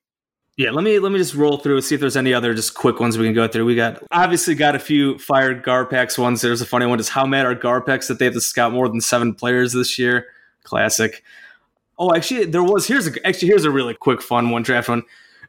Yeah, 0.56 0.70
let 0.70 0.84
me 0.84 0.98
let 0.98 1.12
me 1.12 1.18
just 1.18 1.34
roll 1.34 1.58
through 1.58 1.76
and 1.76 1.84
see 1.84 1.94
if 1.94 2.00
there's 2.00 2.16
any 2.16 2.32
other 2.32 2.54
just 2.54 2.74
quick 2.74 2.98
ones 2.98 3.18
we 3.18 3.26
can 3.26 3.34
go 3.34 3.46
through. 3.46 3.66
We 3.66 3.74
got 3.74 4.02
obviously 4.10 4.54
got 4.54 4.74
a 4.74 4.78
few 4.78 5.18
fired 5.18 5.62
Garpax 5.62 6.16
ones. 6.16 6.40
There's 6.40 6.62
a 6.62 6.66
funny 6.66 6.86
one. 6.86 6.98
Is 6.98 7.10
how 7.10 7.26
mad 7.26 7.44
are 7.44 7.54
Garpax 7.54 8.08
that 8.08 8.18
they 8.18 8.24
have 8.24 8.34
to 8.34 8.40
scout 8.40 8.72
more 8.72 8.88
than 8.88 9.02
seven 9.02 9.34
players 9.34 9.74
this 9.74 9.98
year? 9.98 10.28
Classic. 10.62 11.22
Oh, 11.98 12.14
actually, 12.14 12.46
there 12.46 12.62
was 12.62 12.86
here's 12.86 13.06
a 13.06 13.26
actually 13.26 13.48
here's 13.48 13.66
a 13.66 13.70
really 13.70 13.92
quick 13.92 14.22
fun 14.22 14.48
one 14.48 14.62
draft 14.62 14.88
one. 14.88 15.02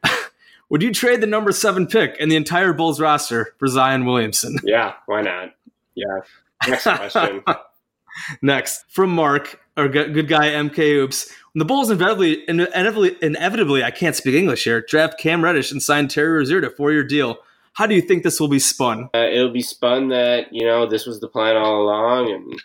Would 0.69 0.83
you 0.83 0.93
trade 0.93 1.21
the 1.21 1.27
number 1.27 1.53
seven 1.53 1.87
pick 1.87 2.17
and 2.19 2.29
the 2.29 2.35
entire 2.35 2.73
Bulls 2.73 2.99
roster 2.99 3.53
for 3.59 3.67
Zion 3.67 4.05
Williamson? 4.05 4.57
Yeah, 4.63 4.93
why 5.05 5.21
not? 5.21 5.55
Yeah. 5.95 6.19
Next 6.67 6.83
question. 6.83 7.43
Next, 8.41 8.83
from 8.89 9.11
Mark, 9.11 9.61
our 9.77 9.87
good 9.87 10.27
guy 10.27 10.49
MK 10.49 10.79
Oops. 10.79 11.29
When 11.53 11.59
the 11.59 11.65
Bulls 11.65 11.89
inevitably, 11.89 12.43
inevitably, 12.49 13.15
inevitably, 13.21 13.83
I 13.83 13.91
can't 13.91 14.15
speak 14.15 14.35
English 14.35 14.63
here, 14.63 14.81
draft 14.81 15.19
Cam 15.19 15.43
Reddish 15.43 15.71
and 15.71 15.81
sign 15.81 16.07
Terry 16.07 16.29
Rozier 16.29 16.61
to 16.61 16.67
a 16.67 16.71
four 16.71 16.91
year 16.91 17.03
deal. 17.03 17.37
How 17.73 17.85
do 17.85 17.95
you 17.95 18.01
think 18.01 18.23
this 18.23 18.39
will 18.39 18.47
be 18.47 18.59
spun? 18.59 19.09
Uh, 19.13 19.19
it'll 19.19 19.51
be 19.51 19.61
spun 19.61 20.09
that 20.09 20.47
you 20.51 20.65
know 20.65 20.85
this 20.87 21.05
was 21.05 21.19
the 21.19 21.27
plan 21.27 21.55
all 21.55 21.83
along, 21.83 22.31
and 22.31 22.61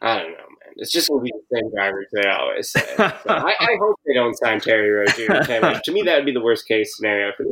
I 0.00 0.18
don't 0.18 0.32
know, 0.32 0.36
man. 0.36 0.74
It's 0.76 0.92
just 0.92 1.08
gonna 1.08 1.22
be 1.22 1.32
the 1.32 1.56
same 1.56 1.70
drivers 1.70 2.06
they 2.12 2.28
always 2.28 2.70
say. 2.70 2.84
So 2.96 3.04
I, 3.28 3.54
I 3.58 3.76
hope 3.80 3.96
they 4.06 4.14
don't 4.14 4.36
sign 4.36 4.60
Terry 4.60 4.90
Rozier. 4.90 5.32
and 5.32 5.46
Cam 5.46 5.62
Reddish. 5.62 5.82
to 5.82 5.92
me, 5.92 6.02
that 6.02 6.16
would 6.16 6.26
be 6.26 6.32
the 6.32 6.40
worst 6.40 6.66
case 6.66 6.96
scenario 6.96 7.32
for 7.36 7.44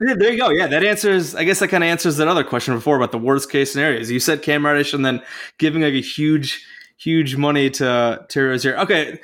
there 0.00 0.32
you 0.32 0.38
go. 0.38 0.48
Yeah, 0.50 0.66
that 0.66 0.82
answers. 0.82 1.34
I 1.34 1.44
guess 1.44 1.58
that 1.58 1.68
kind 1.68 1.84
of 1.84 1.88
answers 1.88 2.16
that 2.16 2.28
other 2.28 2.44
question 2.44 2.74
before 2.74 2.96
about 2.96 3.12
the 3.12 3.18
worst 3.18 3.50
case 3.50 3.72
scenarios. 3.72 4.10
You 4.10 4.18
said 4.18 4.42
Cam 4.42 4.64
Reddish 4.64 4.94
and 4.94 5.04
then 5.04 5.22
giving 5.58 5.82
like 5.82 5.92
a 5.92 6.00
huge, 6.00 6.64
huge 7.00 7.36
money 7.36 7.70
to 7.70 8.24
Terry 8.28 8.50
Rozier. 8.50 8.76
Okay, 8.78 9.18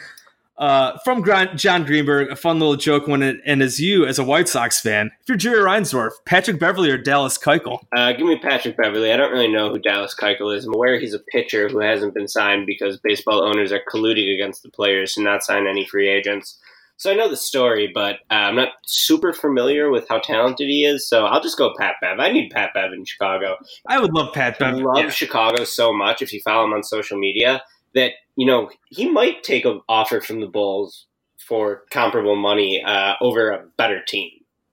uh, 0.59 0.97
from 1.05 1.23
John 1.57 1.85
Greenberg, 1.85 2.31
a 2.31 2.37
fun 2.37 2.59
little 2.59 2.77
joke 2.77 3.07
when 3.07 3.23
it, 3.23 3.41
and 3.45 3.63
as 3.63 3.79
you 3.79 4.07
as 4.07 4.19
a 4.19 4.25
White 4.25 4.49
Sox 4.49 4.81
fan, 4.81 5.11
if 5.21 5.29
you're 5.29 5.37
Jerry 5.37 5.59
Reinsdorf, 5.59 6.13
Patrick 6.25 6.59
Beverley 6.59 6.91
or 6.91 6.97
Dallas 6.97 7.37
Keuchel, 7.37 7.81
Uh, 7.95 8.13
give 8.13 8.27
me 8.27 8.39
Patrick 8.39 8.77
Beverley. 8.77 9.13
I 9.13 9.19
don't 9.19 9.33
really 9.33 9.53
know 9.53 9.69
who 9.71 9.79
Dallas 9.79 10.15
Keuchel 10.19 10.57
is. 10.57 10.65
I'm 10.65 10.73
aware 10.73 10.99
he's 10.99 11.13
a 11.13 11.19
pitcher 11.19 11.69
who 11.69 11.81
hasn't 11.81 12.15
been 12.15 12.29
signed 12.29 12.65
because 12.67 12.97
baseball 12.97 13.43
owners 13.45 13.71
are 13.71 13.83
colluding 13.87 14.33
against 14.33 14.63
the 14.63 14.71
players 14.71 15.13
to 15.15 15.23
not 15.23 15.45
sign 15.45 15.67
any 15.67 15.85
free 15.85 16.09
agents. 16.09 16.59
So 16.99 17.11
I 17.11 17.15
know 17.15 17.29
the 17.29 17.37
story, 17.37 17.91
but 17.93 18.17
uh, 18.31 18.35
I'm 18.35 18.57
not 18.57 18.71
super 18.87 19.33
familiar 19.33 19.91
with 19.91 20.09
how 20.09 20.19
talented 20.19 20.69
he 20.69 20.85
is. 20.85 21.07
So 21.09 21.27
I'll 21.27 21.43
just 21.43 21.59
go 21.59 21.75
Pat 21.79 21.97
Bev. 22.01 22.19
I 22.19 22.33
need 22.33 22.51
Pat 22.51 22.71
Bev 22.75 22.93
in 22.93 23.05
Chicago. 23.05 23.57
I 23.87 24.01
would 24.01 24.15
love 24.15 24.33
Pat 24.33 24.61
I 24.63 24.71
love 24.71 24.97
Yeah. 24.97 25.11
Chicago 25.11 25.65
so 25.65 25.93
much. 25.93 26.23
If 26.23 26.33
you 26.33 26.41
follow 26.41 26.65
him 26.65 26.73
on 26.73 26.83
social 26.83 27.19
media, 27.19 27.63
that 27.95 28.13
you 28.37 28.47
know 28.47 28.71
he 28.89 29.11
might 29.11 29.43
take 29.43 29.65
an 29.65 29.81
offer 29.89 30.21
from 30.21 30.41
the 30.41 30.47
Bulls 30.47 31.07
for 31.39 31.83
comparable 31.91 32.37
money 32.37 32.83
uh, 32.85 33.15
over 33.21 33.51
a 33.51 33.67
better 33.77 34.03
team. 34.03 34.31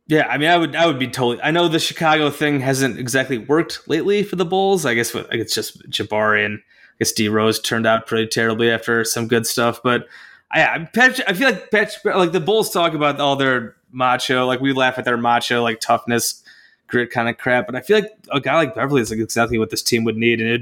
Yeah, 0.07 0.27
I 0.27 0.37
mean, 0.37 0.49
I 0.49 0.57
would, 0.57 0.75
I 0.75 0.85
would 0.85 0.99
be 0.99 1.07
totally. 1.07 1.41
I 1.41 1.51
know 1.51 1.67
the 1.67 1.79
Chicago 1.79 2.29
thing 2.29 2.59
hasn't 2.59 2.99
exactly 2.99 3.37
worked 3.37 3.87
lately 3.87 4.21
for 4.23 4.35
the 4.35 4.45
Bulls. 4.45 4.85
I 4.85 4.95
guess 4.95 5.13
with, 5.13 5.29
like, 5.29 5.39
it's 5.39 5.55
just 5.55 5.81
Jabari 5.89 6.45
and 6.45 6.59
I 6.59 6.93
guess 6.99 7.13
D 7.13 7.29
Rose 7.29 7.59
turned 7.59 7.87
out 7.87 8.05
pretty 8.07 8.27
terribly 8.27 8.69
after 8.69 9.05
some 9.05 9.27
good 9.27 9.47
stuff. 9.47 9.79
But 9.81 10.07
I, 10.53 10.87
I 10.95 11.33
feel 11.33 11.49
like 11.49 12.05
like 12.05 12.31
the 12.31 12.39
Bulls 12.39 12.69
talk 12.69 12.93
about 12.93 13.19
all 13.19 13.35
their 13.35 13.75
macho, 13.91 14.45
like 14.45 14.59
we 14.59 14.73
laugh 14.73 14.97
at 14.97 15.05
their 15.05 15.17
macho, 15.17 15.63
like 15.63 15.79
toughness, 15.79 16.43
grit 16.87 17.09
kind 17.11 17.27
of 17.27 17.37
crap. 17.37 17.65
But 17.65 17.75
I 17.75 17.81
feel 17.81 17.99
like 17.99 18.11
a 18.31 18.39
guy 18.39 18.55
like 18.55 18.75
Beverley 18.75 19.01
is 19.01 19.09
like 19.09 19.19
exactly 19.19 19.57
what 19.57 19.71
this 19.71 19.81
team 19.81 20.03
would 20.03 20.17
need, 20.17 20.39
and 20.39 20.49
it 20.49 20.61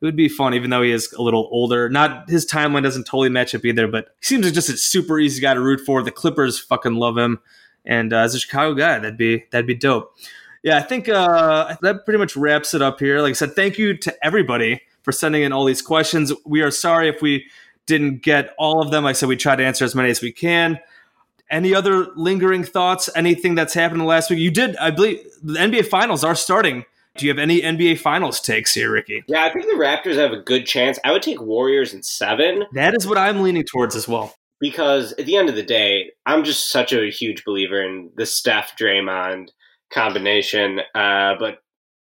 it 0.00 0.04
would 0.04 0.16
be 0.16 0.28
fun, 0.28 0.54
even 0.54 0.70
though 0.70 0.82
he 0.82 0.92
is 0.92 1.12
a 1.12 1.22
little 1.22 1.48
older. 1.50 1.88
Not 1.88 2.28
his 2.28 2.46
timeline 2.46 2.82
doesn't 2.82 3.04
totally 3.04 3.28
match 3.28 3.54
up 3.54 3.64
either, 3.64 3.88
but 3.88 4.14
he 4.20 4.26
seems 4.26 4.44
like 4.44 4.54
just 4.54 4.68
a 4.68 4.76
super 4.76 5.18
easy 5.18 5.40
guy 5.40 5.54
to 5.54 5.60
root 5.60 5.80
for. 5.80 6.02
The 6.02 6.10
Clippers 6.10 6.58
fucking 6.58 6.94
love 6.94 7.18
him, 7.18 7.40
and 7.84 8.12
uh, 8.12 8.18
as 8.18 8.34
a 8.34 8.40
Chicago 8.40 8.74
guy, 8.74 8.98
that'd 8.98 9.16
be 9.16 9.46
that'd 9.50 9.66
be 9.66 9.74
dope. 9.74 10.14
Yeah, 10.62 10.78
I 10.78 10.82
think 10.82 11.08
uh, 11.08 11.76
that 11.82 12.04
pretty 12.04 12.18
much 12.18 12.36
wraps 12.36 12.72
it 12.72 12.82
up 12.82 12.98
here. 12.98 13.20
Like 13.20 13.30
I 13.30 13.34
said, 13.34 13.54
thank 13.54 13.78
you 13.78 13.96
to 13.98 14.24
everybody 14.24 14.80
for 15.02 15.12
sending 15.12 15.42
in 15.42 15.52
all 15.52 15.64
these 15.64 15.82
questions. 15.82 16.32
We 16.46 16.62
are 16.62 16.70
sorry 16.70 17.08
if 17.08 17.20
we 17.20 17.46
didn't 17.86 18.22
get 18.22 18.54
all 18.58 18.82
of 18.82 18.90
them. 18.90 19.04
Like 19.04 19.10
I 19.10 19.12
said, 19.14 19.28
we 19.28 19.36
try 19.36 19.56
to 19.56 19.64
answer 19.64 19.84
as 19.84 19.94
many 19.94 20.10
as 20.10 20.20
we 20.20 20.32
can. 20.32 20.78
Any 21.50 21.74
other 21.74 22.06
lingering 22.16 22.64
thoughts? 22.64 23.10
Anything 23.14 23.54
that's 23.54 23.74
happened 23.74 24.00
in 24.00 24.06
the 24.06 24.08
last 24.08 24.30
week? 24.30 24.38
You 24.38 24.50
did, 24.50 24.76
I 24.76 24.90
believe, 24.90 25.20
the 25.42 25.54
NBA 25.58 25.86
Finals 25.86 26.24
are 26.24 26.34
starting. 26.34 26.84
Do 27.16 27.26
you 27.26 27.30
have 27.30 27.38
any 27.38 27.60
NBA 27.60 28.00
Finals 28.00 28.40
takes 28.40 28.74
here, 28.74 28.90
Ricky? 28.90 29.22
Yeah, 29.28 29.44
I 29.44 29.52
think 29.52 29.66
the 29.66 29.76
Raptors 29.76 30.16
have 30.16 30.32
a 30.32 30.40
good 30.40 30.66
chance. 30.66 30.98
I 31.04 31.12
would 31.12 31.22
take 31.22 31.40
Warriors 31.40 31.94
in 31.94 32.02
seven. 32.02 32.64
That 32.72 32.94
is 32.94 33.06
what 33.06 33.18
I'm 33.18 33.42
leaning 33.42 33.62
towards 33.62 33.94
as 33.94 34.08
well. 34.08 34.34
Because 34.58 35.12
at 35.12 35.26
the 35.26 35.36
end 35.36 35.48
of 35.48 35.54
the 35.54 35.62
day, 35.62 36.10
I'm 36.26 36.42
just 36.42 36.70
such 36.70 36.92
a 36.92 37.10
huge 37.10 37.44
believer 37.44 37.80
in 37.82 38.10
the 38.16 38.26
Steph 38.26 38.76
Draymond 38.76 39.50
combination. 39.92 40.80
Uh, 40.94 41.34
but 41.38 41.58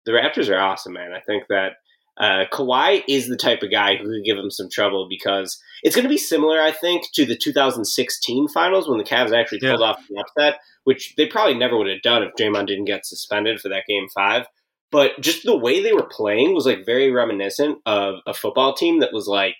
the 0.05 0.11
Raptors 0.11 0.49
are 0.49 0.59
awesome, 0.59 0.93
man. 0.93 1.11
I 1.11 1.19
think 1.19 1.43
that 1.49 1.73
uh, 2.21 2.45
Kawhi 2.53 3.03
is 3.07 3.27
the 3.27 3.35
type 3.35 3.63
of 3.63 3.71
guy 3.71 3.95
who 3.95 4.05
could 4.05 4.23
give 4.23 4.37
him 4.37 4.51
some 4.51 4.69
trouble 4.69 5.07
because 5.09 5.59
it's 5.81 5.95
going 5.95 6.03
to 6.03 6.09
be 6.09 6.19
similar, 6.19 6.61
I 6.61 6.71
think, 6.71 7.11
to 7.15 7.25
the 7.25 7.35
2016 7.35 8.47
finals 8.49 8.87
when 8.87 8.99
the 8.99 9.03
Cavs 9.03 9.35
actually 9.35 9.59
pulled 9.59 9.79
yeah. 9.79 9.87
off 9.87 10.07
the 10.07 10.19
upset, 10.19 10.59
which 10.83 11.15
they 11.17 11.25
probably 11.25 11.55
never 11.55 11.75
would 11.75 11.89
have 11.89 12.03
done 12.03 12.21
if 12.21 12.35
Draymond 12.39 12.67
didn't 12.67 12.85
get 12.85 13.07
suspended 13.07 13.59
for 13.59 13.69
that 13.69 13.85
game 13.87 14.05
five. 14.13 14.45
But 14.91 15.19
just 15.19 15.43
the 15.45 15.57
way 15.57 15.81
they 15.81 15.93
were 15.93 16.07
playing 16.11 16.53
was 16.53 16.67
like 16.67 16.85
very 16.85 17.09
reminiscent 17.09 17.79
of 17.87 18.15
a 18.27 18.35
football 18.35 18.75
team 18.75 18.99
that 18.99 19.13
was 19.13 19.25
like 19.25 19.57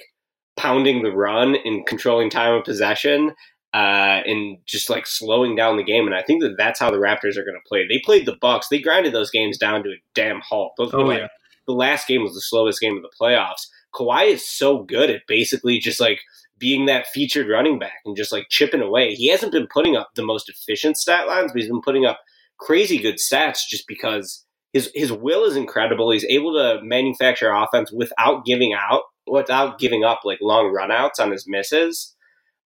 pounding 0.55 1.01
the 1.01 1.11
run 1.11 1.55
and 1.65 1.87
controlling 1.87 2.29
time 2.29 2.53
of 2.53 2.63
possession 2.63 3.31
uh, 3.73 4.21
and 4.25 4.57
just 4.67 4.87
like 4.87 5.07
slowing 5.07 5.55
down 5.55 5.77
the 5.77 5.83
game. 5.83 6.05
And 6.05 6.13
I 6.13 6.21
think 6.21 6.43
that 6.43 6.57
that's 6.59 6.79
how 6.79 6.91
the 6.91 6.97
Raptors 6.97 7.37
are 7.37 7.45
going 7.45 7.55
to 7.55 7.67
play. 7.67 7.87
They 7.87 8.01
played 8.05 8.27
the 8.27 8.37
Bucks. 8.39 8.67
They 8.69 8.79
grinded 8.79 9.13
those 9.13 9.31
games 9.31 9.57
down 9.57 9.83
to 9.83 9.89
a 9.89 10.01
damn 10.13 10.41
halt. 10.41 10.73
Those 10.77 10.93
oh, 10.93 10.99
like, 10.99 11.21
yeah 11.21 11.27
the 11.67 11.73
last 11.73 12.07
game 12.07 12.23
was 12.23 12.33
the 12.33 12.41
slowest 12.41 12.79
game 12.79 12.95
of 12.95 13.03
the 13.03 13.11
playoffs. 13.19 13.67
Kawhi 13.93 14.31
is 14.33 14.49
so 14.49 14.83
good 14.83 15.09
at 15.09 15.27
basically 15.27 15.79
just 15.79 15.99
like 15.99 16.19
being 16.57 16.85
that 16.85 17.07
featured 17.07 17.49
running 17.49 17.79
back 17.79 17.99
and 18.05 18.15
just 18.15 18.31
like 18.31 18.45
chipping 18.49 18.81
away. 18.81 19.15
He 19.15 19.29
hasn't 19.29 19.51
been 19.51 19.67
putting 19.73 19.95
up 19.95 20.11
the 20.15 20.23
most 20.23 20.49
efficient 20.49 20.97
stat 20.97 21.27
lines, 21.27 21.51
but 21.51 21.61
he's 21.61 21.69
been 21.69 21.81
putting 21.81 22.05
up 22.05 22.19
crazy 22.59 22.99
good 22.99 23.15
stats 23.15 23.67
just 23.67 23.87
because 23.87 24.45
his 24.71 24.89
his 24.93 25.11
will 25.11 25.43
is 25.43 25.57
incredible. 25.57 26.11
He's 26.11 26.25
able 26.25 26.53
to 26.53 26.79
manufacture 26.83 27.51
offense 27.51 27.91
without 27.91 28.45
giving 28.45 28.73
out, 28.73 29.01
without 29.27 29.79
giving 29.79 30.03
up 30.03 30.21
like 30.23 30.39
long 30.41 30.73
runouts 30.73 31.19
on 31.19 31.31
his 31.31 31.45
misses. 31.47 32.15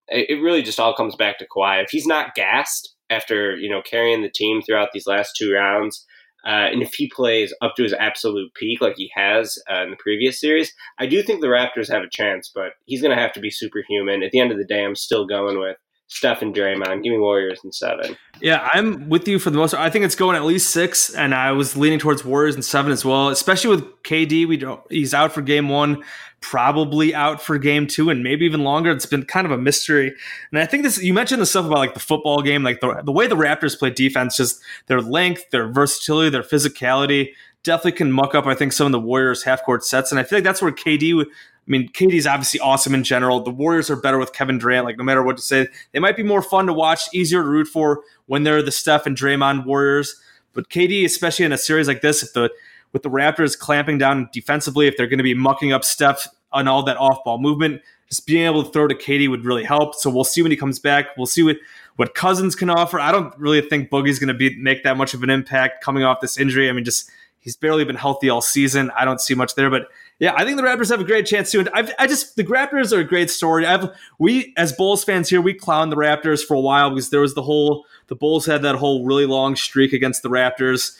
It, 0.08 0.30
it 0.30 0.42
really 0.42 0.62
just 0.62 0.78
all 0.78 0.94
comes 0.94 1.16
back 1.16 1.38
to 1.38 1.46
Kawhi. 1.48 1.82
If 1.82 1.90
he's 1.90 2.06
not 2.06 2.34
gassed 2.34 2.94
after 3.10 3.56
you 3.56 3.68
know 3.68 3.82
carrying 3.82 4.22
the 4.22 4.30
team 4.32 4.62
throughout 4.62 4.90
these 4.92 5.06
last 5.06 5.32
two 5.36 5.52
rounds, 5.52 6.04
uh, 6.46 6.70
and 6.70 6.80
if 6.80 6.94
he 6.94 7.10
plays 7.10 7.52
up 7.60 7.74
to 7.76 7.82
his 7.82 7.92
absolute 7.92 8.54
peak 8.54 8.80
like 8.80 8.94
he 8.96 9.10
has 9.14 9.58
uh, 9.70 9.82
in 9.82 9.90
the 9.90 9.96
previous 9.96 10.40
series, 10.40 10.72
I 10.98 11.06
do 11.06 11.22
think 11.22 11.40
the 11.40 11.48
Raptors 11.48 11.90
have 11.90 12.04
a 12.04 12.10
chance, 12.10 12.50
but 12.54 12.72
he's 12.84 13.02
going 13.02 13.14
to 13.14 13.20
have 13.20 13.32
to 13.32 13.40
be 13.40 13.50
superhuman. 13.50 14.22
At 14.22 14.30
the 14.30 14.38
end 14.38 14.52
of 14.52 14.58
the 14.58 14.64
day, 14.64 14.84
I'm 14.84 14.94
still 14.94 15.26
going 15.26 15.58
with 15.58 15.76
Steph 16.08 16.40
and 16.40 16.54
Draymond. 16.54 17.02
Give 17.02 17.12
me 17.12 17.18
Warriors 17.18 17.60
in 17.64 17.72
seven. 17.72 18.16
Yeah, 18.40 18.68
I'm 18.72 19.08
with 19.08 19.26
you 19.26 19.38
for 19.38 19.50
the 19.50 19.58
most. 19.58 19.74
I 19.74 19.90
think 19.90 20.04
it's 20.04 20.14
going 20.14 20.36
at 20.36 20.44
least 20.44 20.70
six, 20.70 21.12
and 21.12 21.34
I 21.34 21.52
was 21.52 21.76
leaning 21.76 21.98
towards 21.98 22.24
Warriors 22.24 22.54
in 22.54 22.62
seven 22.62 22.92
as 22.92 23.04
well, 23.04 23.28
especially 23.28 23.70
with 23.70 24.02
KD. 24.02 24.46
We 24.46 24.56
don't, 24.56 24.80
he's 24.88 25.14
out 25.14 25.32
for 25.32 25.42
game 25.42 25.68
one, 25.68 26.04
probably 26.40 27.14
out 27.14 27.42
for 27.42 27.58
game 27.58 27.88
two, 27.88 28.08
and 28.08 28.22
maybe 28.22 28.44
even 28.44 28.62
longer. 28.62 28.92
It's 28.92 29.06
been 29.06 29.24
kind 29.24 29.46
of 29.46 29.50
a 29.50 29.58
mystery. 29.58 30.14
And 30.52 30.60
I 30.60 30.66
think 30.66 30.84
this, 30.84 31.02
you 31.02 31.12
mentioned 31.12 31.42
the 31.42 31.46
stuff 31.46 31.66
about 31.66 31.78
like 31.78 31.94
the 31.94 32.00
football 32.00 32.40
game, 32.40 32.62
like 32.62 32.80
the, 32.80 33.02
the 33.04 33.12
way 33.12 33.26
the 33.26 33.36
Raptors 33.36 33.76
play 33.76 33.90
defense, 33.90 34.36
just 34.36 34.62
their 34.86 35.00
length, 35.00 35.50
their 35.50 35.68
versatility, 35.72 36.30
their 36.30 36.42
physicality 36.42 37.32
definitely 37.66 37.92
can 37.92 38.10
muck 38.10 38.34
up, 38.34 38.46
I 38.46 38.54
think, 38.54 38.72
some 38.72 38.86
of 38.86 38.92
the 38.92 39.00
Warriors 39.00 39.42
half 39.42 39.62
court 39.62 39.84
sets. 39.84 40.10
And 40.10 40.18
I 40.18 40.22
feel 40.22 40.38
like 40.38 40.44
that's 40.44 40.62
where 40.62 40.72
KD 40.72 41.26
I 41.66 41.70
mean, 41.70 41.88
KD's 41.88 42.28
obviously 42.28 42.60
awesome 42.60 42.94
in 42.94 43.02
general. 43.02 43.40
The 43.40 43.50
Warriors 43.50 43.90
are 43.90 43.96
better 43.96 44.18
with 44.18 44.32
Kevin 44.32 44.56
Durant. 44.56 44.84
Like, 44.84 44.98
no 44.98 45.02
matter 45.02 45.22
what 45.24 45.36
to 45.36 45.42
say, 45.42 45.66
they 45.90 45.98
might 45.98 46.16
be 46.16 46.22
more 46.22 46.40
fun 46.40 46.66
to 46.66 46.72
watch, 46.72 47.12
easier 47.12 47.42
to 47.42 47.48
root 47.48 47.66
for 47.66 48.02
when 48.26 48.44
they're 48.44 48.62
the 48.62 48.70
Steph 48.70 49.04
and 49.04 49.16
Draymond 49.16 49.66
Warriors. 49.66 50.14
But 50.52 50.68
KD, 50.70 51.04
especially 51.04 51.44
in 51.44 51.52
a 51.52 51.58
series 51.58 51.88
like 51.88 52.02
this, 52.02 52.22
if 52.22 52.32
the 52.34 52.50
with 52.92 53.02
the 53.02 53.10
Raptors 53.10 53.58
clamping 53.58 53.98
down 53.98 54.30
defensively, 54.32 54.86
if 54.86 54.96
they're 54.96 55.08
going 55.08 55.18
to 55.18 55.24
be 55.24 55.34
mucking 55.34 55.72
up 55.72 55.84
Steph 55.84 56.28
on 56.52 56.68
all 56.68 56.84
that 56.84 56.96
off 56.98 57.24
ball 57.24 57.38
movement, 57.38 57.82
just 58.08 58.26
being 58.26 58.46
able 58.46 58.62
to 58.62 58.70
throw 58.70 58.86
to 58.86 58.94
KD 58.94 59.28
would 59.28 59.44
really 59.44 59.64
help. 59.64 59.96
So 59.96 60.08
we'll 60.08 60.24
see 60.24 60.42
when 60.42 60.52
he 60.52 60.56
comes 60.56 60.78
back. 60.78 61.16
We'll 61.16 61.26
see 61.26 61.42
what 61.42 61.56
what 61.96 62.14
Cousins 62.14 62.54
can 62.54 62.70
offer. 62.70 63.00
I 63.00 63.10
don't 63.10 63.36
really 63.38 63.60
think 63.60 63.90
Boogie's 63.90 64.20
going 64.20 64.28
to 64.28 64.34
be 64.34 64.56
make 64.56 64.84
that 64.84 64.96
much 64.96 65.14
of 65.14 65.24
an 65.24 65.30
impact 65.30 65.82
coming 65.82 66.04
off 66.04 66.20
this 66.20 66.38
injury. 66.38 66.70
I 66.70 66.72
mean, 66.72 66.84
just 66.84 67.10
he's 67.46 67.56
barely 67.56 67.84
been 67.84 67.94
healthy 67.94 68.28
all 68.28 68.40
season. 68.40 68.90
I 68.98 69.04
don't 69.04 69.20
see 69.20 69.32
much 69.36 69.54
there, 69.54 69.70
but 69.70 69.86
yeah, 70.18 70.34
I 70.36 70.44
think 70.44 70.56
the 70.56 70.64
Raptors 70.64 70.90
have 70.90 71.00
a 71.00 71.04
great 71.04 71.26
chance 71.26 71.52
too. 71.52 71.60
And 71.60 71.68
I've, 71.72 71.92
I 71.96 72.08
just 72.08 72.34
the 72.34 72.42
Raptors 72.42 72.92
are 72.92 72.98
a 72.98 73.04
great 73.04 73.30
story. 73.30 73.64
I've 73.64 73.88
we 74.18 74.52
as 74.56 74.72
Bulls 74.72 75.04
fans 75.04 75.30
here, 75.30 75.40
we 75.40 75.54
clown 75.54 75.90
the 75.90 75.96
Raptors 75.96 76.44
for 76.44 76.54
a 76.54 76.60
while 76.60 76.90
because 76.90 77.10
there 77.10 77.20
was 77.20 77.34
the 77.34 77.42
whole 77.42 77.86
the 78.08 78.16
Bulls 78.16 78.46
had 78.46 78.62
that 78.62 78.74
whole 78.74 79.04
really 79.04 79.26
long 79.26 79.54
streak 79.54 79.92
against 79.92 80.24
the 80.24 80.28
Raptors, 80.28 80.96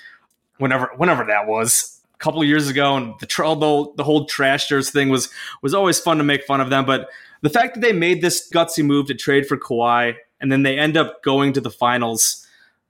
whenever 0.58 0.92
whenever 0.96 1.24
that 1.24 1.48
was 1.48 2.00
a 2.14 2.18
couple 2.18 2.44
years 2.44 2.68
ago, 2.68 2.96
and 2.96 3.14
the 3.18 3.26
the, 3.26 3.92
the 3.96 4.04
whole 4.04 4.26
trashers 4.26 4.90
thing 4.90 5.08
was 5.08 5.28
was 5.62 5.74
always 5.74 5.98
fun 5.98 6.18
to 6.18 6.24
make 6.24 6.44
fun 6.44 6.60
of 6.60 6.70
them. 6.70 6.86
But 6.86 7.08
the 7.40 7.50
fact 7.50 7.74
that 7.74 7.80
they 7.80 7.92
made 7.92 8.22
this 8.22 8.48
gutsy 8.54 8.84
move 8.84 9.08
to 9.08 9.14
trade 9.14 9.48
for 9.48 9.56
Kawhi 9.56 10.14
and 10.40 10.52
then 10.52 10.62
they 10.62 10.78
end 10.78 10.96
up 10.96 11.22
going 11.24 11.52
to 11.54 11.60
the 11.60 11.70
finals 11.70 12.45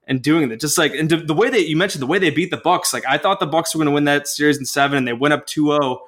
and 0.07 0.23
doing 0.23 0.51
it. 0.51 0.61
Just 0.61 0.79
like 0.79 0.95
and 0.95 1.11
the 1.11 1.35
way 1.35 1.51
that 1.51 1.69
you 1.69 1.77
mentioned 1.77 2.03
the 2.03 2.07
way 2.07 2.19
they 2.19 2.31
beat 2.31 2.51
the 2.51 2.57
Bucks, 2.57 2.93
like 2.93 3.05
I 3.09 3.19
thought 3.19 3.41
the 3.41 3.47
Bucks 3.47 3.75
were 3.75 3.79
going 3.79 3.89
to 3.89 3.95
win 3.95 4.05
that 4.05 4.29
series 4.29 4.59
in 4.59 4.65
seven, 4.65 4.99
and 4.99 5.09
they 5.09 5.13
went 5.13 5.35
up 5.35 5.47
2-0 5.47 6.01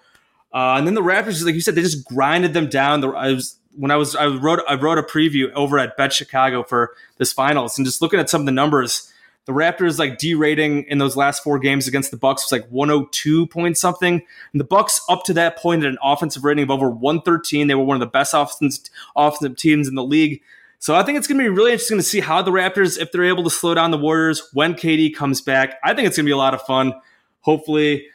uh, 0.53 0.76
and 0.78 0.86
then 0.86 0.94
the 0.94 1.03
Raptors, 1.03 1.44
like 1.44 1.55
you 1.55 1.61
said, 1.61 1.74
they 1.74 1.82
just 1.82 2.07
grinded 2.07 2.55
them 2.55 2.68
down. 2.68 3.01
The, 3.01 3.09
I 3.11 3.32
was 3.32 3.59
when 3.76 3.90
I 3.90 3.96
was 3.96 4.16
I 4.16 4.26
wrote 4.26 4.61
I 4.68 4.74
wrote 4.74 4.99
a 4.99 5.03
preview 5.03 5.53
over 5.53 5.78
at 5.78 5.96
Bet 5.96 6.12
Chicago 6.12 6.62
for 6.62 6.94
this 7.18 7.32
finals, 7.32 7.78
and 7.78 7.86
just 7.86 8.01
looking 8.01 8.18
at 8.18 8.30
some 8.30 8.40
of 8.40 8.46
the 8.46 8.53
numbers, 8.53 9.12
the 9.44 9.53
Raptors 9.53 9.99
like 9.99 10.18
D 10.18 10.34
rating 10.34 10.84
in 10.84 10.99
those 10.99 11.16
last 11.16 11.42
four 11.44 11.59
games 11.59 11.86
against 11.86 12.11
the 12.11 12.16
Bucks 12.16 12.44
was 12.44 12.61
like 12.61 12.68
102 12.70 13.46
point 13.49 13.76
something, 13.76 14.14
and 14.53 14.61
the 14.61 14.64
Bucks 14.64 15.01
up 15.09 15.24
to 15.24 15.34
that 15.34 15.59
point 15.59 15.82
had 15.82 15.92
an 15.92 15.99
offensive 16.03 16.44
rating 16.44 16.64
of 16.64 16.70
over 16.70 16.88
113. 16.88 17.66
They 17.66 17.74
were 17.74 17.84
one 17.84 17.96
of 17.96 18.01
the 18.01 18.07
best 18.07 18.32
offensive 18.34 18.84
offensive 19.14 19.57
teams 19.57 19.86
in 19.86 19.96
the 19.96 20.05
league. 20.05 20.40
So 20.81 20.95
I 20.95 21.03
think 21.03 21.18
it's 21.18 21.26
going 21.26 21.39
to 21.39 21.45
be 21.45 21.49
really 21.49 21.72
interesting 21.72 21.99
to 21.99 22.03
see 22.03 22.20
how 22.20 22.41
the 22.41 22.53
Raptors, 22.53 23.01
if 23.01 23.11
they're 23.11 23.24
able 23.24 23.45
to 23.45 23.51
slow 23.51 23.74
down 23.74 23.91
the 23.91 23.99
Warriors 23.99 24.49
when 24.53 24.74
KD 24.74 25.14
comes 25.14 25.41
back. 25.41 25.79
I 25.83 25.93
think 25.93 26.07
it's 26.07 26.16
going 26.16 26.24
to 26.24 26.29
be 26.29 26.33
a 26.33 26.37
lot 26.37 26.55
of 26.55 26.62
fun. 26.62 26.93
Hopefully, 27.41 28.07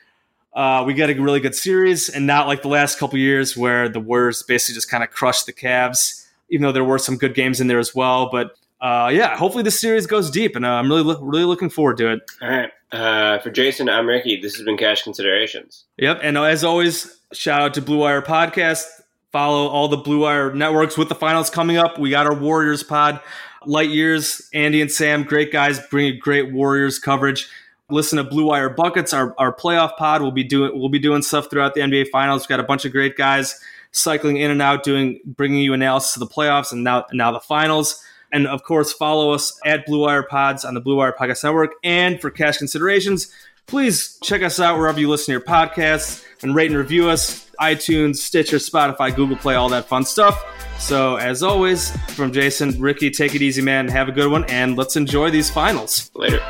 uh, 0.53 0.84
we 0.86 0.93
get 0.93 1.09
a 1.09 1.22
really 1.22 1.39
good 1.39 1.55
series, 1.55 2.09
and 2.09 2.28
not 2.28 2.47
like 2.47 2.61
the 2.61 2.68
last 2.68 2.99
couple 2.99 3.18
years 3.18 3.57
where 3.57 3.89
the 3.89 3.99
Warriors 3.99 4.43
basically 4.43 4.76
just 4.76 4.89
kind 4.89 5.03
of 5.03 5.09
crushed 5.09 5.45
the 5.45 5.53
Cavs. 5.53 6.28
Even 6.49 6.64
though 6.64 6.72
there 6.72 6.84
were 6.84 6.99
some 6.99 7.18
good 7.18 7.34
games 7.34 7.59
in 7.59 7.68
there 7.68 7.80
as 7.80 7.95
well, 7.95 8.30
but 8.32 8.51
uh, 8.80 9.09
yeah, 9.11 9.36
hopefully 9.36 9.64
this 9.64 9.80
series 9.80 10.05
goes 10.05 10.30
deep, 10.30 10.55
and 10.55 10.66
uh, 10.66 10.70
I'm 10.70 10.89
really 10.89 11.16
really 11.22 11.45
looking 11.45 11.70
forward 11.70 11.97
to 11.97 12.11
it. 12.11 12.20
All 12.41 12.49
right, 12.49 12.70
uh, 12.91 13.39
for 13.39 13.49
Jason, 13.49 13.89
I'm 13.89 14.05
Ricky. 14.05 14.39
This 14.39 14.55
has 14.55 14.66
been 14.66 14.78
Cash 14.78 15.03
Considerations. 15.03 15.86
Yep, 15.97 16.20
and 16.22 16.38
as 16.38 16.64
always, 16.64 17.20
shout 17.32 17.61
out 17.61 17.74
to 17.76 17.82
Blue 17.82 17.97
Wire 17.97 18.22
Podcast. 18.22 18.84
Follow 19.34 19.67
all 19.67 19.89
the 19.89 19.97
Blue 19.97 20.21
Wire 20.21 20.53
networks 20.53 20.97
with 20.97 21.09
the 21.09 21.15
finals 21.15 21.49
coming 21.49 21.75
up. 21.75 21.99
We 21.99 22.09
got 22.09 22.25
our 22.25 22.36
Warriors 22.36 22.84
pod, 22.84 23.19
Light 23.65 23.89
Years, 23.89 24.49
Andy 24.53 24.81
and 24.81 24.89
Sam, 24.89 25.23
great 25.23 25.51
guys, 25.51 25.81
bringing 25.89 26.19
great 26.19 26.53
Warriors 26.53 26.99
coverage 26.99 27.49
listen 27.89 28.17
to 28.17 28.23
Blue 28.23 28.47
Wire 28.47 28.69
Buckets, 28.69 29.13
our, 29.13 29.36
our 29.38 29.53
playoff 29.53 29.95
pod. 29.97 30.21
We'll 30.21 30.31
be 30.31 30.43
doing 30.43 30.77
we'll 30.77 30.89
be 30.89 30.99
doing 30.99 31.21
stuff 31.21 31.49
throughout 31.49 31.73
the 31.73 31.81
NBA 31.81 32.09
Finals. 32.09 32.43
We've 32.43 32.49
got 32.49 32.59
a 32.59 32.63
bunch 32.63 32.86
of 32.86 32.91
great 32.91 33.15
guys 33.15 33.59
cycling 33.91 34.38
in 34.38 34.51
and 34.51 34.61
out, 34.61 34.84
doing 34.84 35.19
bringing 35.25 35.59
you 35.59 35.73
analysis 35.73 36.15
of 36.15 36.21
the 36.21 36.34
playoffs 36.34 36.71
and 36.71 36.84
now 36.84 37.05
now 37.13 37.31
the 37.31 37.39
finals. 37.39 38.03
And 38.31 38.47
of 38.47 38.63
course, 38.63 38.91
follow 38.91 39.31
us 39.31 39.59
at 39.63 39.86
Blue 39.86 40.01
Wire 40.01 40.23
Pods 40.23 40.65
on 40.65 40.73
the 40.73 40.81
Blue 40.81 40.97
Wire 40.97 41.13
Podcast 41.17 41.43
Network. 41.43 41.73
And 41.84 42.19
for 42.19 42.31
cash 42.31 42.57
considerations, 42.57 43.31
please 43.67 44.17
check 44.23 44.41
us 44.41 44.59
out 44.59 44.77
wherever 44.77 44.99
you 44.99 45.07
listen 45.07 45.25
to 45.27 45.31
your 45.34 45.41
podcasts 45.41 46.25
and 46.41 46.55
rate 46.55 46.71
and 46.71 46.77
review 46.77 47.09
us 47.09 47.42
iTunes, 47.59 48.17
Stitcher, 48.17 48.57
Spotify, 48.57 49.15
Google 49.15 49.37
Play, 49.37 49.55
all 49.55 49.69
that 49.69 49.85
fun 49.85 50.05
stuff. 50.05 50.43
So, 50.79 51.15
as 51.15 51.43
always, 51.43 51.95
from 52.11 52.31
Jason, 52.31 52.79
Ricky, 52.79 53.09
take 53.09 53.35
it 53.35 53.41
easy, 53.41 53.61
man. 53.61 53.87
Have 53.87 54.09
a 54.09 54.11
good 54.11 54.31
one, 54.31 54.43
and 54.45 54.75
let's 54.75 54.95
enjoy 54.95 55.29
these 55.29 55.49
finals. 55.49 56.11
Later. 56.13 56.41